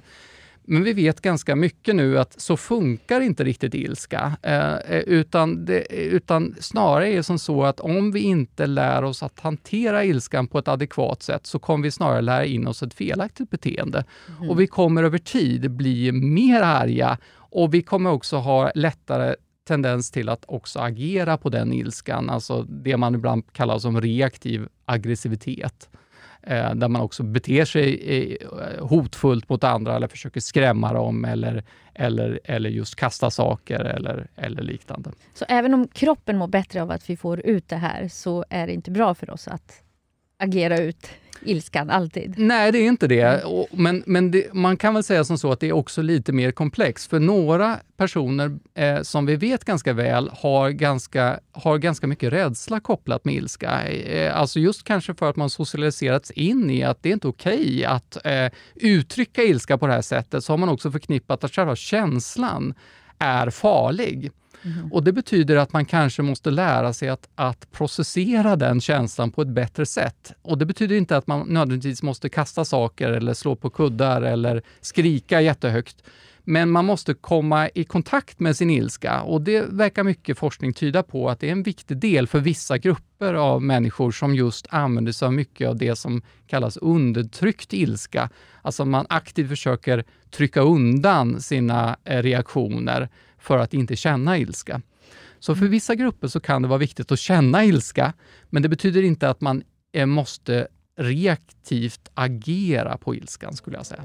Men 0.70 0.84
vi 0.84 0.92
vet 0.92 1.20
ganska 1.20 1.56
mycket 1.56 1.96
nu 1.96 2.18
att 2.18 2.40
så 2.40 2.56
funkar 2.56 3.20
inte 3.20 3.44
riktigt 3.44 3.74
ilska. 3.74 4.36
Eh, 4.42 4.74
eh, 4.74 4.98
utan, 4.98 5.64
det, 5.64 5.92
utan 5.92 6.54
snarare 6.60 7.08
är 7.08 7.16
det 7.16 7.22
som 7.22 7.38
så 7.38 7.64
att 7.64 7.80
om 7.80 8.12
vi 8.12 8.20
inte 8.20 8.66
lär 8.66 9.04
oss 9.04 9.22
att 9.22 9.40
hantera 9.40 10.04
ilskan 10.04 10.46
på 10.46 10.58
ett 10.58 10.68
adekvat 10.68 11.22
sätt 11.22 11.46
så 11.46 11.58
kommer 11.58 11.82
vi 11.82 11.90
snarare 11.90 12.20
lära 12.20 12.44
in 12.44 12.66
oss 12.66 12.82
ett 12.82 12.94
felaktigt 12.94 13.50
beteende. 13.50 14.04
Mm. 14.38 14.50
Och 14.50 14.60
vi 14.60 14.66
kommer 14.66 15.02
över 15.02 15.18
tid 15.18 15.70
bli 15.70 16.12
mer 16.12 16.62
arga 16.62 17.18
och 17.34 17.74
vi 17.74 17.82
kommer 17.82 18.10
också 18.10 18.36
ha 18.36 18.70
lättare 18.74 19.34
tendens 19.68 20.10
till 20.10 20.28
att 20.28 20.44
också 20.48 20.78
agera 20.78 21.36
på 21.36 21.48
den 21.48 21.72
ilskan, 21.72 22.30
alltså 22.30 22.62
det 22.62 22.96
man 22.96 23.14
ibland 23.14 23.52
kallar 23.52 23.78
som 23.78 24.00
reaktiv 24.00 24.68
aggressivitet. 24.84 25.88
Eh, 26.42 26.74
där 26.74 26.88
man 26.88 27.02
också 27.02 27.22
beter 27.22 27.64
sig 27.64 28.36
eh, 28.40 28.86
hotfullt 28.86 29.48
mot 29.48 29.64
andra 29.64 29.96
eller 29.96 30.08
försöker 30.08 30.40
skrämma 30.40 30.92
dem 30.92 31.24
eller, 31.24 31.64
eller, 31.94 32.40
eller 32.44 32.70
just 32.70 32.96
kasta 32.96 33.30
saker 33.30 33.80
eller, 33.80 34.26
eller 34.36 34.62
liknande. 34.62 35.10
Så 35.34 35.44
även 35.48 35.74
om 35.74 35.88
kroppen 35.88 36.38
mår 36.38 36.48
bättre 36.48 36.82
av 36.82 36.90
att 36.90 37.10
vi 37.10 37.16
får 37.16 37.40
ut 37.40 37.68
det 37.68 37.76
här 37.76 38.08
så 38.08 38.44
är 38.50 38.66
det 38.66 38.72
inte 38.72 38.90
bra 38.90 39.14
för 39.14 39.30
oss 39.30 39.48
att 39.48 39.82
agera 40.38 40.78
ut 40.78 41.08
ilskan 41.42 41.90
alltid. 41.90 42.34
Nej, 42.36 42.72
det 42.72 42.78
är 42.78 42.86
inte 42.86 43.06
det. 43.06 43.42
Men, 43.72 44.02
men 44.06 44.30
det, 44.30 44.54
man 44.54 44.76
kan 44.76 44.94
väl 44.94 45.02
säga 45.02 45.24
som 45.24 45.38
så 45.38 45.52
att 45.52 45.60
det 45.60 45.68
är 45.68 45.72
också 45.72 46.02
lite 46.02 46.32
mer 46.32 46.50
komplext. 46.50 47.10
För 47.10 47.20
några 47.20 47.78
personer 47.96 48.58
eh, 48.74 49.02
som 49.02 49.26
vi 49.26 49.36
vet 49.36 49.64
ganska 49.64 49.92
väl 49.92 50.30
har 50.32 50.70
ganska, 50.70 51.40
har 51.52 51.78
ganska 51.78 52.06
mycket 52.06 52.32
rädsla 52.32 52.80
kopplat 52.80 53.24
med 53.24 53.34
ilska. 53.34 53.88
Eh, 53.88 54.38
alltså 54.38 54.60
just 54.60 54.84
kanske 54.84 55.14
för 55.14 55.30
att 55.30 55.36
man 55.36 55.50
socialiserats 55.50 56.30
in 56.30 56.70
i 56.70 56.82
att 56.82 57.02
det 57.02 57.08
är 57.08 57.12
inte 57.12 57.28
okej 57.28 57.60
okay 57.60 57.84
att 57.84 58.26
eh, 58.26 58.48
uttrycka 58.74 59.42
ilska 59.42 59.78
på 59.78 59.86
det 59.86 59.92
här 59.92 60.02
sättet, 60.02 60.44
så 60.44 60.52
har 60.52 60.58
man 60.58 60.68
också 60.68 60.90
förknippat 60.90 61.44
att 61.44 61.54
själva 61.54 61.76
känslan 61.76 62.74
är 63.18 63.50
farlig. 63.50 64.32
Mm. 64.62 64.92
Och 64.92 65.04
Det 65.04 65.12
betyder 65.12 65.56
att 65.56 65.72
man 65.72 65.84
kanske 65.84 66.22
måste 66.22 66.50
lära 66.50 66.92
sig 66.92 67.08
att, 67.08 67.28
att 67.34 67.72
processera 67.72 68.56
den 68.56 68.80
känslan 68.80 69.30
på 69.30 69.42
ett 69.42 69.48
bättre 69.48 69.86
sätt. 69.86 70.32
Och 70.42 70.58
Det 70.58 70.66
betyder 70.66 70.96
inte 70.96 71.16
att 71.16 71.26
man 71.26 71.48
nödvändigtvis 71.48 72.02
måste 72.02 72.28
kasta 72.28 72.64
saker 72.64 73.08
eller 73.08 73.34
slå 73.34 73.56
på 73.56 73.70
kuddar 73.70 74.22
eller 74.22 74.62
skrika 74.80 75.40
jättehögt. 75.40 76.02
Men 76.50 76.70
man 76.70 76.84
måste 76.84 77.14
komma 77.14 77.68
i 77.68 77.84
kontakt 77.84 78.40
med 78.40 78.56
sin 78.56 78.70
ilska 78.70 79.22
och 79.22 79.40
det 79.42 79.62
verkar 79.62 80.04
mycket 80.04 80.38
forskning 80.38 80.72
tyda 80.72 81.02
på 81.02 81.30
att 81.30 81.40
det 81.40 81.48
är 81.48 81.52
en 81.52 81.62
viktig 81.62 81.96
del 81.96 82.26
för 82.26 82.40
vissa 82.40 82.78
grupper 82.78 83.34
av 83.34 83.62
människor 83.62 84.10
som 84.10 84.34
just 84.34 84.66
använder 84.70 85.12
sig 85.12 85.26
av 85.26 85.32
mycket 85.32 85.68
av 85.68 85.76
det 85.76 85.96
som 85.96 86.22
kallas 86.46 86.76
undertryckt 86.76 87.72
ilska. 87.72 88.30
Alltså 88.62 88.84
man 88.84 89.06
aktivt 89.08 89.48
försöker 89.48 90.04
trycka 90.30 90.60
undan 90.60 91.40
sina 91.40 91.96
eh, 92.04 92.22
reaktioner 92.22 93.08
för 93.38 93.58
att 93.58 93.74
inte 93.74 93.96
känna 93.96 94.38
ilska. 94.38 94.80
Så 95.38 95.54
för 95.54 95.62
mm. 95.62 95.72
vissa 95.72 95.94
grupper 95.94 96.28
så 96.28 96.40
kan 96.40 96.62
det 96.62 96.68
vara 96.68 96.78
viktigt 96.78 97.12
att 97.12 97.18
känna 97.18 97.64
ilska, 97.64 98.12
men 98.50 98.62
det 98.62 98.68
betyder 98.68 99.02
inte 99.02 99.30
att 99.30 99.40
man 99.40 99.62
eh, 99.92 100.06
måste 100.06 100.68
reaktivt 100.96 102.10
agera 102.14 102.98
på 102.98 103.14
ilskan, 103.14 103.56
skulle 103.56 103.76
jag 103.76 103.86
säga. 103.86 104.04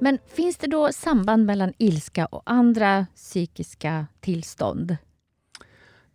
Men 0.00 0.18
finns 0.26 0.56
det 0.56 0.66
då 0.66 0.92
samband 0.92 1.46
mellan 1.46 1.72
ilska 1.78 2.26
och 2.26 2.42
andra 2.46 3.06
psykiska 3.14 4.06
tillstånd? 4.20 4.96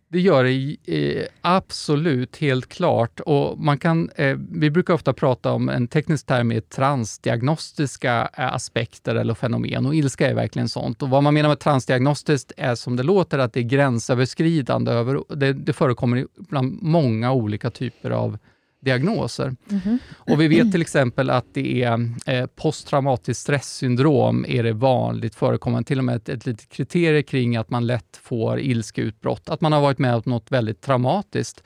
Det 0.08 0.20
gör 0.20 0.44
det 0.44 0.76
eh, 0.86 1.26
absolut, 1.40 2.36
helt 2.36 2.68
klart. 2.68 3.20
Och 3.20 3.58
man 3.58 3.78
kan, 3.78 4.10
eh, 4.16 4.36
vi 4.50 4.70
brukar 4.70 4.94
ofta 4.94 5.12
prata 5.12 5.52
om 5.52 5.68
en 5.68 5.88
teknisk 5.88 6.26
term 6.26 6.52
är 6.52 6.60
transdiagnostiska 6.60 8.28
eh, 8.38 8.54
aspekter 8.54 9.14
eller 9.14 9.34
fenomen 9.34 9.86
och 9.86 9.94
ilska 9.94 10.30
är 10.30 10.34
verkligen 10.34 10.68
sånt. 10.68 11.02
Och 11.02 11.10
vad 11.10 11.22
man 11.22 11.34
menar 11.34 11.48
med 11.48 11.58
transdiagnostiskt 11.58 12.52
är 12.56 12.74
som 12.74 12.96
det 12.96 13.02
låter 13.02 13.38
att 13.38 13.52
det 13.52 13.60
är 13.60 13.64
gränsöverskridande. 13.64 14.92
Över, 14.92 15.36
det, 15.36 15.52
det 15.52 15.72
förekommer 15.72 16.26
bland 16.36 16.82
många 16.82 17.32
olika 17.32 17.70
typer 17.70 18.10
av 18.10 18.38
diagnoser. 18.82 19.44
Mm 19.44 19.80
-hmm. 19.80 19.98
Och 20.14 20.40
vi 20.40 20.48
vet 20.48 20.72
till 20.72 20.80
exempel 20.80 21.30
att 21.30 21.46
det 21.52 21.82
är 21.82 22.10
eh, 22.26 22.46
posttraumatiskt 22.46 23.42
stresssyndrom 23.42 24.44
är 24.48 24.62
det 24.62 24.72
vanligt 24.72 25.34
förekommande, 25.34 25.86
till 25.86 25.98
och 25.98 26.04
med 26.04 26.16
ett, 26.16 26.28
ett 26.28 26.46
litet 26.46 26.68
kriterium 26.68 27.22
kring 27.22 27.56
att 27.56 27.70
man 27.70 27.86
lätt 27.86 28.20
får 28.22 28.60
ilskeutbrott, 28.60 29.48
att 29.48 29.60
man 29.60 29.72
har 29.72 29.80
varit 29.80 29.98
med 29.98 30.14
om 30.14 30.22
något 30.24 30.52
väldigt 30.52 30.80
traumatiskt 30.80 31.62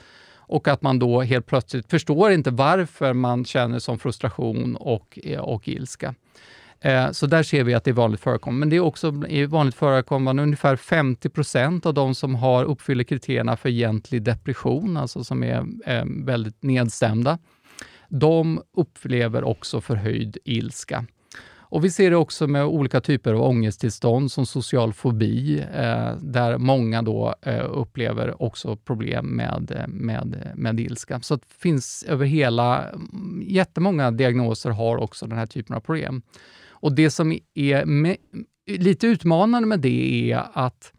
och 0.49 0.69
att 0.69 0.83
man 0.83 0.99
då 0.99 1.23
helt 1.23 1.47
plötsligt 1.47 1.91
förstår 1.91 2.33
inte 2.33 2.51
varför 2.51 3.13
man 3.13 3.45
känner 3.45 3.79
som 3.79 3.99
frustration 3.99 4.77
och, 4.77 5.19
eh, 5.23 5.41
och 5.41 5.69
ilska. 5.69 6.15
Eh, 6.81 7.11
så 7.11 7.27
där 7.27 7.43
ser 7.43 7.65
vi 7.65 7.75
att 7.75 7.85
det 7.85 7.91
är 7.91 7.95
vanligt 7.95 8.21
förekommande. 8.21 8.61
Men 8.61 8.71
det 8.71 8.77
är 8.77 8.81
också 8.81 9.11
vanligt 9.49 9.75
förekommande 9.75 10.43
ungefär 10.43 10.77
50 10.77 11.29
procent 11.29 11.87
av 11.87 11.95
de 11.95 12.15
som 12.15 12.35
har 12.35 12.65
uppfyller 12.65 13.05
kriterierna 13.05 13.57
för 13.57 13.69
egentlig 13.69 14.23
depression, 14.23 14.97
alltså 14.97 15.25
som 15.25 15.43
är 15.43 15.67
eh, 15.87 16.05
väldigt 16.07 16.63
nedstämda. 16.63 17.39
De 18.09 18.63
upplever 18.77 19.45
också 19.45 19.81
förhöjd 19.81 20.39
ilska. 20.45 21.05
Och 21.69 21.85
Vi 21.85 21.91
ser 21.91 22.11
det 22.11 22.17
också 22.17 22.47
med 22.47 22.65
olika 22.65 23.01
typer 23.01 23.35
av 23.35 23.43
ångesttillstånd 23.43 24.33
som 24.33 24.47
social 24.47 24.93
fobi, 24.93 25.59
eh, 25.75 26.17
där 26.17 26.59
många 26.59 27.03
då 27.03 27.35
upplever 27.71 28.43
också 28.43 28.77
problem 28.77 29.27
med, 29.27 29.85
med, 29.89 30.53
med 30.55 30.81
ilska. 30.81 31.21
Så 31.21 31.37
det 31.37 31.47
finns 31.59 32.05
över 32.09 32.27
hela, 32.27 32.89
mm, 32.89 33.43
jättemånga 33.47 34.11
diagnoser 34.11 34.71
har 34.71 34.97
också 34.97 35.27
den 35.27 35.39
här 35.39 35.47
typen 35.47 35.77
av 35.77 35.81
problem. 35.81 36.23
Och 36.81 36.95
det 36.95 37.11
som 37.11 37.39
är 37.55 37.85
med, 37.85 38.17
lite 38.67 39.07
utmanande 39.07 39.69
med 39.69 39.81
det 39.81 40.33
är 40.33 40.47
att 40.53 40.93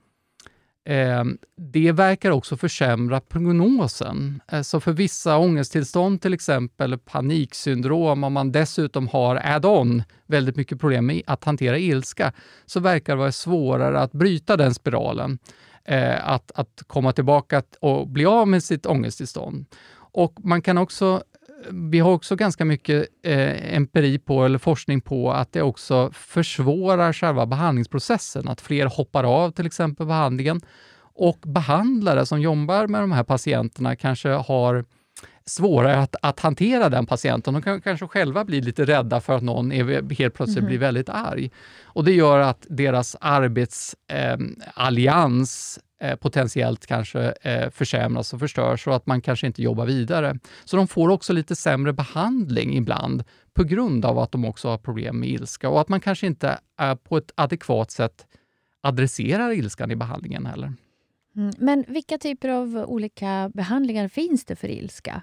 eh, 0.85 1.23
det 1.57 1.91
verkar 1.91 2.31
också 2.31 2.57
försämra 2.57 3.19
prognosen. 3.19 4.41
Eh, 4.51 4.61
så 4.61 4.79
för 4.79 4.91
vissa 4.91 5.37
ångesttillstånd, 5.37 6.21
till 6.21 6.33
exempel 6.33 6.97
paniksyndrom, 6.97 8.23
om 8.23 8.33
man 8.33 8.51
dessutom 8.51 9.07
har 9.07 9.35
add-on, 9.35 10.03
väldigt 10.25 10.55
mycket 10.55 10.79
problem 10.79 11.05
med 11.05 11.21
att 11.27 11.43
hantera 11.43 11.77
ilska, 11.77 12.33
så 12.65 12.79
verkar 12.79 13.13
det 13.13 13.19
vara 13.19 13.31
svårare 13.31 13.99
att 13.99 14.11
bryta 14.11 14.57
den 14.57 14.73
spiralen. 14.73 15.39
Eh, 15.85 16.29
att, 16.29 16.51
att 16.55 16.83
komma 16.87 17.11
tillbaka 17.11 17.63
och 17.81 18.07
bli 18.07 18.25
av 18.25 18.47
med 18.47 18.63
sitt 18.63 18.85
ångesttillstånd. 18.85 19.65
Och 20.11 20.33
man 20.43 20.61
kan 20.61 20.77
också 20.77 21.23
vi 21.71 21.99
har 21.99 22.11
också 22.11 22.35
ganska 22.35 22.65
mycket 22.65 23.07
eh, 23.23 23.75
empiri 23.75 24.19
på, 24.19 24.45
eller 24.45 24.57
forskning 24.57 25.01
på, 25.01 25.31
att 25.31 25.53
det 25.53 25.61
också 25.61 26.11
försvårar 26.13 27.13
själva 27.13 27.45
behandlingsprocessen. 27.45 28.47
Att 28.47 28.61
fler 28.61 28.85
hoppar 28.85 29.23
av 29.23 29.51
till 29.51 29.65
exempel 29.65 30.07
behandlingen. 30.07 30.61
Och 31.19 31.39
behandlare 31.45 32.25
som 32.25 32.41
jobbar 32.41 32.87
med 32.87 33.01
de 33.01 33.11
här 33.11 33.23
patienterna 33.23 33.95
kanske 33.95 34.29
har 34.29 34.85
svårare 35.45 35.99
att, 35.99 36.15
att 36.21 36.39
hantera 36.39 36.89
den 36.89 37.05
patienten. 37.05 37.53
De 37.53 37.61
kan 37.61 37.81
kanske 37.81 38.07
själva 38.07 38.45
bli 38.45 38.61
lite 38.61 38.85
rädda 38.85 39.21
för 39.21 39.35
att 39.35 39.43
någon 39.43 39.71
är, 39.71 40.15
helt 40.15 40.33
plötsligt 40.33 40.57
mm. 40.57 40.67
blir 40.67 40.79
väldigt 40.79 41.09
arg. 41.09 41.51
Och 41.83 42.03
Det 42.03 42.13
gör 42.13 42.39
att 42.39 42.65
deras 42.69 43.15
arbetsallians 43.21 45.79
eh, 46.01 46.15
potentiellt 46.15 46.85
kanske 46.85 47.33
eh, 47.41 47.69
försämras 47.69 48.33
och 48.33 48.39
förstörs 48.39 48.87
och 48.87 48.95
att 48.95 49.05
man 49.05 49.21
kanske 49.21 49.47
inte 49.47 49.61
jobbar 49.61 49.85
vidare. 49.85 50.39
Så 50.65 50.77
de 50.77 50.87
får 50.87 51.09
också 51.09 51.33
lite 51.33 51.55
sämre 51.55 51.93
behandling 51.93 52.77
ibland 52.77 53.23
på 53.53 53.63
grund 53.63 54.05
av 54.05 54.19
att 54.19 54.31
de 54.31 54.45
också 54.45 54.69
har 54.69 54.77
problem 54.77 55.19
med 55.19 55.29
ilska 55.29 55.69
och 55.69 55.81
att 55.81 55.89
man 55.89 55.99
kanske 55.99 56.27
inte 56.27 56.59
är 56.77 56.95
på 56.95 57.17
ett 57.17 57.31
adekvat 57.35 57.91
sätt 57.91 58.27
adresserar 58.81 59.51
ilskan 59.51 59.91
i 59.91 59.95
behandlingen 59.95 60.45
heller. 60.45 60.73
Mm, 61.35 61.53
men 61.57 61.85
vilka 61.87 62.17
typer 62.17 62.49
av 62.49 62.85
olika 62.87 63.51
behandlingar 63.53 64.07
finns 64.07 64.45
det 64.45 64.55
för 64.55 64.67
ilska? 64.67 65.21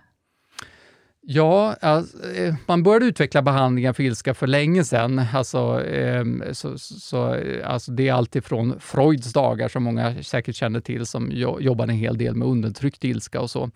Ja, 1.26 1.76
alltså, 1.80 2.30
eh, 2.32 2.54
man 2.66 2.82
började 2.82 3.06
utveckla 3.06 3.42
behandlingar 3.42 3.92
för 3.92 4.02
ilska 4.02 4.34
för 4.34 4.46
länge 4.46 4.84
sedan. 4.84 5.22
Alltså, 5.34 5.84
eh, 5.84 6.24
så, 6.52 6.78
så, 6.78 7.40
alltså 7.64 7.92
det 7.92 8.08
är 8.08 8.12
alltifrån 8.12 8.80
Freuds 8.80 9.32
dagar, 9.32 9.68
som 9.68 9.82
många 9.82 10.22
säkert 10.22 10.56
känner 10.56 10.80
till, 10.80 11.06
som 11.06 11.32
jobbade 11.60 11.92
en 11.92 11.98
hel 11.98 12.18
del 12.18 12.34
med 12.34 12.48
undertryckt 12.48 13.04
ilska 13.04 13.40
och 13.40 13.50
så. 13.50 13.70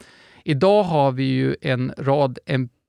Idag 0.44 0.82
har 0.82 1.12
vi 1.12 1.24
ju 1.24 1.56
en 1.60 1.92
rad 1.98 2.38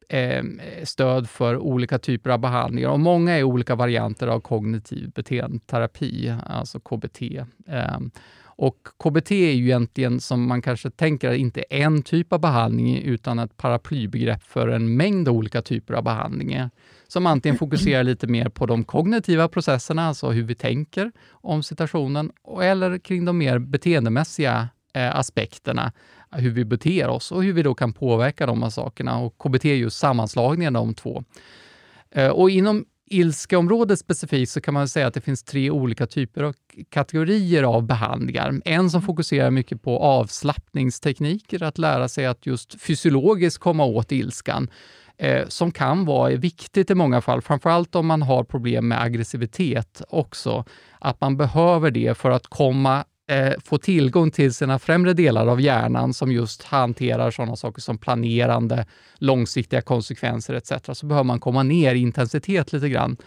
eh, 0.10 0.44
stöd 0.84 1.30
för 1.30 1.58
olika 1.58 2.00
typer 2.00 2.30
av 2.30 2.40
behandlingar 2.40 2.90
och 2.90 3.00
många 3.00 3.38
är 3.38 3.44
olika 3.44 3.76
varianter 3.76 4.28
av 4.28 4.40
kognitiv 4.40 5.12
beteendeterapi, 5.12 6.34
alltså 6.46 6.80
KBT. 6.80 7.22
Eh, 7.68 8.00
och 8.62 8.78
KBT 9.04 9.32
är 9.32 9.52
ju 9.52 9.66
egentligen, 9.66 10.20
som 10.20 10.48
man 10.48 10.62
kanske 10.62 10.90
tänker, 10.90 11.32
inte 11.32 11.62
en 11.62 12.02
typ 12.02 12.34
av 12.34 12.40
behandling 12.40 12.98
utan 12.98 13.40
ett 13.40 13.58
paraplybegrepp 13.58 14.44
för 14.44 14.68
en 14.68 14.98
mängd 14.98 15.30
olika 15.30 15.62
typer 15.62 15.94
av 15.94 16.04
behandlingar 16.04 16.70
som 17.08 17.26
antingen 17.26 17.58
fokuserar 17.58 18.04
lite 18.04 18.28
mer 18.28 18.50
på 18.50 18.66
de 18.66 18.84
kognitiva 18.84 19.48
processerna, 19.48 20.08
alltså 20.08 20.30
hur 20.30 20.44
vi 20.44 20.56
tänker 20.56 21.12
om 21.32 21.64
situationen, 21.64 22.32
eller 22.62 22.98
kring 22.98 23.26
de 23.26 23.38
mer 23.38 23.60
beteendemässiga 23.60 24.70
eh, 24.94 25.16
aspekterna, 25.16 25.92
hur 26.32 26.52
vi 26.52 26.66
beter 26.66 27.08
oss 27.08 27.32
och 27.32 27.44
hur 27.44 27.54
vi 27.54 27.64
då 27.64 27.74
kan 27.74 27.94
påverka 27.94 28.46
de 28.46 28.64
här 28.64 28.70
sakerna. 28.70 29.20
Och 29.20 29.38
KBT 29.38 29.66
är 29.66 29.76
ju 29.76 29.90
sammanslagningen 29.90 30.76
av 30.76 30.86
de 30.86 30.94
två. 30.94 31.24
Eh, 32.12 32.30
och 32.30 32.50
inom 32.50 32.86
ilskeområdet 33.10 34.00
specifikt 34.00 34.52
så 34.52 34.62
kan 34.62 34.74
man 34.74 34.88
säga 34.88 35.08
att 35.08 35.14
det 35.14 35.22
finns 35.22 35.44
tre 35.44 35.72
olika 35.72 36.08
typer 36.08 36.44
av 36.44 36.56
kategorier 36.90 37.64
av 37.64 37.84
behandlingar. 37.84 38.62
En 38.66 38.90
som 38.90 39.02
fokuserar 39.02 39.52
mycket 39.52 39.82
på 39.82 40.00
avslappningstekniker, 40.00 41.64
att 41.64 41.78
lära 41.78 42.08
sig 42.08 42.26
att 42.26 42.46
just 42.46 42.82
fysiologiskt 42.82 43.60
komma 43.60 43.86
åt 43.86 44.12
ilskan 44.12 44.70
eh, 45.18 45.48
som 45.48 45.72
kan 45.72 46.06
vara 46.06 46.36
viktigt 46.36 46.92
i 46.92 46.96
många 46.96 47.22
fall, 47.22 47.42
framförallt 47.42 47.96
om 47.96 48.08
man 48.08 48.22
har 48.22 48.44
problem 48.44 48.88
med 48.88 49.02
aggressivitet 49.02 50.02
också. 50.10 50.66
Att 51.00 51.22
man 51.22 51.38
behöver 51.38 51.92
det 51.92 52.18
för 52.18 52.32
att 52.32 52.48
komma 52.48 53.06
eh, 53.30 53.54
få 53.66 53.78
tillgång 53.78 54.32
till 54.32 54.54
sina 54.54 54.80
främre 54.80 55.14
delar 55.14 55.48
av 55.48 55.62
hjärnan 55.62 56.14
som 56.14 56.32
just 56.32 56.64
hanterar 56.64 57.32
sådana 57.32 57.56
saker 57.56 57.82
som 57.82 57.98
planerande, 57.98 58.86
långsiktiga 59.18 59.82
konsekvenser 59.82 60.54
etc. 60.54 60.72
Så 60.94 61.06
behöver 61.06 61.24
man 61.24 61.40
komma 61.40 61.64
ner 61.64 61.96
i 61.96 62.00
intensitet 62.00 62.74
lite 62.74 62.90
grann. 62.90 63.18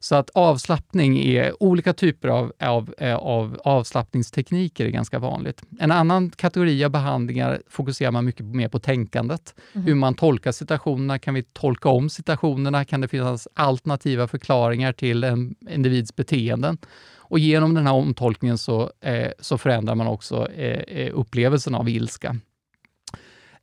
Så 0.00 0.14
att 0.14 0.30
avslappning 0.34 1.18
är 1.18 1.62
olika 1.62 1.92
typer 1.92 2.28
av, 2.28 2.52
av, 2.60 2.94
eh, 2.98 3.16
av 3.16 3.60
avslappningstekniker 3.64 4.86
är 4.86 4.90
ganska 4.90 5.18
vanligt. 5.18 5.62
En 5.80 5.92
annan 5.92 6.30
kategori 6.30 6.84
av 6.84 6.90
behandlingar 6.90 7.62
fokuserar 7.68 8.10
man 8.10 8.24
mycket 8.24 8.46
mer 8.46 8.68
på 8.68 8.78
tänkandet. 8.78 9.54
Mm. 9.72 9.86
Hur 9.86 9.94
man 9.94 10.14
tolkar 10.14 10.52
situationerna. 10.52 11.18
Kan 11.18 11.34
vi 11.34 11.42
tolka 11.42 11.88
om 11.88 12.10
situationerna? 12.10 12.84
Kan 12.84 13.00
det 13.00 13.08
finnas 13.08 13.48
alternativa 13.54 14.28
förklaringar 14.28 14.92
till 14.92 15.24
en 15.24 15.54
individs 15.70 16.16
beteenden? 16.16 16.78
Och 17.28 17.38
genom 17.38 17.74
den 17.74 17.86
här 17.86 17.94
omtolkningen 17.94 18.58
så, 18.58 18.90
eh, 19.00 19.30
så 19.38 19.58
förändrar 19.58 19.94
man 19.94 20.06
också 20.06 20.48
eh, 20.52 20.80
eh 20.80 21.10
upplevelsen 21.14 21.74
av 21.74 21.88
ilska. 21.88 22.36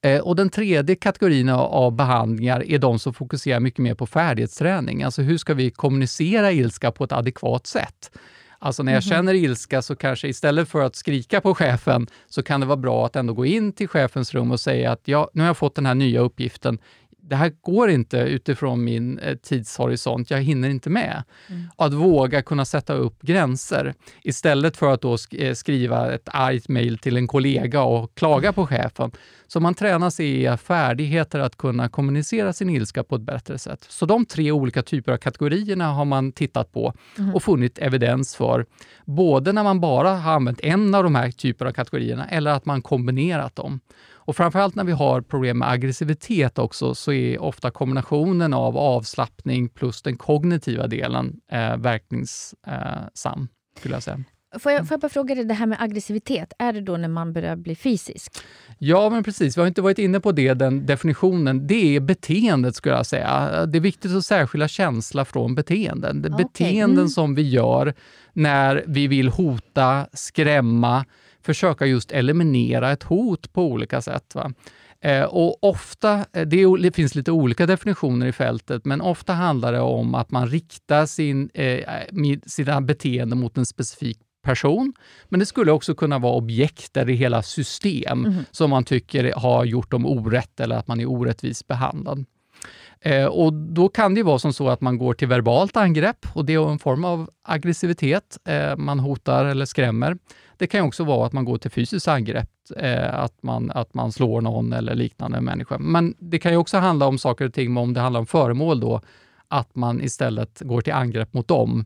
Eh, 0.02 0.22
och 0.22 0.36
den 0.36 0.50
tredje 0.50 0.96
kategorin 0.96 1.50
av 1.50 1.96
behandlingar 1.96 2.64
är 2.64 2.80
de 2.80 3.00
som 3.00 3.14
fokuserar 3.14 3.60
mycket 3.60 3.80
mer 3.80 3.96
på 3.96 4.08
färdighetsträning. 4.08 5.04
Alltså 5.04 5.22
hur 5.22 5.38
ska 5.38 5.54
vi 5.54 5.72
kommunicera 5.72 6.52
ilska 6.52 6.92
på 6.92 7.04
ett 7.04 7.12
adekvat 7.12 7.68
sätt? 7.68 8.12
Alltså 8.60 8.84
när 8.84 8.92
jag 8.92 9.04
mm 9.04 9.08
-hmm. 9.08 9.16
känner 9.16 9.34
ilska 9.34 9.82
så 9.82 9.96
kanske 9.96 10.28
istället 10.28 10.70
för 10.70 10.82
att 10.82 10.96
skrika 10.96 11.42
på 11.42 11.56
chefen 11.56 12.08
så 12.28 12.44
kan 12.44 12.60
det 12.60 12.66
vara 12.66 12.78
bra 12.78 13.06
att 13.06 13.16
ändå 13.16 13.34
gå 13.34 13.46
in 13.46 13.74
till 13.74 13.88
chefens 13.88 14.34
rum 14.34 14.52
och 14.52 14.60
säga 14.60 14.92
att 14.92 15.02
ja, 15.06 15.30
nu 15.34 15.42
har 15.42 15.48
jag 15.48 15.58
fått 15.58 15.76
den 15.76 15.86
här 15.86 15.96
nya 15.96 16.20
uppgiften 16.20 16.80
det 17.26 17.36
här 17.36 17.52
går 17.62 17.90
inte 17.90 18.18
utifrån 18.18 18.84
min 18.84 19.20
eh, 19.20 19.36
tidshorisont, 19.36 20.32
jag 20.32 20.42
hinner 20.42 20.70
inte 20.70 20.90
med. 20.90 21.24
Mm. 21.50 21.64
Att 21.76 21.94
våga 21.94 22.42
kunna 22.42 22.66
sätta 22.66 22.94
upp 22.94 23.22
gränser 23.22 23.94
istället 24.24 24.78
för 24.78 24.94
att 24.94 25.02
då 25.02 25.18
eh, 25.32 25.54
skriva 25.54 26.14
ett 26.14 26.30
argt 26.32 26.70
mejl 26.70 26.98
till 26.98 27.18
en 27.18 27.28
kollega 27.28 27.82
och 27.82 28.16
klaga 28.16 28.54
på 28.54 28.68
chefen. 28.68 29.12
Så 29.48 29.60
man 29.60 29.74
tränar 29.74 30.10
sig 30.10 30.44
i 30.44 30.58
färdigheter 30.58 31.40
att 31.40 31.58
kunna 31.58 31.90
kommunicera 31.90 32.54
sin 32.54 32.70
ilska 32.70 33.04
på 33.04 33.16
ett 33.16 33.22
bättre 33.22 33.58
sätt. 33.58 33.86
Så 33.90 34.06
de 34.06 34.26
tre 34.26 34.52
olika 34.52 34.82
typer 34.82 35.12
av 35.12 35.18
kategorierna 35.18 35.88
har 35.88 36.06
man 36.06 36.32
tittat 36.32 36.72
på 36.72 36.94
mm. 37.18 37.36
och 37.36 37.44
funnit 37.44 37.78
evidens 37.78 38.36
för. 38.36 38.66
Både 39.06 39.52
när 39.52 39.64
man 39.64 39.80
bara 39.80 40.16
har 40.16 40.34
använt 40.34 40.60
en 40.60 40.96
av 40.96 41.04
de 41.04 41.16
här 41.16 41.32
typerna 41.32 41.70
av 41.70 41.74
kategorierna 41.74 42.26
eller 42.26 42.52
att 42.52 42.66
man 42.66 42.82
kombinerat 42.82 43.56
dem. 43.56 43.80
Och 44.26 44.36
framförallt 44.36 44.76
när 44.76 44.84
vi 44.84 44.92
har 44.92 45.22
problem 45.22 45.58
med 45.58 45.70
aggressivitet 45.70 46.60
också, 46.60 46.96
så 46.96 47.12
är 47.12 47.42
ofta 47.42 47.72
kombinationen 47.72 48.54
av 48.54 48.78
avslappning 48.78 49.70
plus 49.70 50.02
den 50.02 50.18
kognitiva 50.18 50.88
delen 50.88 51.40
eh, 51.52 51.78
verkningssam, 51.78 53.48
skulle 53.78 53.96
jag 53.96 54.04
säga. 54.04 54.24
Får 54.60 54.72
jag, 54.72 54.88
får 54.88 54.94
jag 54.94 55.00
bara 55.00 55.10
fråga 55.10 55.36
dig, 55.36 55.46
det 55.46 55.54
här 55.54 55.66
med 55.66 55.82
aggressivitet, 55.82 56.54
är 56.60 56.74
det 56.74 56.82
då 56.82 56.98
när 56.98 57.08
man 57.08 57.34
börjar 57.34 57.56
bli 57.56 57.76
fysisk? 57.76 58.34
Ja, 58.78 59.10
men 59.10 59.24
precis. 59.24 59.58
Vi 59.58 59.62
har 59.62 59.68
inte 59.68 59.82
varit 59.82 60.00
inne 60.00 60.20
på 60.20 60.32
det, 60.32 60.54
den 60.54 60.86
definitionen. 60.86 61.68
Det 61.68 61.96
är 61.96 62.00
beteendet, 62.00 62.76
skulle 62.76 62.96
jag 62.96 63.06
säga. 63.06 63.66
Det 63.66 63.78
är 63.78 63.82
viktigt 63.82 64.12
att 64.12 64.26
särskilja 64.26 64.68
känsla 64.68 65.26
från 65.26 65.56
beteenden. 65.56 66.20
Okay. 66.20 66.44
Beteenden 66.44 66.98
mm. 66.98 67.10
som 67.10 67.36
vi 67.36 67.50
gör 67.50 67.94
när 68.34 68.84
vi 68.88 69.08
vill 69.08 69.30
hota, 69.30 70.08
skrämma, 70.14 71.06
försöka 71.44 71.86
just 71.86 72.12
eliminera 72.12 72.92
ett 72.92 73.04
hot 73.04 73.54
på 73.54 73.64
olika 73.64 74.02
sätt. 74.02 74.36
Va? 74.36 74.54
Eh, 75.02 75.24
och 75.24 75.64
ofta, 75.64 76.26
eh, 76.34 76.48
det, 76.48 76.96
finns 76.96 77.16
lite 77.16 77.32
olika 77.32 77.66
definitioner 77.66 78.28
i 78.28 78.32
fältet, 78.32 78.86
men 78.86 79.02
ofta 79.02 79.34
handlar 79.34 79.74
det 79.74 79.80
om 79.80 80.16
att 80.16 80.32
man 80.32 80.48
riktar 80.48 81.06
sin, 81.06 81.50
eh, 81.54 82.04
sina 82.46 82.82
beteenden 82.82 83.40
mot 83.40 83.58
en 83.58 83.66
specifik 83.66 84.18
person. 84.44 84.94
Men 85.30 85.40
det 85.40 85.46
skulle 85.46 85.72
också 85.72 85.96
kunna 85.96 86.20
vara 86.20 86.34
objekt 86.34 86.98
eller 86.98 87.14
hela 87.14 87.44
system 87.44 88.26
mm. 88.26 88.44
som 88.52 88.70
man 88.70 88.84
tycker 88.84 89.34
har 89.36 89.66
gjort 89.66 89.92
dem 89.92 90.06
orätt 90.06 90.60
eller 90.60 90.76
att 90.76 90.88
man 90.88 91.00
är 91.00 91.06
orättvist 91.06 91.68
behandlad. 91.68 92.26
Eh, 93.06 93.26
och 93.26 93.54
Då 93.54 93.90
kan 93.90 94.14
det 94.16 94.24
vara 94.24 94.40
som 94.40 94.54
så 94.54 94.70
att 94.70 94.82
man 94.82 94.98
går 94.98 95.14
till 95.14 95.28
verbalt 95.28 95.78
angrepp 95.78 96.26
och 96.34 96.46
det 96.46 96.54
är 96.54 96.72
en 96.72 96.80
form 96.80 97.06
av 97.06 97.30
aggressivitet. 97.44 98.38
Eh, 98.46 98.78
man 98.78 99.00
hotar 99.00 99.46
eller 99.46 99.66
skrämmer. 99.66 100.18
Det 100.58 100.68
kan 100.68 100.82
också 100.82 101.04
vara 101.04 101.28
att 101.28 101.34
man 101.34 101.46
går 101.46 101.58
till 101.58 101.72
fysiskt 101.72 102.08
angrepp, 102.08 102.50
eh, 102.78 103.20
att, 103.20 103.44
man, 103.44 103.72
att 103.72 103.94
man 103.94 104.12
slår 104.12 104.42
någon 104.42 104.74
eller 104.74 104.96
liknande 104.96 105.42
människa. 105.42 105.78
Men 105.78 106.16
det 106.20 106.40
kan 106.40 106.52
ju 106.52 106.58
också 106.58 106.78
handla 106.78 107.06
om 107.06 107.18
saker 107.18 107.46
och 107.46 107.54
ting, 107.54 107.78
om 107.78 107.94
det 107.94 108.00
handlar 108.00 108.20
om 108.20 108.26
föremål 108.26 108.80
då, 108.80 109.02
att 109.48 109.76
man 109.76 110.02
istället 110.02 110.62
går 110.66 110.82
till 110.82 110.94
angrepp 110.94 111.34
mot 111.34 111.48
dem, 111.48 111.86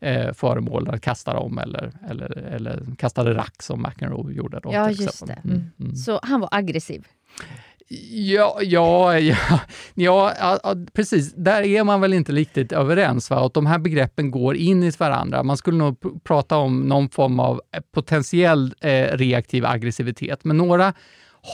eh, 0.00 0.32
föremålen, 0.32 1.00
kastar 1.00 1.34
dem 1.34 1.58
eller, 1.58 1.92
eller, 2.10 2.30
eller 2.30 2.82
kastade 2.98 3.34
rack 3.34 3.62
som 3.62 3.82
McEnroe 3.82 4.32
gjorde. 4.32 4.60
Då, 4.60 4.70
ja, 4.72 4.90
just 4.90 5.26
det. 5.26 5.38
Mm. 5.44 5.70
Mm. 5.80 5.96
Så 5.96 6.20
han 6.22 6.40
var 6.40 6.48
aggressiv? 6.52 7.06
Ja, 8.10 8.58
ja, 8.62 9.18
ja, 9.94 10.34
ja, 10.40 10.74
precis. 10.92 11.34
Där 11.34 11.62
är 11.62 11.84
man 11.84 12.00
väl 12.00 12.12
inte 12.12 12.32
riktigt 12.32 12.72
överens. 12.72 13.30
Va? 13.30 13.46
Att 13.46 13.54
de 13.54 13.66
här 13.66 13.78
begreppen 13.78 14.30
går 14.30 14.56
in 14.56 14.82
i 14.82 14.92
varandra. 14.98 15.42
Man 15.42 15.56
skulle 15.56 15.78
nog 15.78 16.24
prata 16.24 16.56
om 16.56 16.80
någon 16.80 17.08
form 17.08 17.40
av 17.40 17.60
potentiell 17.94 18.74
eh, 18.80 19.16
reaktiv 19.16 19.66
aggressivitet, 19.66 20.44
men 20.44 20.56
några 20.56 20.94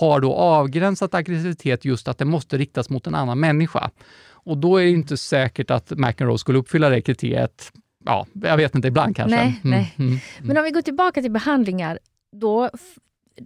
har 0.00 0.20
då 0.20 0.34
avgränsat 0.34 1.14
aggressivitet 1.14 1.84
just 1.84 2.08
att 2.08 2.18
det 2.18 2.24
måste 2.24 2.58
riktas 2.58 2.90
mot 2.90 3.06
en 3.06 3.14
annan 3.14 3.40
människa. 3.40 3.90
Och 4.30 4.58
då 4.58 4.76
är 4.76 4.84
det 4.84 4.90
inte 4.90 5.16
säkert 5.16 5.70
att 5.70 5.90
McEnroe 5.90 6.38
skulle 6.38 6.58
uppfylla 6.58 6.88
det 6.88 7.00
kriteriet. 7.00 7.72
Ja, 8.04 8.26
jag 8.32 8.56
vet 8.56 8.74
inte, 8.74 8.88
ibland 8.88 9.16
kanske. 9.16 9.36
Nej, 9.36 9.60
mm, 9.64 9.78
nej. 9.78 9.94
Mm, 9.98 10.08
mm. 10.10 10.20
Men 10.42 10.56
om 10.56 10.64
vi 10.64 10.70
går 10.70 10.82
tillbaka 10.82 11.22
till 11.22 11.30
behandlingar, 11.30 11.98
då 12.32 12.70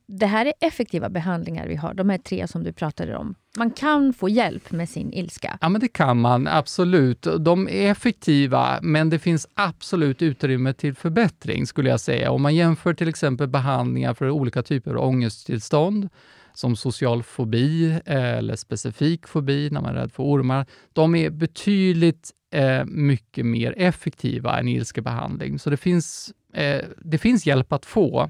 det 0.07 0.27
här 0.27 0.47
är 0.47 0.53
effektiva 0.61 1.09
behandlingar 1.09 1.67
vi 1.67 1.77
har, 1.77 1.95
de 1.95 2.11
här 2.11 2.19
tre 2.19 2.49
som 2.49 2.65
du 2.65 2.73
pratade 2.73 3.17
om. 3.17 3.35
Man 3.57 3.71
kan 3.71 4.13
få 4.13 4.29
hjälp 4.29 4.71
med 4.71 4.89
sin 4.89 5.13
ilska. 5.13 5.59
Ja, 5.61 5.69
men 5.69 5.81
det 5.81 5.89
kan 5.89 6.21
man 6.21 6.47
absolut. 6.47 7.27
De 7.41 7.69
är 7.69 7.91
effektiva, 7.91 8.79
men 8.83 9.11
det 9.11 9.19
finns 9.19 9.47
absolut 9.55 10.23
utrymme 10.23 10.73
till 10.73 10.95
förbättring 10.95 11.67
skulle 11.67 11.91
jag 11.91 12.01
säga. 12.01 12.31
Om 12.31 12.43
man 12.43 12.55
jämför 12.55 12.95
till 12.95 13.09
exempel 13.09 13.49
behandlingar 13.49 14.15
för 14.15 14.31
olika 14.31 14.63
typer 14.63 14.95
av 14.95 15.09
ångesttillstånd, 15.09 16.09
som 16.55 16.77
social 16.77 17.23
fobi 17.23 17.91
eh, 18.05 18.39
eller 18.39 18.57
specifik 18.57 19.27
fobi 19.27 19.71
när 19.71 19.81
man 19.81 19.97
är 19.97 20.01
rädd 20.01 20.13
för 20.13 20.23
ormar. 20.23 20.67
De 20.93 21.15
är 21.15 21.31
betydligt 21.31 22.31
eh, 22.51 22.85
mycket 22.85 23.47
mer 23.47 23.75
effektiva 23.77 24.59
än 24.59 24.69
ilskebehandling. 24.69 25.59
Så 25.59 25.71
det 25.71 25.77
finns, 25.77 26.33
eh, 26.55 26.85
det 26.99 27.19
finns 27.19 27.47
hjälp 27.47 27.73
att 27.73 27.87
få. 27.87 28.29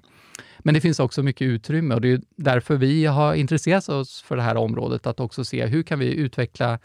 Men 0.58 0.74
det 0.74 0.80
finns 0.80 1.00
också 1.00 1.22
mycket 1.22 1.44
utrymme 1.44 1.94
och 1.94 2.00
det 2.00 2.12
är 2.12 2.20
därför 2.36 2.76
vi 2.76 3.06
har 3.06 3.34
intresserat 3.34 3.88
oss 3.88 4.22
för 4.22 4.36
det 4.36 4.42
här 4.42 4.56
området, 4.56 5.06
att 5.06 5.20
också 5.20 5.44
se 5.44 5.66
hur 5.66 5.82
kan 5.82 5.98
vi 5.98 6.14
utveckla 6.14 6.78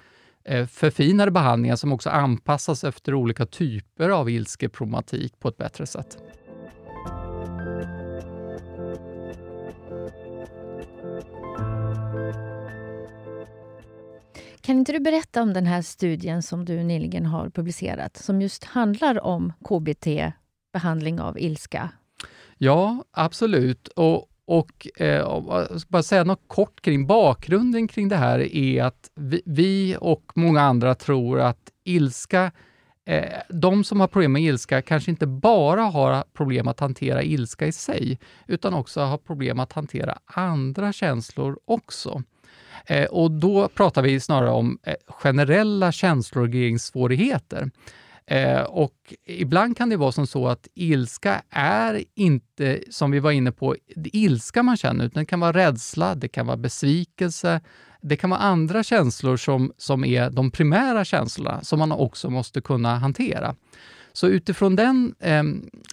eh, 0.46 0.68
förfinade 0.68 1.32
behandlingar 1.32 1.76
som 1.76 1.92
också 1.92 2.10
anpassas 2.10 2.84
efter 2.84 3.14
olika 3.14 3.46
typer 3.46 4.10
av 4.10 4.30
ilskeproblematik 4.30 5.40
på 5.40 5.48
ett 5.48 5.58
bättre 5.58 5.86
sätt. 5.86 6.18
Kan 14.66 14.78
inte 14.78 14.92
du 14.92 15.00
berätta 15.00 15.42
om 15.42 15.54
den 15.54 15.66
här 15.66 15.82
studien 15.82 16.44
som 16.44 16.66
du 16.66 16.84
nyligen 16.84 17.26
har 17.26 17.50
publicerat, 17.50 18.18
som 18.18 18.42
just 18.42 18.64
handlar 18.64 19.24
om 19.24 19.54
KBT, 19.64 20.08
behandling 20.74 21.20
av 21.20 21.40
ilska 21.40 21.90
Ja, 22.58 23.04
absolut. 23.12 23.88
Och 23.88 24.30
Och 24.46 24.88
eh, 24.96 25.08
eh, 25.08 25.16
jag 25.72 25.82
ska 25.82 25.90
bara 25.90 26.04
säga 26.04 26.24
något 26.24 26.48
kort 26.48 26.82
kring 26.82 27.08
bakgrunden 27.08 27.88
kring 27.88 28.10
det 28.10 28.16
här 28.16 28.40
är 28.56 28.84
att 28.84 29.12
vi, 29.16 29.42
vi 29.46 29.98
och 30.00 30.32
många 30.36 30.62
andra 30.62 30.96
tror 30.96 31.40
att 31.40 31.72
ilska 31.84 32.52
eh, 33.06 33.40
de 33.50 33.84
som 33.84 34.00
har 34.00 34.08
problem 34.08 34.32
med 34.32 34.42
ilska 34.42 34.82
kanske 34.82 35.12
inte 35.12 35.28
bara 35.28 35.82
har 35.82 36.24
problem 36.34 36.68
att 36.68 36.80
hantera 36.80 37.24
ilska 37.24 37.68
i 37.68 37.72
sig, 37.72 38.20
utan 38.48 38.74
också 38.74 39.02
har 39.02 39.18
problem 39.18 39.60
att 39.60 39.74
hantera 39.74 40.18
andra 40.26 40.94
känslor 40.94 41.60
också. 41.66 42.24
Eh, 42.86 43.06
och 43.06 43.32
då 43.32 43.68
pratar 43.68 44.02
vi 44.02 44.20
snarare 44.20 44.52
om 44.52 44.80
eh, 44.84 44.94
generella 45.08 45.92
känsloregleringssvårigheter. 45.92 47.72
Eh, 48.26 48.62
och 48.62 49.14
ibland 49.28 49.78
kan 49.78 49.90
det 49.90 49.98
vara 49.98 50.12
som 50.12 50.28
så 50.28 50.48
att 50.48 50.68
ilska 50.74 51.42
är 51.50 52.04
inte, 52.16 52.80
som 52.90 53.12
vi 53.12 53.20
var 53.20 53.32
inne 53.32 53.52
på, 53.52 53.76
ilska 53.96 54.64
man 54.64 54.78
känner, 54.78 55.06
utan 55.06 55.22
det 55.22 55.26
kan 55.26 55.40
vara 55.40 55.54
rädsla, 55.54 56.16
det 56.16 56.28
kan 56.28 56.46
vara 56.46 56.58
besvikelse, 56.58 57.62
det 58.02 58.16
kan 58.16 58.30
vara 58.30 58.40
andra 58.40 58.84
känslor 58.84 59.38
som, 59.38 59.74
som 59.78 60.06
är 60.06 60.30
de 60.30 60.52
primära 60.52 61.06
känslorna 61.06 61.64
som 61.64 61.80
man 61.80 61.92
också 61.92 62.30
måste 62.30 62.62
kunna 62.62 62.98
hantera. 62.98 63.56
Så 64.14 64.28
utifrån 64.28 64.76
den 64.76 65.16
eh, 65.20 65.44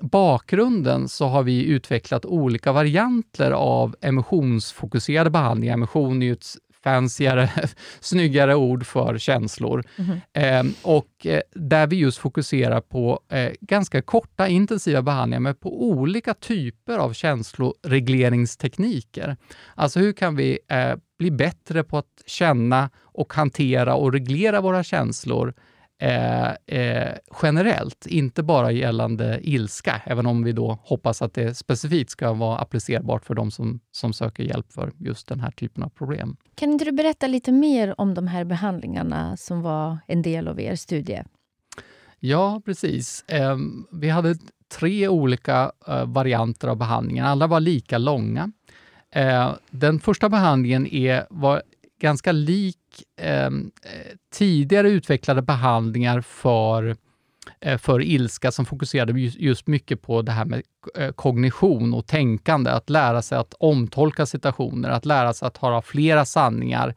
bakgrunden 0.01 1.09
så 1.09 1.27
har 1.27 1.43
vi 1.43 1.65
utvecklat 1.65 2.25
olika 2.25 2.73
varianter 2.73 3.51
av 3.51 3.97
emotionsfokuserade 4.01 5.31
behandlingar. 5.31 5.75
Emotion 5.75 6.23
är 6.23 6.27
ju 6.27 6.33
ett 6.33 6.57
fancyare, 6.85 7.51
snyggare 8.01 8.55
ord 8.55 8.87
för 8.87 9.19
känslor. 9.19 9.85
Mm. 9.97 10.21
Eh, 10.33 10.65
och 10.83 11.27
eh, 11.27 11.41
där 11.55 11.87
vi 11.87 11.97
just 11.97 12.19
fokuserar 12.19 12.81
på 12.81 13.21
eh, 13.29 13.51
ganska 13.61 14.03
korta 14.03 14.49
intensiva 14.49 15.03
behandlingar 15.03 15.41
med 15.41 15.61
på 15.61 15.83
olika 15.83 16.35
typer 16.35 16.99
av 16.99 17.13
känsloregleringstekniker. 17.13 19.37
Alltså 19.75 20.01
hur 20.01 20.13
kan 20.13 20.37
vi 20.37 20.59
eh, 20.69 20.95
bli 21.19 21.31
bättre 21.31 21.85
på 21.85 21.99
att 21.99 22.23
känna 22.27 22.91
och 22.99 23.33
hantera 23.33 23.95
och 23.95 24.13
reglera 24.13 24.61
våra 24.61 24.85
känslor 24.85 25.55
Eh, 26.03 26.51
eh, 26.67 27.15
generellt, 27.43 28.07
inte 28.07 28.43
bara 28.43 28.73
gällande 28.73 29.41
ilska, 29.43 30.03
även 30.05 30.27
om 30.27 30.45
vi 30.45 30.53
då 30.53 30.79
hoppas 30.83 31.23
att 31.23 31.35
det 31.35 31.55
specifikt 31.55 32.11
ska 32.11 32.33
vara 32.33 32.59
applicerbart 32.59 33.25
för 33.25 33.35
de 33.35 33.51
som, 33.51 33.81
som 33.93 34.13
söker 34.13 34.43
hjälp 34.43 34.73
för 34.73 34.93
just 34.99 35.29
den 35.29 35.41
här 35.41 35.51
typen 35.51 35.83
av 35.83 35.89
problem. 35.89 36.37
Kan 36.55 36.73
inte 36.73 36.85
du 36.85 36.93
berätta 36.93 37.27
lite 37.27 37.53
mer 37.53 38.01
om 38.01 38.15
de 38.15 38.27
här 38.27 38.45
behandlingarna 38.45 39.37
som 39.37 39.63
var 39.63 39.99
en 40.07 40.23
del 40.23 40.49
av 40.49 40.61
er 40.61 40.75
studie? 40.75 41.23
Ja, 42.19 42.63
precis. 42.65 43.25
Eh, 43.29 43.57
vi 43.93 44.09
hade 44.09 44.35
tre 44.79 45.09
olika 45.09 45.73
eh, 45.89 46.07
varianter 46.07 46.69
av 46.69 46.77
behandlingen. 46.77 47.27
Alla 47.27 47.47
var 47.47 47.61
lika 47.61 47.99
långa. 47.99 48.53
Eh, 49.15 49.53
den 49.71 50.01
första 50.01 50.29
behandlingen 50.29 50.87
är, 50.87 51.27
var 51.31 51.63
ganska 52.01 52.33
lik 52.33 52.77
eh, 53.21 53.51
tidigare 54.33 54.91
utvecklade 54.91 55.43
behandlingar 55.43 56.21
för, 56.21 56.97
eh, 57.61 57.79
för 57.79 58.03
ilska 58.03 58.53
som 58.53 58.67
fokuserade 58.67 59.21
just, 59.21 59.39
just 59.39 59.67
mycket 59.67 60.03
på 60.03 60.23
det 60.23 60.33
här 60.33 60.45
med 60.45 60.63
eh, 60.99 61.13
kognition 61.13 61.95
och 61.95 62.07
tänkande, 62.07 62.71
att 62.71 62.91
lära 62.91 63.23
sig 63.23 63.39
att 63.39 63.55
omtolka 63.59 64.27
situationer, 64.27 64.91
att 64.91 65.07
lära 65.07 65.33
sig 65.33 65.47
att 65.47 65.57
ha 65.57 65.83
flera 65.83 66.25
sanningar. 66.25 66.95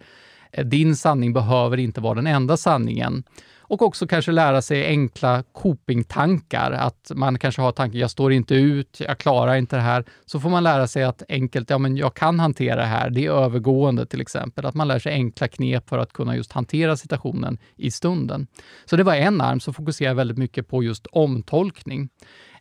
Eh, 0.51 0.65
din 0.65 0.95
sanning 0.95 1.33
behöver 1.33 1.77
inte 1.77 2.01
vara 2.01 2.15
den 2.15 2.27
enda 2.27 2.57
sanningen 2.57 3.23
och 3.63 3.81
också 3.81 4.07
kanske 4.07 4.31
lära 4.31 4.61
sig 4.61 4.85
enkla 4.85 5.43
copingtankar. 5.51 6.71
Att 6.71 7.11
man 7.15 7.39
kanske 7.39 7.61
har 7.61 7.71
tanken, 7.71 7.99
jag 7.99 8.11
står 8.11 8.33
inte 8.33 8.55
ut, 8.55 8.99
jag 8.99 9.17
klarar 9.17 9.55
inte 9.55 9.75
det 9.75 9.81
här. 9.81 10.05
Så 10.25 10.39
får 10.39 10.49
man 10.49 10.63
lära 10.63 10.87
sig 10.87 11.03
att 11.03 11.23
enkelt, 11.29 11.69
ja 11.69 11.77
men 11.77 11.97
jag 11.97 12.13
kan 12.13 12.39
hantera 12.39 12.75
det 12.75 12.85
här, 12.85 13.09
det 13.09 13.25
är 13.25 13.31
övergående 13.31 14.05
till 14.05 14.21
exempel. 14.21 14.65
Att 14.65 14.75
man 14.75 14.87
lär 14.87 14.99
sig 14.99 15.13
enkla 15.13 15.47
knep 15.47 15.89
för 15.89 15.97
att 15.97 16.13
kunna 16.13 16.35
just 16.35 16.51
hantera 16.51 16.97
situationen 16.97 17.57
i 17.75 17.91
stunden. 17.91 18.47
Så 18.85 18.95
det 18.95 19.03
var 19.03 19.15
en 19.15 19.41
arm 19.41 19.59
som 19.59 19.73
fokuserar 19.73 20.13
väldigt 20.13 20.37
mycket 20.37 20.67
på 20.67 20.83
just 20.83 21.07
omtolkning. 21.07 22.09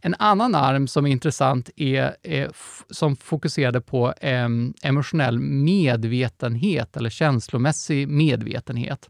En 0.05 0.15
annan 0.19 0.55
arm 0.55 0.89
som 0.89 1.07
är 1.07 1.11
intressant 1.11 1.71
är, 1.77 2.03
eh, 2.23 2.41
är 2.41 2.51
som 2.91 3.17
fokuserade 3.17 3.81
på 3.81 4.13
eh, 4.13 4.49
emotionell 4.83 5.39
medvetenhet 5.39 6.97
eller 6.97 7.11
känslomässig 7.11 8.09
medvetenhet. 8.09 9.09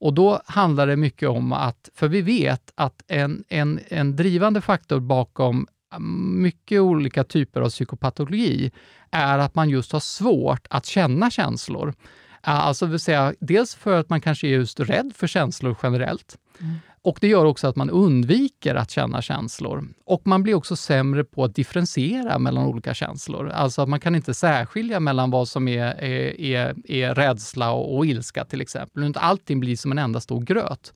Och 0.00 0.14
då 0.14 0.42
handlar 0.46 0.86
det 0.86 0.96
mycket 0.96 1.28
om 1.28 1.52
att, 1.52 1.88
för 1.94 2.08
vi 2.08 2.22
vet 2.22 2.72
att 2.74 3.02
en, 3.08 3.44
en, 3.48 3.80
en 3.88 4.16
drivande 4.16 4.60
faktor 4.60 5.00
bakom 5.00 5.66
mm, 5.94 6.42
mycket 6.42 6.80
olika 6.80 7.24
typer 7.24 7.60
av 7.60 7.68
psykopatologi 7.68 8.70
är 9.10 9.38
att 9.38 9.54
man 9.54 9.70
just 9.70 9.92
har 9.92 10.00
svårt 10.00 10.66
att 10.70 10.86
känna 10.86 11.30
känslor. 11.30 11.94
Alltså 12.42 12.86
vill 12.86 13.00
säga, 13.00 13.34
dels 13.40 13.74
för 13.74 14.00
att 14.00 14.08
man 14.08 14.20
kanske 14.20 14.46
är 14.46 14.50
just 14.50 14.80
rädd 14.80 15.12
för 15.16 15.26
känslor 15.26 15.76
generellt. 15.82 16.38
Mm. 16.60 16.74
Och 17.02 17.18
Det 17.20 17.28
gör 17.28 17.44
också 17.44 17.66
att 17.66 17.76
man 17.76 17.90
undviker 17.90 18.74
att 18.74 18.90
känna 18.90 19.22
känslor. 19.22 19.88
Och 20.04 20.26
man 20.26 20.42
blir 20.42 20.54
också 20.54 20.76
sämre 20.76 21.24
på 21.24 21.44
att 21.44 21.54
differentiera 21.54 22.38
mellan 22.38 22.66
olika 22.66 22.94
känslor. 22.94 23.48
Alltså 23.48 23.82
att 23.82 23.88
man 23.88 24.00
kan 24.00 24.14
inte 24.14 24.34
särskilja 24.34 25.00
mellan 25.00 25.30
vad 25.30 25.48
som 25.48 25.68
är, 25.68 25.86
är, 25.86 26.40
är, 26.40 26.74
är 26.90 27.14
rädsla 27.14 27.70
och, 27.72 27.96
och 27.96 28.06
ilska 28.06 28.44
till 28.44 28.60
exempel. 28.60 29.12
Allting 29.16 29.60
blir 29.60 29.76
som 29.76 29.92
en 29.92 29.98
enda 29.98 30.20
stor 30.20 30.40
gröt. 30.40 30.92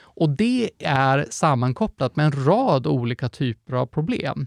Och 0.00 0.30
det 0.30 0.70
är 0.78 1.26
sammankopplat 1.30 2.16
med 2.16 2.26
en 2.26 2.44
rad 2.46 2.86
olika 2.86 3.28
typer 3.28 3.72
av 3.72 3.86
problem. 3.86 4.46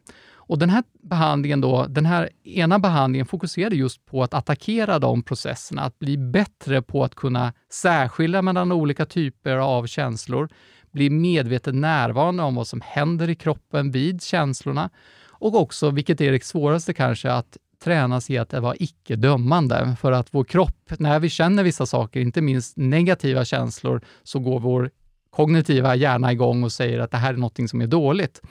Och 0.52 0.60
den 0.60 0.70
här 0.70 0.84
behandlingen 1.04 1.62
då, 1.62 1.86
den 1.90 2.06
här 2.06 2.30
ena 2.44 2.80
behandlingen 2.80 3.26
fokuserade 3.26 3.76
just 3.76 4.06
på 4.06 4.24
att 4.24 4.34
attackera 4.34 5.00
de 5.00 5.24
processerna, 5.24 5.82
att 5.82 6.00
bli 6.00 6.18
bättre 6.18 6.82
på 6.82 7.04
att 7.04 7.16
kunna 7.16 7.54
särskilja 7.74 8.42
mellan 8.42 8.72
olika 8.72 9.06
typer 9.06 9.58
av 9.58 9.88
känslor, 9.88 10.50
bli 10.92 11.10
medvetet 11.10 11.76
närvarande 11.76 12.44
om 12.44 12.56
vad 12.56 12.68
som 12.68 12.82
händer 12.82 13.30
i 13.30 13.36
kroppen 13.36 13.92
vid 13.92 14.22
känslorna 14.22 14.90
och 15.42 15.56
också, 15.56 15.90
vilket 15.90 16.22
är 16.22 16.32
det 16.32 16.44
svåraste 16.44 16.94
kanske, 16.94 17.32
att 17.32 17.58
tränas 17.84 18.30
i 18.30 18.38
att 18.38 18.54
vara 18.54 18.76
icke-dömande. 18.80 19.96
För 20.02 20.12
att 20.12 20.28
vår 20.32 20.44
kropp, 20.44 20.92
när 21.00 21.20
vi 21.20 21.30
känner 21.30 21.64
vissa 21.64 21.86
saker, 21.86 22.20
inte 22.20 22.42
minst 22.42 22.78
negativa 22.78 23.46
känslor, 23.46 24.02
så 24.24 24.40
går 24.40 24.60
vår 24.60 24.90
kognitiva 25.30 25.96
hjärna 25.96 26.32
igång 26.32 26.64
och 26.64 26.72
säger 26.72 27.00
att 27.00 27.12
det 27.12 27.18
här 27.18 27.34
är 27.34 27.38
något 27.38 27.70
som 27.70 27.82
är 27.82 27.88
dåligt. 27.88 28.42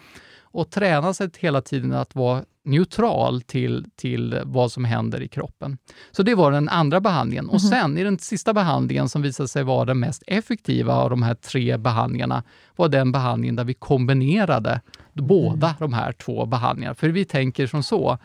Och 0.41 0.71
träna 0.71 1.15
sig 1.15 1.31
hela 1.39 1.61
tiden 1.61 1.93
att 1.93 2.15
vara 2.15 2.45
neutral 2.65 3.43
till, 3.43 3.87
till 3.97 4.41
vad 4.45 4.73
som 4.73 4.85
händer 4.85 5.23
i 5.23 5.29
kroppen. 5.29 5.79
Så 6.11 6.23
det 6.23 6.35
var 6.35 6.53
den 6.53 6.69
andra 6.69 7.01
behandlingen. 7.01 7.45
Mm. 7.45 7.55
Och 7.55 7.63
mhm. 7.63 7.71
sen 7.71 7.99
i 7.99 8.05
den 8.05 8.19
sista 8.19 8.55
behandlingen 8.55 9.09
som 9.09 9.23
visade 9.23 9.49
sig 9.49 9.65
vara 9.65 9.85
den 9.85 10.01
mest 10.01 10.23
effektiva 10.27 10.95
av 10.95 11.11
de 11.11 11.23
här 11.23 11.35
tre 11.35 11.77
behandlingarna, 11.77 12.43
var 12.77 12.89
den 12.89 13.13
behandlingen 13.13 13.57
där 13.57 13.65
vi 13.65 13.75
kombinerade 13.75 14.71
mm. 14.71 15.27
båda 15.27 15.75
de 15.79 15.93
här 15.93 16.13
två 16.13 16.47
behandlingarna. 16.47 16.95
För 16.95 17.09
vi 17.09 17.25
tänker 17.25 17.67
som 17.67 17.83
så, 17.83 18.19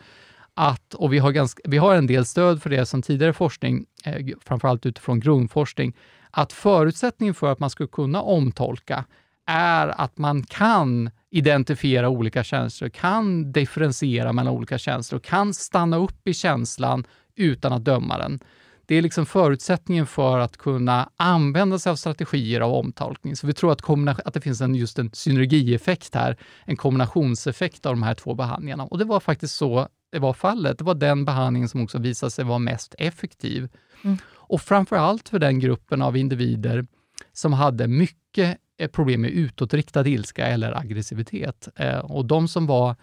att, 0.54 0.94
och 0.94 1.12
vi 1.12 1.18
har, 1.18 1.30
ganska, 1.30 1.62
vi 1.64 1.78
har 1.78 1.94
en 1.94 2.06
del 2.06 2.26
stöd 2.26 2.62
för 2.62 2.70
det 2.70 2.86
som 2.86 3.02
tidigare 3.02 3.32
forskning, 3.32 3.84
eh, 4.04 4.26
framförallt 4.40 4.86
utifrån 4.86 5.20
grundforskning, 5.20 5.96
att 6.30 6.52
förutsättningen 6.52 7.34
för 7.34 7.52
att 7.52 7.60
man 7.60 7.70
ska 7.70 7.86
kunna 7.86 8.22
omtolka 8.22 9.04
är 9.46 10.00
att 10.00 10.18
man 10.18 10.42
kan 10.42 11.10
identifiera 11.36 12.08
olika 12.08 12.44
känslor, 12.44 12.88
kan 12.88 13.52
differentiera 13.52 14.32
mellan 14.32 14.54
olika 14.54 14.78
känslor, 14.78 15.18
kan 15.18 15.54
stanna 15.54 15.96
upp 15.96 16.28
i 16.28 16.34
känslan 16.34 17.04
utan 17.34 17.72
att 17.72 17.84
döma 17.84 18.18
den. 18.18 18.40
Det 18.86 18.94
är 18.94 19.02
liksom 19.02 19.26
förutsättningen 19.26 20.06
för 20.06 20.38
att 20.38 20.56
kunna 20.56 21.10
använda 21.16 21.78
sig 21.78 21.90
av 21.90 21.96
strategier 21.96 22.60
av 22.60 22.72
omtolkning. 22.74 23.36
Så 23.36 23.46
vi 23.46 23.52
tror 23.52 23.72
att, 23.72 24.26
att 24.26 24.34
det 24.34 24.40
finns 24.40 24.60
en, 24.60 24.74
just 24.74 24.98
en 24.98 25.10
synergieffekt 25.12 26.14
här, 26.14 26.36
en 26.64 26.76
kombinationseffekt 26.76 27.86
av 27.86 27.92
de 27.92 28.02
här 28.02 28.14
två 28.14 28.34
behandlingarna. 28.34 28.84
Och 28.84 28.98
det 28.98 29.04
var 29.04 29.20
faktiskt 29.20 29.54
så 29.54 29.88
det 30.12 30.18
var 30.18 30.32
fallet. 30.32 30.78
Det 30.78 30.84
var 30.84 30.94
den 30.94 31.24
behandlingen 31.24 31.68
som 31.68 31.82
också 31.82 31.98
visade 31.98 32.30
sig 32.30 32.44
vara 32.44 32.58
mest 32.58 32.94
effektiv. 32.98 33.68
Mm. 34.04 34.18
Och 34.26 34.60
framför 34.60 34.96
allt 34.96 35.28
för 35.28 35.38
den 35.38 35.60
gruppen 35.60 36.02
av 36.02 36.16
individer 36.16 36.86
som 37.32 37.52
hade 37.52 37.88
mycket 37.88 38.58
problem 38.92 39.20
med 39.20 39.30
utåtriktad 39.30 40.06
ilska 40.06 40.46
eller 40.46 40.78
aggressivitet. 40.78 41.68
Eh, 41.76 41.98
och 41.98 42.24
de 42.24 42.48
som 42.48 42.66
var, 42.66 42.96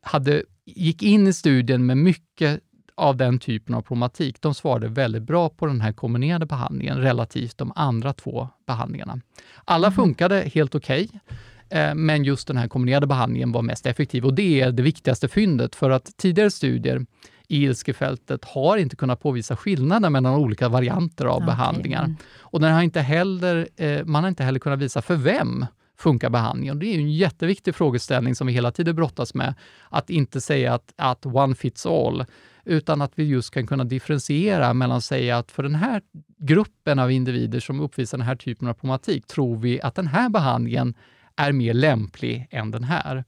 hade, 0.00 0.42
gick 0.64 1.02
in 1.02 1.26
i 1.26 1.32
studien 1.32 1.86
med 1.86 1.96
mycket 1.96 2.60
av 2.94 3.16
den 3.16 3.38
typen 3.38 3.74
av 3.74 3.82
problematik, 3.82 4.40
de 4.40 4.54
svarade 4.54 4.88
väldigt 4.88 5.22
bra 5.22 5.48
på 5.48 5.66
den 5.66 5.80
här 5.80 5.92
kombinerade 5.92 6.46
behandlingen 6.46 6.98
relativt 6.98 7.58
de 7.58 7.72
andra 7.76 8.12
två 8.12 8.48
behandlingarna. 8.66 9.20
Alla 9.64 9.86
mm. 9.86 9.96
funkade 9.96 10.40
helt 10.54 10.74
okej, 10.74 11.08
okay, 11.12 11.80
eh, 11.80 11.94
men 11.94 12.24
just 12.24 12.48
den 12.48 12.56
här 12.56 12.68
kombinerade 12.68 13.06
behandlingen 13.06 13.52
var 13.52 13.62
mest 13.62 13.86
effektiv 13.86 14.24
och 14.24 14.34
det 14.34 14.60
är 14.60 14.72
det 14.72 14.82
viktigaste 14.82 15.28
fyndet 15.28 15.74
för 15.74 15.90
att 15.90 16.16
tidigare 16.16 16.50
studier 16.50 17.06
i 17.48 17.62
ilskefältet 17.64 18.44
har 18.44 18.76
inte 18.76 18.96
kunnat 18.96 19.20
påvisa 19.20 19.56
skillnader 19.56 20.10
mellan 20.10 20.34
olika 20.34 20.68
varianter 20.68 21.24
av 21.24 21.36
okay. 21.36 21.46
behandlingar. 21.46 22.04
Mm. 22.04 22.16
Och 22.38 22.60
den 22.60 22.72
har 22.72 22.82
inte 22.82 23.00
heller, 23.00 23.68
eh, 23.76 24.04
man 24.04 24.24
har 24.24 24.28
inte 24.28 24.44
heller 24.44 24.58
kunnat 24.58 24.78
visa 24.78 25.02
för 25.02 25.16
vem 25.16 25.66
funkar 25.98 26.30
behandlingen. 26.30 26.78
Det 26.78 26.86
är 26.86 26.98
en 26.98 27.12
jätteviktig 27.12 27.74
frågeställning 27.74 28.34
som 28.34 28.46
vi 28.46 28.52
hela 28.52 28.70
tiden 28.70 28.96
brottas 28.96 29.34
med. 29.34 29.54
Att 29.88 30.10
inte 30.10 30.40
säga 30.40 30.74
att, 30.74 30.92
att 30.96 31.26
one 31.26 31.54
fits 31.54 31.86
all, 31.86 32.24
utan 32.64 33.02
att 33.02 33.12
vi 33.14 33.24
just 33.24 33.50
kan 33.50 33.66
kunna 33.66 33.84
differentiera 33.84 34.74
mellan 34.74 34.96
att 34.96 35.04
säga 35.04 35.38
att 35.38 35.52
för 35.52 35.62
den 35.62 35.74
här 35.74 36.02
gruppen 36.38 36.98
av 36.98 37.10
individer 37.10 37.60
som 37.60 37.80
uppvisar 37.80 38.18
den 38.18 38.26
här 38.26 38.36
typen 38.36 38.68
av 38.68 38.72
problematik 38.72 39.26
tror 39.26 39.56
vi 39.56 39.80
att 39.80 39.94
den 39.94 40.06
här 40.06 40.28
behandlingen 40.28 40.94
är 41.36 41.52
mer 41.52 41.74
lämplig 41.74 42.48
än 42.50 42.70
den 42.70 42.84
här. 42.84 43.24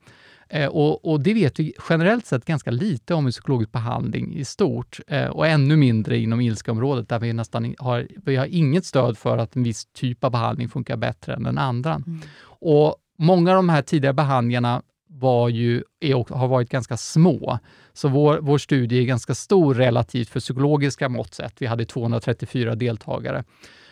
Eh, 0.49 0.67
och, 0.67 1.05
och, 1.05 1.21
det 1.21 1.35
vet 1.35 1.61
vi 1.61 1.73
generellt 1.89 2.27
sett 2.27 2.45
ganska 2.45 2.71
lite 2.71 3.15
om 3.15 3.29
i 3.29 3.31
psykologisk 3.31 3.73
behandling 3.73 4.37
i 4.37 4.45
stort 4.45 5.01
eh, 5.07 5.27
och 5.27 5.47
ännu 5.47 5.77
mindre 5.77 6.19
inom 6.19 6.41
ilskeområdet 6.41 7.09
där 7.09 7.19
vi 7.19 7.33
nästan 7.33 7.75
har, 7.79 8.09
vi 8.25 8.37
har 8.37 8.47
inget 8.47 8.85
stöd 8.85 9.19
för 9.19 9.39
att 9.39 9.57
en 9.57 9.63
viss 9.63 9.87
typ 9.87 10.25
av 10.25 10.31
behandling 10.31 10.69
funkar 10.69 10.97
bättre 10.97 11.35
än 11.35 11.43
den 11.43 11.59
andra. 11.59 11.95
Mm. 11.95 12.21
Och 12.61 12.97
Många 13.21 13.51
av 13.51 13.57
de 13.57 13.69
här 13.69 13.83
tidigare 13.83 14.15
behandlingarna 14.15 14.83
var 15.07 15.49
ju, 15.49 15.83
är, 16.01 16.35
har 16.35 16.49
varit 16.49 16.69
ganska 16.69 16.97
små. 16.97 17.59
Så 17.93 18.09
vår, 18.09 18.39
vår 18.39 18.59
studie 18.59 18.99
är 18.99 19.05
ganska 19.05 19.35
stor 19.35 19.75
relativt 19.75 20.29
för 20.29 20.41
psykologiska 20.41 21.09
mått 21.09 21.35
sett. 21.35 21.63
Vi 21.63 21.67
hade 21.67 21.85
234 21.85 22.75
deltagare, 22.75 23.45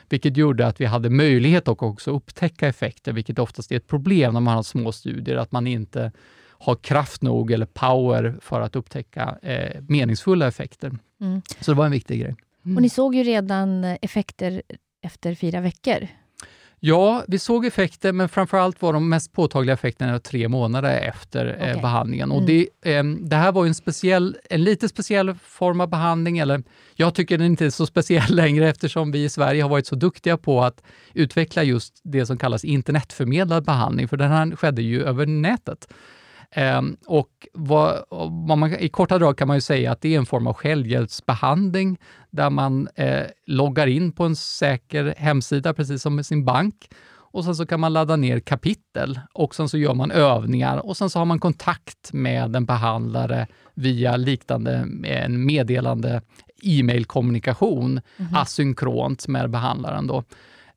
vilket 0.08 0.36
gjorde 0.36 0.66
att 0.66 0.80
vi 0.80 0.84
hade 0.84 1.10
möjlighet 1.10 1.68
att 1.68 1.82
också 1.82 2.10
upptäcka 2.10 2.68
effekter, 2.68 3.12
vilket 3.12 3.38
oftast 3.38 3.72
är 3.72 3.76
ett 3.76 3.86
problem 3.86 4.34
när 4.34 4.40
man 4.40 4.56
har 4.56 4.62
små 4.62 4.92
studier, 4.92 5.36
att 5.36 5.52
man 5.52 5.66
inte 5.66 6.12
har 6.58 6.74
kraft 6.74 7.22
nog 7.22 7.52
eller 7.52 7.66
power 7.66 8.36
för 8.40 8.60
att 8.60 8.76
upptäcka 8.76 9.38
eh, 9.42 9.80
meningsfulla 9.88 10.48
effekter. 10.48 10.92
Mm. 11.20 11.42
Så 11.60 11.70
det 11.70 11.76
var 11.76 11.84
en 11.84 11.92
viktig 11.92 12.20
grej. 12.20 12.36
Mm. 12.64 12.76
Och 12.76 12.82
Ni 12.82 12.88
såg 12.88 13.14
ju 13.14 13.22
redan 13.22 13.84
effekter 13.84 14.62
efter 15.02 15.34
fyra 15.34 15.60
veckor. 15.60 16.08
Ja, 16.80 17.24
vi 17.28 17.38
såg 17.38 17.66
effekter, 17.66 18.12
men 18.12 18.28
framförallt 18.28 18.82
var 18.82 18.92
de 18.92 19.08
mest 19.08 19.32
påtagliga 19.32 19.74
effekterna 19.74 20.18
tre 20.18 20.48
månader 20.48 21.00
efter 21.00 21.54
okay. 21.56 21.70
eh, 21.70 21.80
behandlingen. 21.80 22.30
Och 22.30 22.42
mm. 22.42 22.46
det, 22.46 22.96
eh, 22.96 23.04
det, 23.04 23.36
här 23.36 23.52
var 23.52 23.66
en, 23.66 23.74
speciell, 23.74 24.36
en 24.50 24.64
lite 24.64 24.88
speciell 24.88 25.34
form 25.34 25.80
av 25.80 25.88
behandling, 25.88 26.38
eller 26.38 26.62
jag 26.94 27.14
tycker 27.14 27.38
den 27.38 27.46
inte 27.46 27.66
är 27.66 27.70
så 27.70 27.86
speciell 27.86 28.34
längre 28.34 28.68
eftersom 28.68 29.12
vi 29.12 29.24
i 29.24 29.28
Sverige 29.28 29.62
har 29.62 29.68
varit 29.68 29.86
så 29.86 29.94
duktiga 29.94 30.36
på 30.36 30.62
att 30.62 30.82
utveckla 31.14 31.62
just 31.62 32.00
det 32.02 32.26
som 32.26 32.38
kallas 32.38 32.64
internetförmedlad 32.64 33.64
behandling, 33.64 34.08
för 34.08 34.16
den 34.16 34.30
här 34.30 34.56
skedde 34.56 34.82
ju 34.82 35.04
över 35.04 35.26
nätet. 35.26 35.88
Um, 36.56 36.96
och 37.06 37.46
vad, 37.52 38.04
vad 38.46 38.58
man, 38.58 38.74
I 38.74 38.88
korta 38.88 39.18
drag 39.18 39.38
kan 39.38 39.48
man 39.48 39.56
ju 39.56 39.60
säga 39.60 39.92
att 39.92 40.00
det 40.00 40.14
är 40.14 40.18
en 40.18 40.26
form 40.26 40.46
av 40.46 40.54
självhjälpsbehandling 40.54 41.98
där 42.30 42.50
man 42.50 42.88
eh, 42.94 43.24
loggar 43.46 43.86
in 43.86 44.12
på 44.12 44.24
en 44.24 44.36
säker 44.36 45.14
hemsida, 45.16 45.74
precis 45.74 46.02
som 46.02 46.16
med 46.16 46.26
sin 46.26 46.44
bank. 46.44 46.88
Och 47.36 47.44
sen 47.44 47.56
så 47.56 47.66
kan 47.66 47.80
man 47.80 47.92
ladda 47.92 48.16
ner 48.16 48.40
kapitel 48.40 49.20
och 49.34 49.54
sen 49.54 49.68
så 49.68 49.78
gör 49.78 49.94
man 49.94 50.10
övningar 50.10 50.86
och 50.86 50.96
sen 50.96 51.10
så 51.10 51.18
har 51.18 51.26
man 51.26 51.38
kontakt 51.38 52.12
med 52.12 52.56
en 52.56 52.64
behandlare 52.64 53.46
via 53.74 54.16
liknande 54.16 54.88
en 55.04 55.46
meddelande 55.46 56.22
e-mailkommunikation 56.62 57.90
mm 57.90 58.02
-hmm. 58.16 58.40
asynkront 58.40 59.28
med 59.28 59.50
behandlaren. 59.50 60.06
Då. 60.06 60.24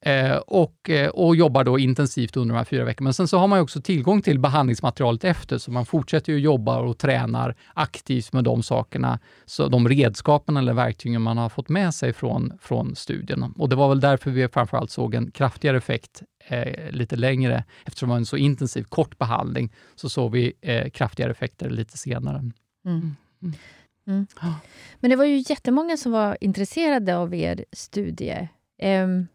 Eh, 0.02 0.38
och, 0.38 0.90
eh, 0.90 1.10
och 1.10 1.36
jobbar 1.36 1.64
då 1.64 1.80
intensivt 1.80 2.38
under 2.38 2.54
de 2.54 2.58
här 2.58 2.66
fyra 2.66 2.84
veckorna. 2.84 3.04
Men 3.04 3.14
sen 3.14 3.28
så 3.28 3.38
har 3.38 3.48
man 3.48 3.60
också 3.60 3.82
tillgång 3.82 4.22
till 4.22 4.40
behandlingsmaterialet 4.40 5.24
efter, 5.24 5.58
så 5.58 5.72
man 5.72 5.86
fortsätter 5.86 6.34
ju 6.34 6.40
jobba 6.40 6.80
och 6.80 6.98
tränar 6.98 7.56
aktivt 7.74 8.34
med 8.34 8.44
de 8.44 8.64
sakerna, 8.64 9.20
så 9.46 9.68
de 9.68 9.90
redskapen 9.90 10.58
eller 10.58 10.74
verktygen 10.74 11.22
man 11.22 11.38
har 11.38 11.50
fått 11.50 11.70
med 11.70 11.94
sig 11.94 12.14
från, 12.14 12.54
från 12.62 12.96
studien. 12.96 13.54
Och 13.58 13.70
det 13.70 13.76
var 13.76 13.90
väl 13.90 14.00
därför 14.00 14.32
vi 14.32 14.48
framförallt 14.48 14.92
såg 14.92 15.16
en 15.16 15.32
kraftigare 15.32 15.78
effekt 15.78 16.24
eh, 16.48 16.92
lite 16.92 17.16
längre. 17.16 17.64
Eftersom 17.86 18.10
det 18.10 18.12
var 18.12 18.18
en 18.18 18.26
så 18.26 18.38
intensiv 18.38 18.84
kort 18.84 19.18
behandling 19.18 19.74
så 19.96 20.10
såg 20.10 20.32
vi 20.32 20.54
eh, 20.62 20.90
kraftigare 20.90 21.32
effekter 21.32 21.70
lite 21.70 21.98
senare. 21.98 22.38
Mm. 22.86 23.16
Mm. 23.42 23.56
Mm. 24.08 24.28
Men 25.00 25.10
det 25.10 25.16
var 25.16 25.26
ju 25.26 25.44
jättemånga 25.48 25.98
som 25.98 26.12
var 26.12 26.38
intresserade 26.42 27.18
av 27.18 27.36
er 27.36 27.66
studie. 27.72 28.48
Um, 28.84 29.28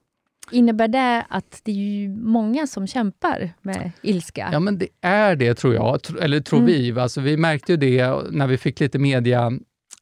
Innebär 0.50 0.88
det 0.88 1.26
att 1.28 1.60
det 1.64 1.70
är 1.70 2.08
många 2.08 2.66
som 2.66 2.86
kämpar 2.86 3.52
med 3.62 3.92
ilska? 4.02 4.48
Ja, 4.52 4.60
men 4.60 4.78
det 4.78 4.88
är 5.00 5.36
det 5.36 5.54
tror 5.54 5.74
jag, 5.74 6.00
eller 6.20 6.40
tror 6.40 6.58
mm. 6.58 6.66
vi. 6.66 7.00
Alltså, 7.00 7.20
vi 7.20 7.36
märkte 7.36 7.72
ju 7.72 7.76
det 7.76 8.16
när 8.30 8.46
vi 8.46 8.56
fick 8.56 8.80
lite 8.80 8.98
media, 8.98 9.52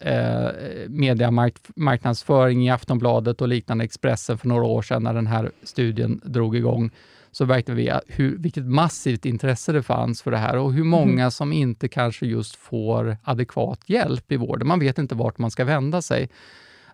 eh, 0.01 0.49
mediamarknadsföring 0.89 2.67
i 2.67 2.71
Aftonbladet 2.71 3.41
och 3.41 3.49
liknande 3.49 3.85
Expressen 3.85 4.39
för 4.39 4.49
några 4.49 4.65
år 4.65 4.83
sedan 4.83 5.03
när 5.03 5.15
den 5.15 5.27
här 5.27 5.51
studien 5.63 6.21
drog 6.25 6.57
igång 6.57 6.91
så 7.33 7.47
märkte 7.47 7.73
vi 7.73 7.93
hur, 8.07 8.37
vilket 8.39 8.65
massivt 8.65 9.25
intresse 9.25 9.73
det 9.73 9.83
fanns 9.83 10.23
för 10.23 10.31
det 10.31 10.37
här 10.37 10.57
och 10.57 10.73
hur 10.73 10.85
många 10.85 11.23
mm. 11.23 11.31
som 11.31 11.53
inte 11.53 11.89
kanske 11.89 12.27
just 12.27 12.57
får 12.57 13.17
adekvat 13.25 13.81
hjälp 13.87 14.33
i 14.33 14.37
vården. 14.37 14.69
Man 14.69 14.81
vet 14.81 14.99
inte 14.99 15.15
vart 15.15 15.39
man 15.39 15.51
ska 15.51 15.65
vända 15.65 16.03
sig. 16.03 16.29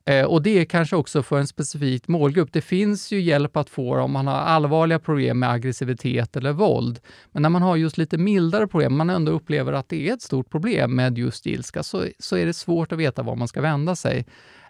Eh, 0.08 0.24
och 0.24 0.42
det 0.42 0.58
är 0.58 0.64
kanske 0.64 0.96
också 0.96 1.22
för 1.22 1.38
en 1.38 1.46
specifik 1.46 2.08
målgrupp. 2.08 2.52
Det 2.52 2.60
finns 2.60 3.12
ju 3.12 3.20
hjälp 3.20 3.56
att 3.56 3.70
få 3.70 4.00
om 4.00 4.12
man 4.12 4.26
har 4.26 4.34
allvarliga 4.34 4.98
problem 4.98 5.38
med 5.38 5.50
aggressivitet 5.50 6.36
eller 6.36 6.52
våld. 6.52 7.00
Men 7.32 7.42
när 7.42 7.50
man 7.50 7.62
har 7.62 7.76
just 7.76 7.98
lite 7.98 8.18
mildare 8.18 8.66
problem, 8.66 8.96
man 8.96 9.10
ändå 9.10 9.32
upplever 9.32 9.72
att 9.72 9.88
det 9.88 10.08
är 10.08 10.14
ett 10.14 10.22
stort 10.22 10.50
problem 10.50 10.94
med 10.94 11.18
just 11.18 11.46
ilska, 11.46 11.82
så, 11.82 12.04
så 12.18 12.36
är 12.36 12.46
det 12.46 12.54
svårt 12.54 12.92
att 12.92 12.98
veta 12.98 13.22
var 13.22 13.36
man 13.36 13.48
ska 13.48 13.60
vända 13.60 13.96
sig. 13.96 14.26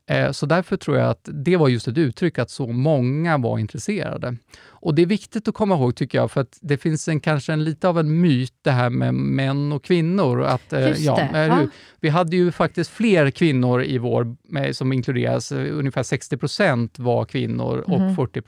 Eh, 0.08 0.30
så 0.30 0.46
därför 0.46 0.76
tror 0.76 0.96
jag 0.96 1.10
att 1.10 1.28
det 1.32 1.56
var 1.56 1.68
just 1.68 1.88
ett 1.88 1.98
uttryck 1.98 2.38
att 2.38 2.50
så 2.50 2.66
många 2.66 3.38
var 3.38 3.58
intresserade. 3.58 4.36
Och 4.66 4.94
det 4.94 5.02
är 5.02 5.06
viktigt 5.06 5.48
att 5.48 5.54
komma 5.54 5.74
ihåg 5.74 5.96
tycker 5.96 6.18
jag, 6.18 6.30
för 6.30 6.40
att 6.40 6.58
det 6.60 6.78
finns 6.78 7.08
en, 7.08 7.20
kanske 7.20 7.52
en, 7.52 7.64
lite 7.64 7.88
av 7.88 7.98
en 7.98 8.20
myt 8.20 8.54
det 8.62 8.70
här 8.70 8.90
med 8.90 9.14
män 9.14 9.72
och 9.72 9.84
kvinnor. 9.84 10.42
Att, 10.42 10.72
eh, 10.72 10.80
ja, 10.80 11.28
ja. 11.32 11.66
Vi 12.00 12.08
hade 12.08 12.36
ju 12.36 12.52
faktiskt 12.52 12.90
fler 12.90 13.30
kvinnor 13.30 13.82
i 13.82 13.98
vår, 13.98 14.36
som 14.72 14.92
inkluderas, 14.92 15.52
ungefär 15.52 16.02
60% 16.02 16.90
var 16.96 17.24
kvinnor 17.24 17.78
och 17.78 18.00
mm. 18.00 18.16
40 18.16 18.42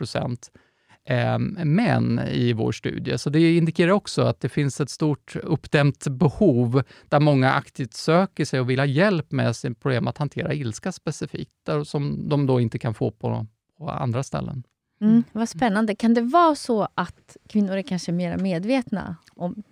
eh, 1.08 1.38
män 1.64 2.20
i 2.28 2.52
vår 2.52 2.72
studie. 2.72 3.18
Så 3.18 3.30
det 3.30 3.56
indikerar 3.56 3.92
också 3.92 4.22
att 4.22 4.40
det 4.40 4.48
finns 4.48 4.80
ett 4.80 4.90
stort 4.90 5.36
uppdämt 5.36 6.08
behov 6.08 6.82
där 7.08 7.20
många 7.20 7.52
aktivt 7.52 7.94
söker 7.94 8.44
sig 8.44 8.60
och 8.60 8.70
vill 8.70 8.78
ha 8.78 8.86
hjälp 8.86 9.32
med 9.32 9.56
sin 9.56 9.74
problem 9.74 10.08
att 10.08 10.18
hantera 10.18 10.54
ilska 10.54 10.92
specifikt, 10.92 11.52
där, 11.66 11.84
som 11.84 12.28
de 12.28 12.46
då 12.46 12.60
inte 12.60 12.78
kan 12.78 12.94
få 12.94 13.10
på, 13.10 13.46
på 13.78 13.90
andra 13.90 14.22
ställen. 14.22 14.62
Mm, 15.00 15.24
vad 15.32 15.48
spännande. 15.48 15.94
Kan 15.94 16.14
det 16.14 16.20
vara 16.20 16.54
så 16.54 16.88
att 16.94 17.36
kvinnor 17.48 17.76
är 17.76 17.82
kanske 17.82 18.12
mer 18.12 18.36
medvetna 18.36 19.16
om 19.34 19.62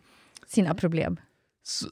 sina 0.46 0.74
problem? 0.74 1.16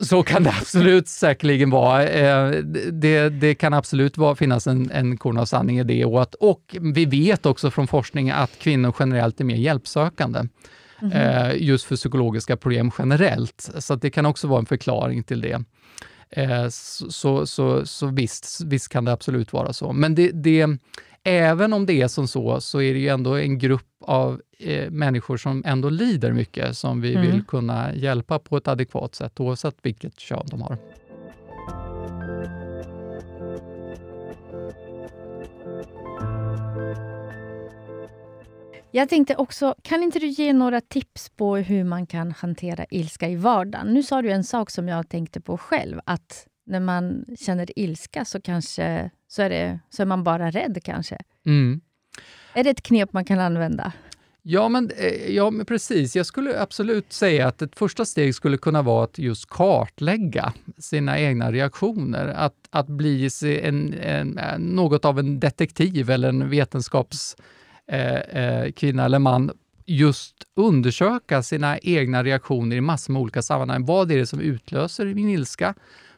Så, 0.00 0.22
kan 0.22 0.42
det 0.42 0.50
absolut 0.60 1.08
säkerligen 1.08 1.70
vara. 1.70 2.08
Eh, 2.08 2.50
det, 2.92 3.28
det 3.28 3.54
kan 3.54 3.74
absolut 3.74 4.18
vara, 4.18 4.34
finnas 4.34 4.66
en, 4.66 4.90
en 4.90 5.16
korn 5.16 5.38
av 5.38 5.44
sanning 5.44 5.78
i 5.78 5.84
det. 5.84 6.04
Och, 6.04 6.22
att, 6.22 6.34
och 6.34 6.76
vi 6.80 7.04
vet 7.04 7.46
också 7.46 7.70
från 7.70 7.86
forskning 7.86 8.30
att 8.30 8.58
kvinnor 8.58 8.94
generellt 8.98 9.40
är 9.40 9.44
mer 9.44 9.56
hjälpsökande. 9.56 10.38
Mm 11.02 11.12
-hmm. 11.12 11.52
just 11.52 11.84
för 11.84 11.96
psykologiska 11.96 12.56
problem 12.56 12.90
generellt. 12.98 13.70
Så 13.78 13.94
det 13.94 14.10
kan 14.10 14.26
också 14.26 14.48
vara 14.48 14.60
en 14.60 14.66
förklaring 14.66 15.22
till 15.22 15.40
det. 15.40 15.64
Eh, 16.30 16.68
så, 16.68 17.46
så, 17.46 17.86
så, 17.86 18.06
visst, 18.06 18.60
visst 18.64 18.88
kan 18.88 19.04
det 19.04 19.12
absolut 19.12 19.52
vara 19.52 19.72
så. 19.72 19.92
Men 19.92 20.14
det, 20.14 20.30
det, 20.30 20.66
även 21.26 21.72
om 21.72 21.86
det 21.86 22.02
är 22.02 22.08
som 22.08 22.28
så, 22.28 22.60
så 22.60 22.80
är 22.80 22.94
det 22.94 23.00
ju 23.00 23.08
ändå 23.08 23.34
en 23.34 23.58
grupp 23.58 23.86
av 24.00 24.40
eh, 24.58 24.90
människor 24.90 25.36
som 25.36 25.62
ändå 25.66 25.88
lider 25.88 26.32
mycket, 26.32 26.76
som 26.76 27.00
vi 27.00 27.14
mm. 27.14 27.30
vill 27.30 27.42
kunna 27.44 27.94
hjälpa 27.94 28.38
på 28.38 28.56
ett 28.56 28.68
adekvat 28.68 29.14
sätt, 29.14 29.40
oavsett 29.40 29.76
vilket 29.82 30.20
kön 30.20 30.46
de 30.50 30.62
har. 30.62 30.78
Jag 38.90 39.08
tänkte 39.08 39.36
också, 39.36 39.74
kan 39.82 40.02
inte 40.02 40.18
du 40.18 40.26
ge 40.26 40.52
några 40.52 40.80
tips 40.80 41.30
på 41.36 41.56
hur 41.56 41.84
man 41.84 42.06
kan 42.06 42.32
hantera 42.32 42.86
ilska 42.90 43.28
i 43.28 43.36
vardagen? 43.36 43.86
Nu 43.86 44.02
sa 44.02 44.22
du 44.22 44.30
en 44.30 44.44
sak 44.44 44.70
som 44.70 44.88
jag 44.88 45.08
tänkte 45.08 45.40
på 45.40 45.58
själv, 45.58 46.00
att 46.04 46.46
när 46.66 46.80
man 46.80 47.24
känner 47.38 47.78
ilska 47.78 48.24
så 48.24 48.40
kanske 48.40 49.10
så 49.28 49.42
är, 49.42 49.50
det, 49.50 49.78
så 49.90 50.02
är 50.02 50.06
man 50.06 50.24
bara 50.24 50.50
rädd 50.50 50.78
kanske. 50.84 51.18
Mm. 51.46 51.80
Är 52.54 52.64
det 52.64 52.70
ett 52.70 52.82
knep 52.82 53.12
man 53.12 53.24
kan 53.24 53.40
använda? 53.40 53.92
Ja 54.48 54.68
men, 54.68 54.90
eh, 54.96 55.34
ja, 55.34 55.50
men 55.50 55.66
precis. 55.66 56.16
Jag 56.16 56.26
skulle 56.26 56.60
absolut 56.60 57.12
säga 57.12 57.48
att 57.48 57.62
ett 57.62 57.78
första 57.78 58.04
steg 58.04 58.34
skulle 58.34 58.58
kunna 58.58 58.82
vara 58.82 59.04
att 59.04 59.18
just 59.18 59.48
kartlägga 59.50 60.52
sina 60.78 61.20
egna 61.20 61.52
reaktioner. 61.52 62.28
Att, 62.28 62.54
att 62.70 62.86
bli 62.86 63.30
en, 63.62 63.94
en, 63.94 64.38
något 64.58 65.04
av 65.04 65.18
en 65.18 65.40
detektiv 65.40 66.10
eller 66.10 66.28
en 66.28 66.50
vetenskapskvinna 66.50 67.42
eh, 67.92 68.98
eh, 68.98 69.04
eller 69.04 69.18
man 69.18 69.50
just 69.86 70.34
undersöka 70.56 71.42
sina 71.42 71.78
egna 71.78 72.24
reaktioner 72.24 72.76
i 72.76 72.80
massor 72.80 73.12
med 73.12 73.22
olika 73.22 73.42
sammanhang. 73.42 73.84
Vad 73.84 74.12
är 74.12 74.16
det 74.16 74.26
som 74.26 74.40
utlöser 74.40 75.06
min 75.06 75.28
ilska? 75.28 75.74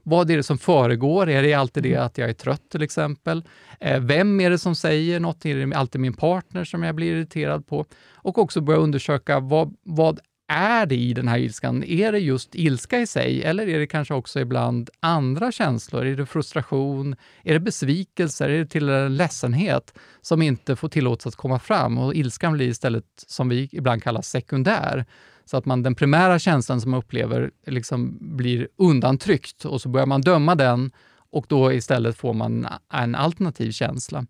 Vad 0.09 0.31
är 0.31 0.37
det 0.37 0.43
som 0.43 0.59
föregår? 0.59 1.29
Är 1.29 1.43
det 1.43 1.55
alltid 1.55 1.83
det 1.83 1.95
mm. 1.95 2.07
att 2.07 2.19
jag 2.19 2.29
är 2.29 2.35
trött 2.35 2.71
till 2.71 2.83
exempel? 2.83 3.45
Eh, 3.81 4.01
vem 4.01 4.41
är 4.41 4.51
det 4.51 4.59
som 4.59 4.75
säger 4.75 5.21
något? 5.21 5.47
Är 5.47 5.67
det 5.67 5.77
alltid 5.77 6.01
min 6.01 6.15
partner 6.15 6.65
som 6.65 6.83
jag 6.83 6.95
blir 6.95 7.13
irriterad 7.13 7.67
på? 7.67 7.85
Och 8.15 8.39
också 8.39 8.61
börja 8.61 8.81
undersöka 8.81 9.41
vad, 9.41 9.75
vad 9.83 10.21
är 10.49 10.87
det 10.87 10.97
i 10.97 11.15
den 11.15 11.29
här 11.29 11.39
ilskan? 11.39 11.85
Är 11.85 12.13
det 12.13 12.19
just 12.19 12.55
ilska 12.55 13.01
i 13.01 13.07
sig 13.07 13.43
eller 13.43 13.69
är 13.69 13.79
det 13.79 13.87
kanske 13.87 14.15
också 14.15 14.41
ibland 14.41 14.91
andra 15.01 15.53
känslor? 15.53 16.07
Är 16.07 16.17
det 16.17 16.27
frustration? 16.27 17.17
Är 17.43 17.53
det 17.53 17.61
besvikelser? 17.61 18.49
Är 18.49 18.59
det 18.59 18.67
till 18.67 18.89
en 18.89 19.17
ledsenhet 19.17 19.95
som 20.21 20.43
inte 20.43 20.77
får 20.77 20.89
tillåtas 20.89 21.27
att 21.27 21.37
komma 21.37 21.59
fram? 21.59 21.99
Och 21.99 22.15
ilskan 22.15 22.53
blir 22.53 22.69
istället, 22.69 23.05
som 23.27 23.49
vi 23.49 23.69
ibland 23.73 24.03
kallar 24.03 24.23
sekundär. 24.23 25.05
Så 25.49 25.57
att 25.57 25.65
man, 25.65 25.83
den 25.83 25.95
primära 25.95 26.39
känslan 26.39 26.81
som 26.81 26.91
man 26.91 26.99
upplever 26.99 27.51
liksom 27.67 28.19
blir 28.21 28.69
undantryckt 28.77 29.65
och 29.65 29.81
så 29.81 29.89
börjar 29.89 30.07
man 30.07 30.21
döma 30.21 30.55
den 30.55 30.91
och 31.31 31.47
då 31.49 31.73
istället 31.73 32.17
får 32.17 32.35
man 32.35 32.67
en 32.93 33.15
alternativ 33.15 33.71
känsla. 33.71 34.27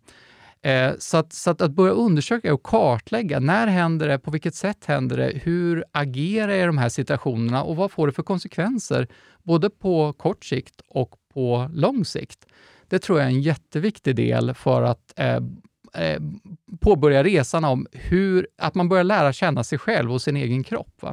Eh, 0.62 0.92
så, 0.98 1.16
att, 1.16 1.32
så 1.32 1.50
att, 1.50 1.60
att, 1.60 1.70
börja 1.70 1.92
undersöka 1.92 2.54
och 2.54 2.62
kartlägga, 2.62 3.40
när 3.40 3.66
händer 3.66 4.08
det, 4.08 4.18
på 4.18 4.30
vilket 4.30 4.54
sätt 4.54 4.84
händer 4.84 5.16
det, 5.16 5.32
hur 5.42 5.84
agerar 5.92 6.52
jag 6.52 6.62
i 6.62 6.66
de 6.66 6.78
här 6.78 6.88
situationerna 6.88 7.62
och 7.62 7.76
vad 7.76 7.90
får 7.90 8.06
det 8.06 8.12
för 8.12 8.22
konsekvenser, 8.22 9.08
både 9.42 9.70
på 9.70 10.12
kort 10.12 10.44
sikt 10.44 10.80
och 10.88 11.14
på 11.34 11.70
lång 11.72 12.04
sikt? 12.04 12.46
Det 12.88 12.98
tror 12.98 13.18
jag 13.18 13.26
är 13.26 13.30
en 13.30 13.42
jätteviktig 13.42 14.16
del 14.16 14.54
för 14.54 14.82
att 14.82 15.12
eh, 15.16 15.40
eh, 15.94 16.20
påbörja 16.80 17.24
resan 17.24 17.64
om 17.64 17.86
hur, 17.92 18.48
att 18.58 18.74
man 18.74 18.88
börjar 18.88 19.04
lära 19.04 19.32
känna 19.32 19.64
sig 19.64 19.78
själv 19.78 20.12
och 20.12 20.22
sin 20.22 20.36
egen 20.36 20.64
kropp. 20.64 21.04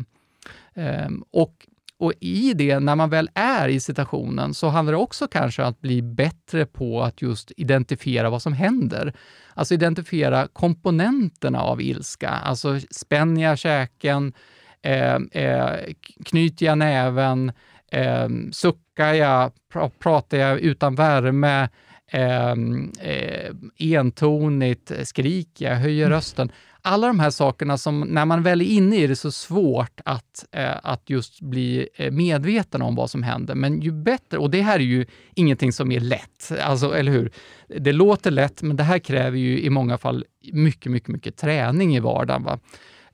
Eh, 0.73 1.09
och 1.31 1.67
och 1.97 2.13
i 2.19 2.53
det, 2.53 2.79
när 2.79 2.95
man 2.95 3.09
väl 3.09 3.29
är 3.33 3.67
i 3.67 3.79
situationen, 3.79 4.53
så 4.53 4.67
handlar 4.67 4.91
det 4.91 4.97
också 4.97 5.27
kanske 5.27 5.61
om 5.61 5.69
att 5.69 5.81
bli 5.81 6.01
bättre 6.01 6.65
på 6.65 7.03
att 7.03 7.21
just 7.21 7.51
identifiera 7.57 8.29
vad 8.29 8.41
som 8.41 8.53
händer. 8.53 9.13
Alltså 9.53 9.73
identifiera 9.73 10.47
komponenterna 10.53 11.61
av 11.61 11.81
ilska. 11.81 12.29
Alltså 12.29 12.79
spänner 12.91 13.43
jag 13.43 13.57
käken? 13.57 14.33
Ehm, 14.81 15.29
eh, 15.31 15.55
eh, 15.55 15.93
knyter 16.25 16.65
jag 16.65 16.77
näven? 16.77 17.51
Eh, 17.91 18.29
suckar 18.51 19.13
jag? 19.13 19.51
Pratar 19.99 20.37
jag 20.37 20.59
utan 20.59 20.95
värme? 20.95 21.69
Eh, 22.11 22.51
eh, 22.99 23.51
entonigt? 23.77 24.91
Skriker 25.03 25.65
jag? 25.65 25.75
Höjer 25.75 26.05
mm. 26.05 26.15
rösten? 26.15 26.51
alla 26.85 27.07
de 27.07 27.19
här 27.19 27.29
sakerna 27.29 27.77
som, 27.77 27.99
när 27.99 28.25
man 28.25 28.43
väl 28.43 28.61
är 28.61 28.65
inne 28.65 28.95
i 28.95 29.07
det, 29.07 29.13
är 29.13 29.15
så 29.15 29.31
svårt 29.31 30.01
att, 30.05 30.45
eh, 30.51 30.75
att 30.83 31.09
just 31.09 31.41
bli 31.41 31.89
eh, 31.95 32.11
medveten 32.11 32.81
om 32.81 32.95
vad 32.95 33.09
som 33.09 33.23
händer. 33.23 33.55
Men 33.55 33.81
ju 33.81 33.91
bättre, 33.91 34.37
och 34.37 34.49
det 34.49 34.61
här 34.61 34.75
är 34.79 34.83
ju 34.83 35.05
ingenting 35.35 35.71
som 35.71 35.91
är 35.91 35.99
lätt, 35.99 36.51
alltså, 36.61 36.95
eller 36.95 37.11
hur? 37.11 37.31
Det 37.67 37.91
låter 37.91 38.31
lätt, 38.31 38.61
men 38.61 38.75
det 38.75 38.83
här 38.83 38.99
kräver 38.99 39.37
ju 39.37 39.59
i 39.59 39.69
många 39.69 39.97
fall 39.97 40.25
mycket, 40.53 40.91
mycket, 40.91 41.09
mycket 41.09 41.37
träning 41.37 41.95
i 41.95 41.99
vardagen. 41.99 42.43
Va? 42.43 42.59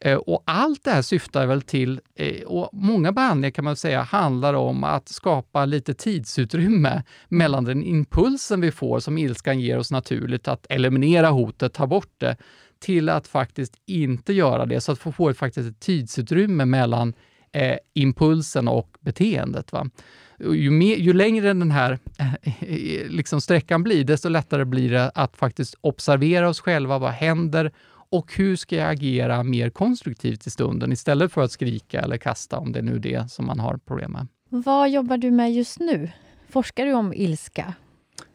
Eh, 0.01 0.17
och 0.17 0.43
allt 0.45 0.83
det 0.83 0.91
här 0.91 1.01
syftar 1.01 1.45
väl 1.45 1.61
till, 1.61 2.01
eh, 2.15 2.41
och 2.41 2.69
många 2.73 3.11
behandlingar 3.11 3.51
kan 3.51 3.65
man 3.65 3.75
säga 3.75 4.01
handlar 4.01 4.53
om 4.53 4.83
att 4.83 5.09
skapa 5.09 5.65
lite 5.65 5.93
tidsutrymme 5.93 7.03
mellan 7.29 7.63
den 7.63 7.83
impulsen 7.83 8.61
vi 8.61 8.71
får 8.71 8.99
som 8.99 9.17
ilskan 9.17 9.59
ger 9.59 9.77
oss 9.77 9.91
naturligt, 9.91 10.47
att 10.47 10.65
eliminera 10.69 11.29
hotet, 11.29 11.73
ta 11.73 11.87
bort 11.87 12.13
det, 12.17 12.35
till 12.79 13.09
att 13.09 13.27
faktiskt 13.27 13.73
inte 13.85 14.33
göra 14.33 14.65
det, 14.65 14.81
så 14.81 14.91
att 14.91 14.99
få, 14.99 15.29
ett, 15.29 15.37
faktiskt 15.37 15.69
ett 15.69 15.79
tidsutrymme 15.79 16.65
mellan 16.65 17.13
eh, 17.51 17.77
impulsen 17.93 18.67
och 18.67 18.97
beteendet. 18.99 19.71
Va? 19.71 19.89
Ju, 20.39 20.71
mer, 20.71 20.95
ju 20.95 21.13
längre 21.13 21.47
den 21.47 21.71
här 21.71 21.99
eh, 22.59 23.09
liksom 23.09 23.41
sträckan 23.41 23.83
blir, 23.83 24.03
desto 24.03 24.29
lättare 24.29 24.65
blir 24.65 24.91
det 24.91 25.09
att 25.09 25.37
faktiskt 25.37 25.75
observera 25.81 26.49
oss 26.49 26.59
själva. 26.59 26.97
Vad 26.97 27.11
händer? 27.11 27.71
Och 28.11 28.33
hur 28.35 28.55
ska 28.55 28.75
jag 28.75 28.91
agera 28.91 29.43
mer 29.43 29.69
konstruktivt 29.69 30.47
i 30.47 30.49
stunden 30.49 30.91
istället 30.91 31.31
för 31.31 31.41
att 31.41 31.51
skrika 31.51 32.01
eller 32.01 32.17
kasta, 32.17 32.57
om 32.57 32.71
det 32.71 32.79
är 32.79 32.83
nu 32.83 32.95
är 32.95 32.99
det 32.99 33.31
som 33.31 33.45
man 33.45 33.59
har 33.59 33.77
problem 33.77 34.11
med. 34.11 34.27
Vad 34.49 34.89
jobbar 34.89 35.17
du 35.17 35.31
med 35.31 35.53
just 35.53 35.79
nu? 35.79 36.11
Forskar 36.49 36.85
du 36.85 36.93
om 36.93 37.13
ilska? 37.13 37.73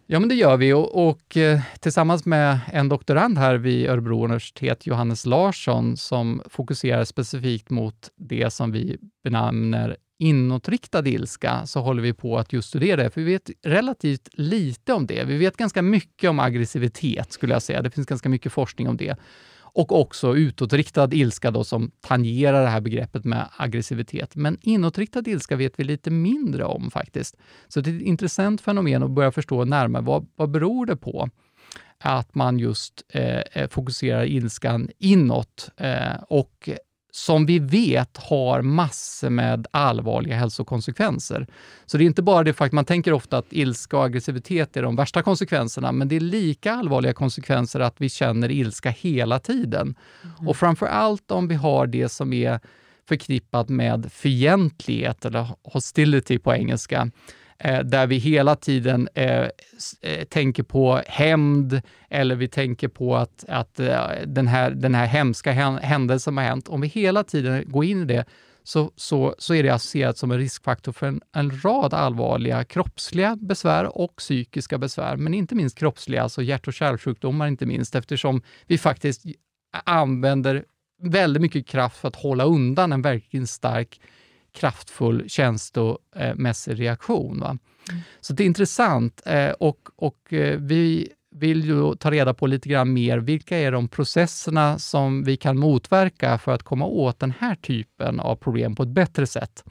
Ja, 0.07 0.21
men 0.21 0.29
det 0.29 0.35
gör 0.35 0.57
vi 0.57 0.73
och, 0.73 1.09
och 1.09 1.37
eh, 1.37 1.61
tillsammans 1.81 2.25
med 2.27 2.59
en 2.73 2.89
doktorand 2.89 3.39
här 3.39 3.55
vid 3.55 3.89
Örebro 3.89 4.25
universitet, 4.25 4.87
Johannes 4.87 5.27
Larsson, 5.27 5.97
som 5.97 6.43
fokuserar 6.49 7.05
specifikt 7.05 7.71
mot 7.71 8.11
det 8.17 8.51
som 8.51 8.73
vi 8.73 8.99
benämner 9.25 9.97
inåtriktad 10.19 11.07
ilska, 11.09 11.67
så 11.67 11.81
håller 11.81 12.03
vi 12.03 12.13
på 12.13 12.39
att 12.39 12.53
just 12.53 12.69
studera 12.69 13.03
det, 13.03 13.11
för 13.11 13.21
vi 13.21 13.33
vet 13.33 13.51
relativt 13.63 14.29
lite 14.33 14.93
om 14.93 15.07
det. 15.07 15.25
Vi 15.25 15.37
vet 15.37 15.57
ganska 15.57 15.83
mycket 15.83 16.31
om 16.31 16.41
aggressivitet, 16.41 17.33
skulle 17.33 17.53
jag 17.53 17.63
säga. 17.63 17.83
Det 17.83 17.91
finns 17.91 18.07
ganska 18.07 18.29
mycket 18.29 18.53
forskning 18.53 18.89
om 18.89 18.97
det 18.97 19.17
och 19.77 20.01
också 20.01 20.37
utåtriktad 20.37 21.09
ilska 21.13 21.51
då, 21.51 21.65
som 21.65 21.91
tangerar 22.01 22.63
det 22.63 22.69
här 22.69 22.81
begreppet 22.81 23.25
med 23.25 23.49
aggressivitet. 23.57 24.37
Men 24.37 24.59
inåtriktad 24.61 25.23
ilska 25.27 25.57
vet 25.57 25.81
vi 25.81 25.85
lite 25.85 26.11
mindre 26.11 26.65
om 26.65 26.91
faktiskt. 26.91 27.37
Så 27.69 27.81
det 27.81 27.91
är 27.91 27.97
ett 27.97 28.03
intressant 28.03 28.61
fenomen 28.61 29.03
att 29.03 29.11
börja 29.11 29.33
förstå 29.33 29.65
närmare. 29.65 30.03
Vad, 30.03 30.27
vad 30.37 30.51
beror 30.51 30.87
det 30.87 30.97
på? 30.97 31.29
att 31.99 32.35
man 32.35 32.59
just 32.59 33.05
eh, 33.09 33.41
eh 33.53 33.69
fokuserar 33.69 34.25
ilskan 34.25 34.91
inåt 34.99 35.71
eh, 35.77 36.23
och 36.29 36.69
som 37.17 37.47
vi 37.47 37.59
vet 37.59 38.17
har 38.17 38.63
massor 38.63 39.31
med 39.31 39.67
allvarliga 39.71 40.37
hälsokonsekvenser. 40.37 41.47
Så 41.87 41.99
det 41.99 42.05
är 42.05 42.07
inte 42.07 42.23
bara 42.23 42.45
det 42.45 42.53
faktum, 42.53 42.77
man 42.77 42.85
tänker 42.85 43.13
ofta 43.13 43.39
att 43.39 43.47
ilska 43.51 43.97
och 43.99 44.05
aggressivitet 44.05 44.77
är 44.77 44.83
de 44.83 44.97
värsta 44.97 45.23
konsekvenserna, 45.23 45.93
men 45.93 46.09
det 46.09 46.17
är 46.17 46.21
lika 46.21 46.73
allvarliga 46.73 47.13
konsekvenser 47.13 47.81
att 47.81 47.95
vi 47.99 48.09
känner 48.09 48.51
ilska 48.51 48.91
hela 48.91 49.39
tiden. 49.39 49.95
Mm. 50.23 50.49
Och 50.49 50.57
framför 50.57 50.87
allt 50.87 51.31
om 51.31 51.49
vi 51.49 51.55
har 51.55 51.87
det 51.87 52.09
som 52.09 52.33
är 52.33 52.61
förknippat 53.09 53.69
med 53.69 54.13
fientlighet, 54.13 55.25
eller 55.25 55.49
hostility 55.63 56.39
på 56.39 56.55
engelska, 56.55 57.11
Eh, 57.59 57.81
där 57.81 58.07
vi 58.07 58.17
hela 58.17 58.57
tiden 58.57 59.09
eh, 59.15 59.49
eh, 60.03 60.25
tänker 60.29 60.63
på 60.63 61.01
hämnd 61.07 61.81
eller 62.11 62.37
vi 62.37 62.49
tänker 62.49 62.89
på 62.89 63.17
att, 63.17 63.45
att 63.49 63.81
eh, 63.81 64.07
den, 64.27 64.47
här, 64.47 64.71
den 64.71 64.95
här 64.95 65.07
hemska 65.07 65.53
händelsen 65.53 66.21
som 66.21 66.37
har 66.37 66.45
hänt, 66.45 66.69
om 66.69 66.81
vi 66.81 66.89
hela 66.89 67.25
tiden 67.25 67.65
går 67.67 67.85
in 67.85 68.03
i 68.03 68.05
det 68.05 68.25
så, 68.63 68.91
så, 68.97 69.35
så 69.39 69.55
är 69.55 69.63
det 69.63 69.71
associerat 69.71 70.19
som 70.19 70.31
en 70.31 70.39
riskfaktor 70.39 70.93
för 70.93 71.07
en, 71.07 71.21
en 71.33 71.61
rad 71.61 71.95
allvarliga 71.95 72.65
kroppsliga 72.65 73.37
besvär 73.37 73.99
och 73.99 74.17
psykiska 74.17 74.79
besvär, 74.79 75.17
men 75.17 75.35
inte 75.35 75.55
minst 75.55 75.79
kroppsliga, 75.79 76.23
alltså 76.23 76.43
hjärt 76.43 76.67
och 76.67 76.75
kärlsjukdomar 76.75 77.47
inte 77.47 77.67
minst, 77.67 77.95
eftersom 77.95 78.43
vi 78.67 78.79
faktiskt 78.79 79.25
använder 79.85 80.65
väldigt 81.03 81.43
mycket 81.43 81.67
kraft 81.67 81.97
för 81.97 82.09
att 82.09 82.17
hålla 82.17 82.45
undan 82.45 82.93
en 82.93 83.03
verkligen 83.03 83.47
stark 83.47 84.01
kraftfull 84.57 85.29
känslomässig 85.29 86.81
reaktion. 86.81 87.41
Va? 87.41 87.49
Mm. 87.49 88.03
Så 88.21 88.33
det 88.33 88.45
är 88.45 88.47
intressant 88.47 89.23
eh, 89.27 89.51
och, 89.51 89.89
och 89.97 90.33
eh, 90.33 90.59
vi 90.59 91.09
vill 91.31 91.65
ju 91.65 91.95
ta 91.95 92.11
reda 92.11 92.35
på 92.35 92.47
lite 92.47 92.69
grann 92.69 92.93
mer, 92.93 93.19
vilka 93.19 93.59
är 93.59 93.73
de 93.73 93.89
processerna 93.89 94.79
som 94.79 95.25
vi 95.25 95.37
kan 95.37 95.59
motverka 95.59 96.39
för 96.39 96.53
att 96.53 96.63
komma 96.63 96.87
åt 96.87 97.19
den 97.19 97.31
här 97.39 97.55
typen 97.55 98.21
av 98.21 98.37
problem 98.37 98.75
på 98.75 98.83
ett 98.83 98.89
bättre 98.89 99.27
sätt? 99.27 99.65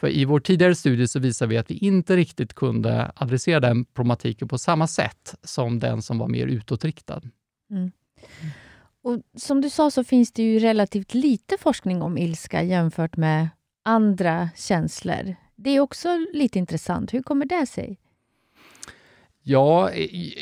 För 0.00 0.08
i 0.08 0.24
vår 0.24 0.40
tidigare 0.40 0.74
studie 0.74 1.08
så 1.08 1.18
visade 1.18 1.48
vi 1.48 1.58
att 1.58 1.70
vi 1.70 1.74
inte 1.74 2.16
riktigt 2.16 2.54
kunde 2.54 3.12
adressera 3.14 3.60
den 3.60 3.84
problematiken 3.84 4.48
på 4.48 4.58
samma 4.58 4.86
sätt 4.86 5.34
som 5.42 5.78
den 5.78 6.02
som 6.02 6.18
var 6.18 6.28
mer 6.28 6.46
utåtriktad. 6.46 7.22
Mm. 7.70 7.90
Och 9.02 9.22
som 9.36 9.60
du 9.60 9.70
sa 9.70 9.90
så 9.90 10.04
finns 10.04 10.32
det 10.32 10.42
ju 10.42 10.58
relativt 10.58 11.14
lite 11.14 11.58
forskning 11.58 12.02
om 12.02 12.18
ilska 12.18 12.62
jämfört 12.62 13.16
med 13.16 13.48
andra 13.88 14.48
känslor. 14.56 15.36
Det 15.56 15.70
är 15.70 15.80
också 15.80 16.08
lite 16.32 16.58
intressant. 16.58 17.14
Hur 17.14 17.22
kommer 17.22 17.46
det 17.46 17.66
sig? 17.66 17.98
Ja, 19.42 19.90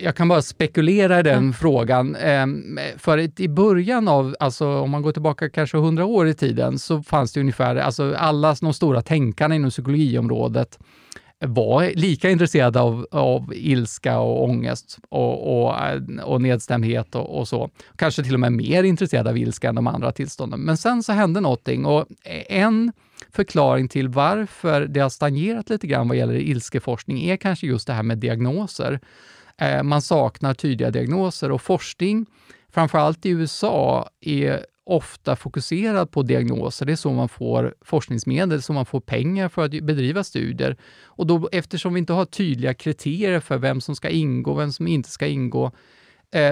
jag 0.02 0.16
kan 0.16 0.28
bara 0.28 0.42
spekulera 0.42 1.20
i 1.20 1.22
den 1.22 1.38
mm. 1.38 1.52
frågan. 1.52 2.16
Ehm, 2.16 2.78
för 2.96 3.40
i 3.40 3.48
början 3.48 4.08
av, 4.08 4.36
alltså 4.40 4.80
om 4.80 4.90
man 4.90 5.02
går 5.02 5.12
tillbaka 5.12 5.50
kanske 5.50 5.76
hundra 5.76 6.04
år 6.04 6.28
i 6.28 6.34
tiden, 6.34 6.78
så 6.78 7.02
fanns 7.02 7.32
det 7.32 7.40
ungefär, 7.40 7.76
alltså 7.76 8.14
alla 8.14 8.56
de 8.60 8.74
stora 8.74 9.02
tänkarna 9.02 9.54
inom 9.54 9.70
psykologiområdet 9.70 10.78
var 11.38 11.90
lika 11.94 12.30
intresserade 12.30 12.80
av, 12.80 13.06
av 13.10 13.52
ilska 13.54 14.18
och 14.18 14.44
ångest 14.44 14.98
och, 15.08 15.66
och, 15.66 15.74
och 16.24 16.42
nedstämdhet 16.42 17.14
och, 17.14 17.38
och, 17.38 17.48
så. 17.48 17.70
Kanske 17.96 18.22
till 18.22 18.34
och 18.34 18.40
med 18.40 18.52
mer 18.52 18.82
intresserade 18.82 19.30
av 19.30 19.38
ilska 19.38 19.68
än 19.68 19.74
de 19.74 19.86
andra 19.86 20.12
tillstånden. 20.12 20.60
Men 20.60 20.76
sen 20.76 21.02
så 21.02 21.12
hände 21.12 21.40
någonting 21.40 21.86
och 21.86 22.06
en 22.48 22.92
förklaring 23.30 23.88
till 23.88 24.08
varför 24.08 24.80
det 24.80 25.00
har 25.00 25.08
stagnerat 25.08 25.70
lite 25.70 25.86
grann 25.86 26.08
vad 26.08 26.16
gäller 26.16 26.34
ilskeforskning 26.34 27.24
är 27.24 27.36
kanske 27.36 27.66
just 27.66 27.86
det 27.86 27.92
här 27.92 28.02
med 28.02 28.18
diagnoser. 28.18 29.00
Eh, 29.58 29.82
man 29.82 30.02
saknar 30.02 30.54
tydliga 30.54 30.90
diagnoser 30.90 31.50
och 31.50 31.62
forskning, 31.62 32.26
framförallt 32.70 33.26
i 33.26 33.30
USA, 33.30 34.08
är 34.20 34.66
ofta 34.86 35.36
fokuserad 35.36 36.10
på 36.10 36.22
diagnoser. 36.22 36.86
Det 36.86 36.92
är 36.92 36.96
så 36.96 37.12
man 37.12 37.28
får 37.28 37.74
forskningsmedel, 37.82 38.62
så 38.62 38.72
man 38.72 38.86
får 38.86 39.00
pengar 39.00 39.48
för 39.48 39.64
att 39.64 39.70
bedriva 39.70 40.24
studier. 40.24 40.76
Och 41.04 41.26
då, 41.26 41.48
eftersom 41.52 41.94
vi 41.94 41.98
inte 41.98 42.12
har 42.12 42.24
tydliga 42.24 42.74
kriterier 42.74 43.40
för 43.40 43.58
vem 43.58 43.80
som 43.80 43.96
ska 43.96 44.08
ingå, 44.08 44.54
vem 44.54 44.72
som 44.72 44.86
inte 44.86 45.10
ska 45.10 45.26
ingå, 45.26 45.72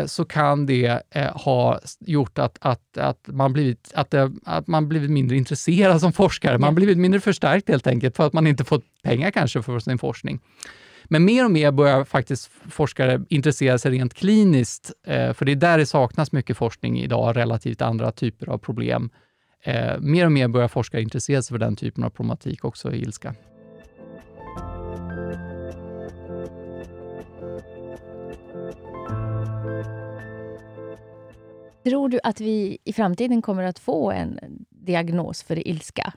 så 0.07 0.25
kan 0.25 0.67
det 0.67 1.03
eh, 1.11 1.37
ha 1.37 1.81
gjort 2.01 2.39
att, 2.39 2.59
att, 2.61 2.99
att, 2.99 3.19
man 3.27 3.53
blivit, 3.53 3.93
att, 3.95 4.15
att 4.45 4.67
man 4.67 4.89
blivit 4.89 5.11
mindre 5.11 5.37
intresserad 5.37 6.01
som 6.01 6.13
forskare. 6.13 6.59
Man 6.59 6.75
blivit 6.75 6.99
mindre 6.99 7.21
förstärkt 7.21 7.69
helt 7.69 7.87
enkelt 7.87 8.17
för 8.17 8.27
att 8.27 8.33
man 8.33 8.47
inte 8.47 8.65
fått 8.65 8.85
pengar 9.03 9.31
kanske 9.31 9.63
för 9.63 9.79
sin 9.79 9.99
forskning. 9.99 10.41
Men 11.05 11.25
mer 11.25 11.45
och 11.45 11.51
mer 11.51 11.73
börjar 11.73 12.05
faktiskt 12.05 12.51
forskare 12.71 13.25
intressera 13.29 13.79
sig 13.79 13.91
rent 13.93 14.15
kliniskt, 14.15 14.93
eh, 15.07 15.33
för 15.33 15.45
det 15.45 15.53
är 15.53 15.57
där 15.57 15.79
det 15.79 15.87
saknas 15.87 16.33
mycket 16.33 16.57
forskning 16.57 17.01
idag 17.01 17.37
relativt 17.37 17.83
andra 17.83 18.13
typer 18.13 18.49
av 18.49 18.59
problem. 18.59 19.11
Eh, 19.65 19.99
mer 20.01 20.27
och 20.27 20.33
mer 20.33 20.49
börjar 20.49 20.69
forskare 20.69 21.03
intressera 21.03 21.43
sig 21.43 21.55
för 21.55 21.59
den 21.59 21.77
typen 21.77 22.05
av 22.05 22.11
problematik 22.11 22.65
också 22.65 22.93
i 22.93 23.03
ilska. 23.03 23.35
Tror 31.85 32.09
du 32.09 32.21
att 32.23 32.41
vi 32.41 32.79
i 32.85 32.93
framtiden 32.93 33.43
kommer 33.43 33.63
att 33.63 33.79
få 33.79 34.11
en 34.11 34.39
diagnos 34.71 35.43
för 35.43 35.69
ilska? 35.69 36.13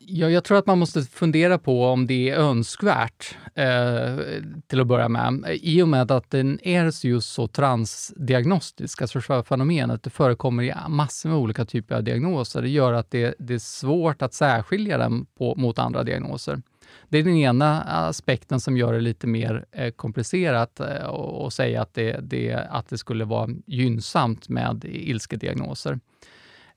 Ja, 0.00 0.30
jag 0.30 0.44
tror 0.44 0.58
att 0.58 0.66
man 0.66 0.78
måste 0.78 1.02
fundera 1.02 1.58
på 1.58 1.84
om 1.84 2.06
det 2.06 2.30
är 2.30 2.36
önskvärt 2.36 3.36
eh, 3.54 4.18
till 4.66 4.80
att 4.80 4.86
börja 4.86 5.08
med. 5.08 5.58
I 5.62 5.82
och 5.82 5.88
med 5.88 6.10
att 6.10 6.30
den 6.30 6.60
är 6.62 7.06
just 7.06 7.32
så 7.32 7.48
transdiagnostisk, 7.48 9.02
alltså 9.02 9.20
själva 9.20 9.42
fenomenet, 9.42 10.02
det 10.02 10.10
förekommer 10.10 10.62
i 10.62 10.74
massor 10.88 11.28
med 11.28 11.38
olika 11.38 11.64
typer 11.64 11.94
av 11.94 12.04
diagnoser. 12.04 12.62
Det 12.62 12.68
gör 12.68 12.92
att 12.92 13.10
det, 13.10 13.34
det 13.38 13.54
är 13.54 13.58
svårt 13.58 14.22
att 14.22 14.34
särskilja 14.34 14.98
den 14.98 15.26
på, 15.38 15.54
mot 15.54 15.78
andra 15.78 16.02
diagnoser. 16.02 16.62
Det 17.08 17.18
är 17.18 17.22
den 17.22 17.36
ena 17.36 17.82
aspekten 17.82 18.60
som 18.60 18.76
gör 18.76 18.92
det 18.92 19.00
lite 19.00 19.26
mer 19.26 19.64
eh, 19.72 19.90
komplicerat 19.90 20.80
eh, 20.80 21.48
säga 21.48 21.82
att 21.82 21.94
det, 21.94 22.20
det, 22.22 22.54
att 22.70 22.88
det 22.88 22.98
skulle 22.98 23.24
vara 23.24 23.50
gynnsamt 23.66 24.48
med 24.48 24.84
ilskeddiagnoser. 24.84 25.98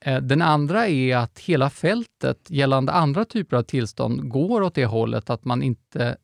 Eh, 0.02 0.22
den 0.22 0.42
andra 0.42 0.88
är 0.88 1.18
att 1.18 1.40
hela 1.40 1.70
fältet 1.70 2.38
gällande 2.48 2.92
andra 2.92 3.26
typer 3.26 3.58
av 3.58 3.64
tillstånd 3.64 4.30
går 4.30 4.62
åt 4.62 4.76
det 4.76 4.86
hållet 4.86 5.30
att 5.30 5.46
man 5.46 5.64
inte 5.64 6.18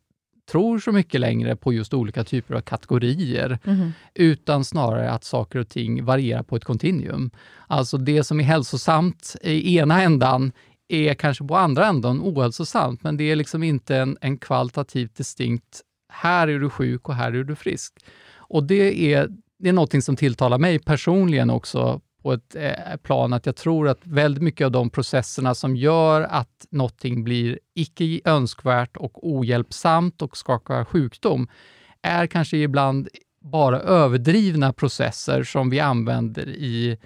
tror 0.51 0.79
så 0.79 0.91
mycket 0.91 1.21
längre 1.21 1.55
på 1.55 1.73
just 1.73 1.93
olika 1.93 2.23
typer 2.23 2.55
av 2.55 2.61
kategorier, 2.61 3.59
mm. 3.65 3.91
utan 4.13 4.65
snarare 4.65 5.11
att 5.11 5.23
saker 5.23 5.59
och 5.59 5.69
ting 5.69 6.05
varierar 6.05 6.43
på 6.43 6.55
ett 6.55 6.63
kontinuum. 6.63 7.31
Alltså 7.67 7.97
det 7.97 8.23
som 8.23 8.39
är 8.39 8.43
hälsosamt 8.43 9.35
i 9.41 9.77
ena 9.77 10.01
ändan 10.01 10.51
är 10.87 11.13
kanske 11.13 11.43
på 11.43 11.55
andra 11.55 11.85
änden 11.85 12.21
ohälsosamt, 12.21 13.03
men 13.03 13.17
det 13.17 13.31
är 13.31 13.35
liksom 13.35 13.63
inte 13.63 13.97
en, 13.97 14.17
en 14.21 14.37
kvalitativt 14.37 15.15
distinkt, 15.15 15.81
här 16.09 16.47
är 16.47 16.59
du 16.59 16.69
sjuk 16.69 17.09
och 17.09 17.15
här 17.15 17.33
är 17.33 17.43
du 17.43 17.55
frisk. 17.55 17.93
Och 18.35 18.63
det 18.63 19.13
är, 19.13 19.29
det 19.59 19.69
är 19.69 19.73
någonting 19.73 20.01
som 20.01 20.15
tilltalar 20.15 20.57
mig 20.57 20.79
personligen 20.79 21.49
också 21.49 22.01
på 22.21 22.33
ett 22.33 22.55
eh, 22.55 22.97
plan 23.03 23.33
att 23.33 23.45
jag 23.45 23.55
tror 23.55 23.87
att 23.87 23.99
väldigt 24.03 24.43
mycket 24.43 24.65
av 24.65 24.71
de 24.71 24.89
processerna 24.89 25.55
som 25.55 25.75
gör 25.75 26.21
att 26.21 26.65
någonting 26.69 27.23
blir 27.23 27.59
icke 27.75 28.19
önskvärt 28.25 28.97
och 28.97 29.29
ohjälpsamt 29.29 30.21
och 30.21 30.37
skapar 30.37 30.85
sjukdom, 30.85 31.47
är 32.01 32.27
kanske 32.27 32.57
ibland 32.57 33.09
bara 33.41 33.79
överdrivna 33.79 34.73
processer 34.73 35.43
som 35.43 35.69
vi 35.69 35.79
använder 35.79 36.49
i 36.49 36.97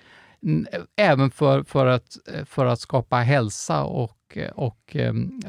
även 0.95 1.31
för, 1.31 1.63
för, 1.63 1.85
att, 1.85 2.17
för 2.45 2.65
att 2.65 2.79
skapa 2.79 3.17
hälsa 3.17 3.83
och, 3.83 4.37
och, 4.53 4.95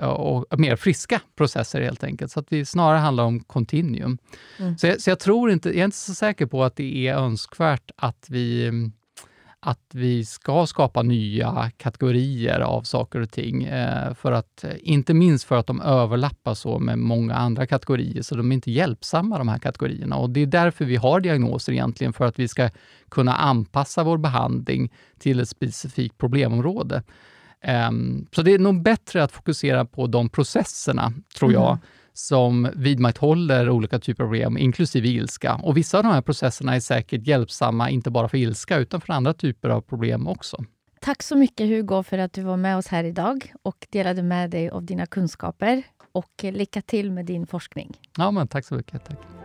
och, 0.02 0.52
och 0.52 0.60
mer 0.60 0.76
friska 0.76 1.20
processer 1.36 1.80
helt 1.80 2.04
enkelt. 2.04 2.32
Så 2.32 2.40
att 2.40 2.48
det 2.48 2.66
snarare 2.66 2.98
handlar 2.98 3.24
om 3.24 3.40
kontinuum. 3.40 4.18
Mm. 4.58 4.78
Så, 4.78 4.86
jag, 4.86 5.00
så 5.00 5.10
jag 5.10 5.18
tror 5.18 5.50
inte, 5.50 5.68
jag 5.68 5.78
är 5.78 5.84
inte 5.84 5.96
så 5.96 6.14
säker 6.14 6.46
på 6.46 6.64
att 6.64 6.76
det 6.76 7.08
är 7.08 7.14
önskvärt 7.14 7.90
att 7.96 8.26
vi 8.28 8.70
att 9.62 9.90
vi 9.94 10.24
ska 10.24 10.66
skapa 10.66 11.02
nya 11.02 11.70
kategorier 11.76 12.60
av 12.60 12.82
saker 12.82 13.20
och 13.20 13.30
ting. 13.30 13.64
Eh, 13.64 14.14
för 14.14 14.32
att, 14.32 14.64
inte 14.80 15.14
minst 15.14 15.44
för 15.44 15.56
att 15.56 15.66
de 15.66 15.80
överlappar 15.80 16.54
så 16.54 16.78
med 16.78 16.98
många 16.98 17.34
andra 17.34 17.66
kategorier, 17.66 18.22
så 18.22 18.34
de 18.34 18.52
är 18.52 18.54
inte 18.54 18.70
hjälpsamma 18.70 19.38
de 19.38 19.48
här 19.48 19.58
kategorierna. 19.58 20.16
Och 20.16 20.30
Det 20.30 20.40
är 20.40 20.46
därför 20.46 20.84
vi 20.84 20.96
har 20.96 21.20
diagnoser 21.20 21.72
egentligen, 21.72 22.12
för 22.12 22.24
att 22.24 22.38
vi 22.38 22.48
ska 22.48 22.70
kunna 23.08 23.34
anpassa 23.34 24.04
vår 24.04 24.18
behandling 24.18 24.92
till 25.18 25.40
ett 25.40 25.48
specifikt 25.48 26.18
problemområde. 26.18 27.02
Um, 27.88 28.26
så 28.32 28.42
det 28.42 28.54
är 28.54 28.58
nog 28.58 28.82
bättre 28.82 29.22
att 29.22 29.32
fokusera 29.32 29.84
på 29.84 30.06
de 30.06 30.28
processerna, 30.28 31.12
tror 31.38 31.52
jag, 31.52 31.70
mm 31.70 31.78
som 32.20 32.68
vidmakthåller 32.76 33.70
olika 33.70 33.98
typer 33.98 34.24
av 34.24 34.28
problem, 34.28 34.58
inklusive 34.58 35.08
ilska. 35.08 35.54
Och 35.54 35.76
vissa 35.76 35.98
av 35.98 36.04
de 36.04 36.12
här 36.12 36.22
processerna 36.22 36.76
är 36.76 36.80
säkert 36.80 37.26
hjälpsamma, 37.26 37.90
inte 37.90 38.10
bara 38.10 38.28
för 38.28 38.38
ilska, 38.38 38.76
utan 38.78 39.00
för 39.00 39.12
andra 39.12 39.34
typer 39.34 39.68
av 39.68 39.80
problem 39.80 40.28
också. 40.28 40.64
Tack 41.00 41.22
så 41.22 41.36
mycket 41.36 41.68
Hugo 41.68 42.02
för 42.02 42.18
att 42.18 42.32
du 42.32 42.42
var 42.42 42.56
med 42.56 42.76
oss 42.76 42.86
här 42.86 43.04
idag 43.04 43.52
och 43.62 43.86
delade 43.90 44.22
med 44.22 44.50
dig 44.50 44.70
av 44.70 44.84
dina 44.84 45.06
kunskaper. 45.06 45.82
Och 46.12 46.32
lycka 46.42 46.82
till 46.82 47.10
med 47.10 47.26
din 47.26 47.46
forskning. 47.46 47.96
Ja, 48.16 48.30
men 48.30 48.48
tack 48.48 48.64
så 48.64 48.74
mycket. 48.74 49.04
Tack. 49.04 49.39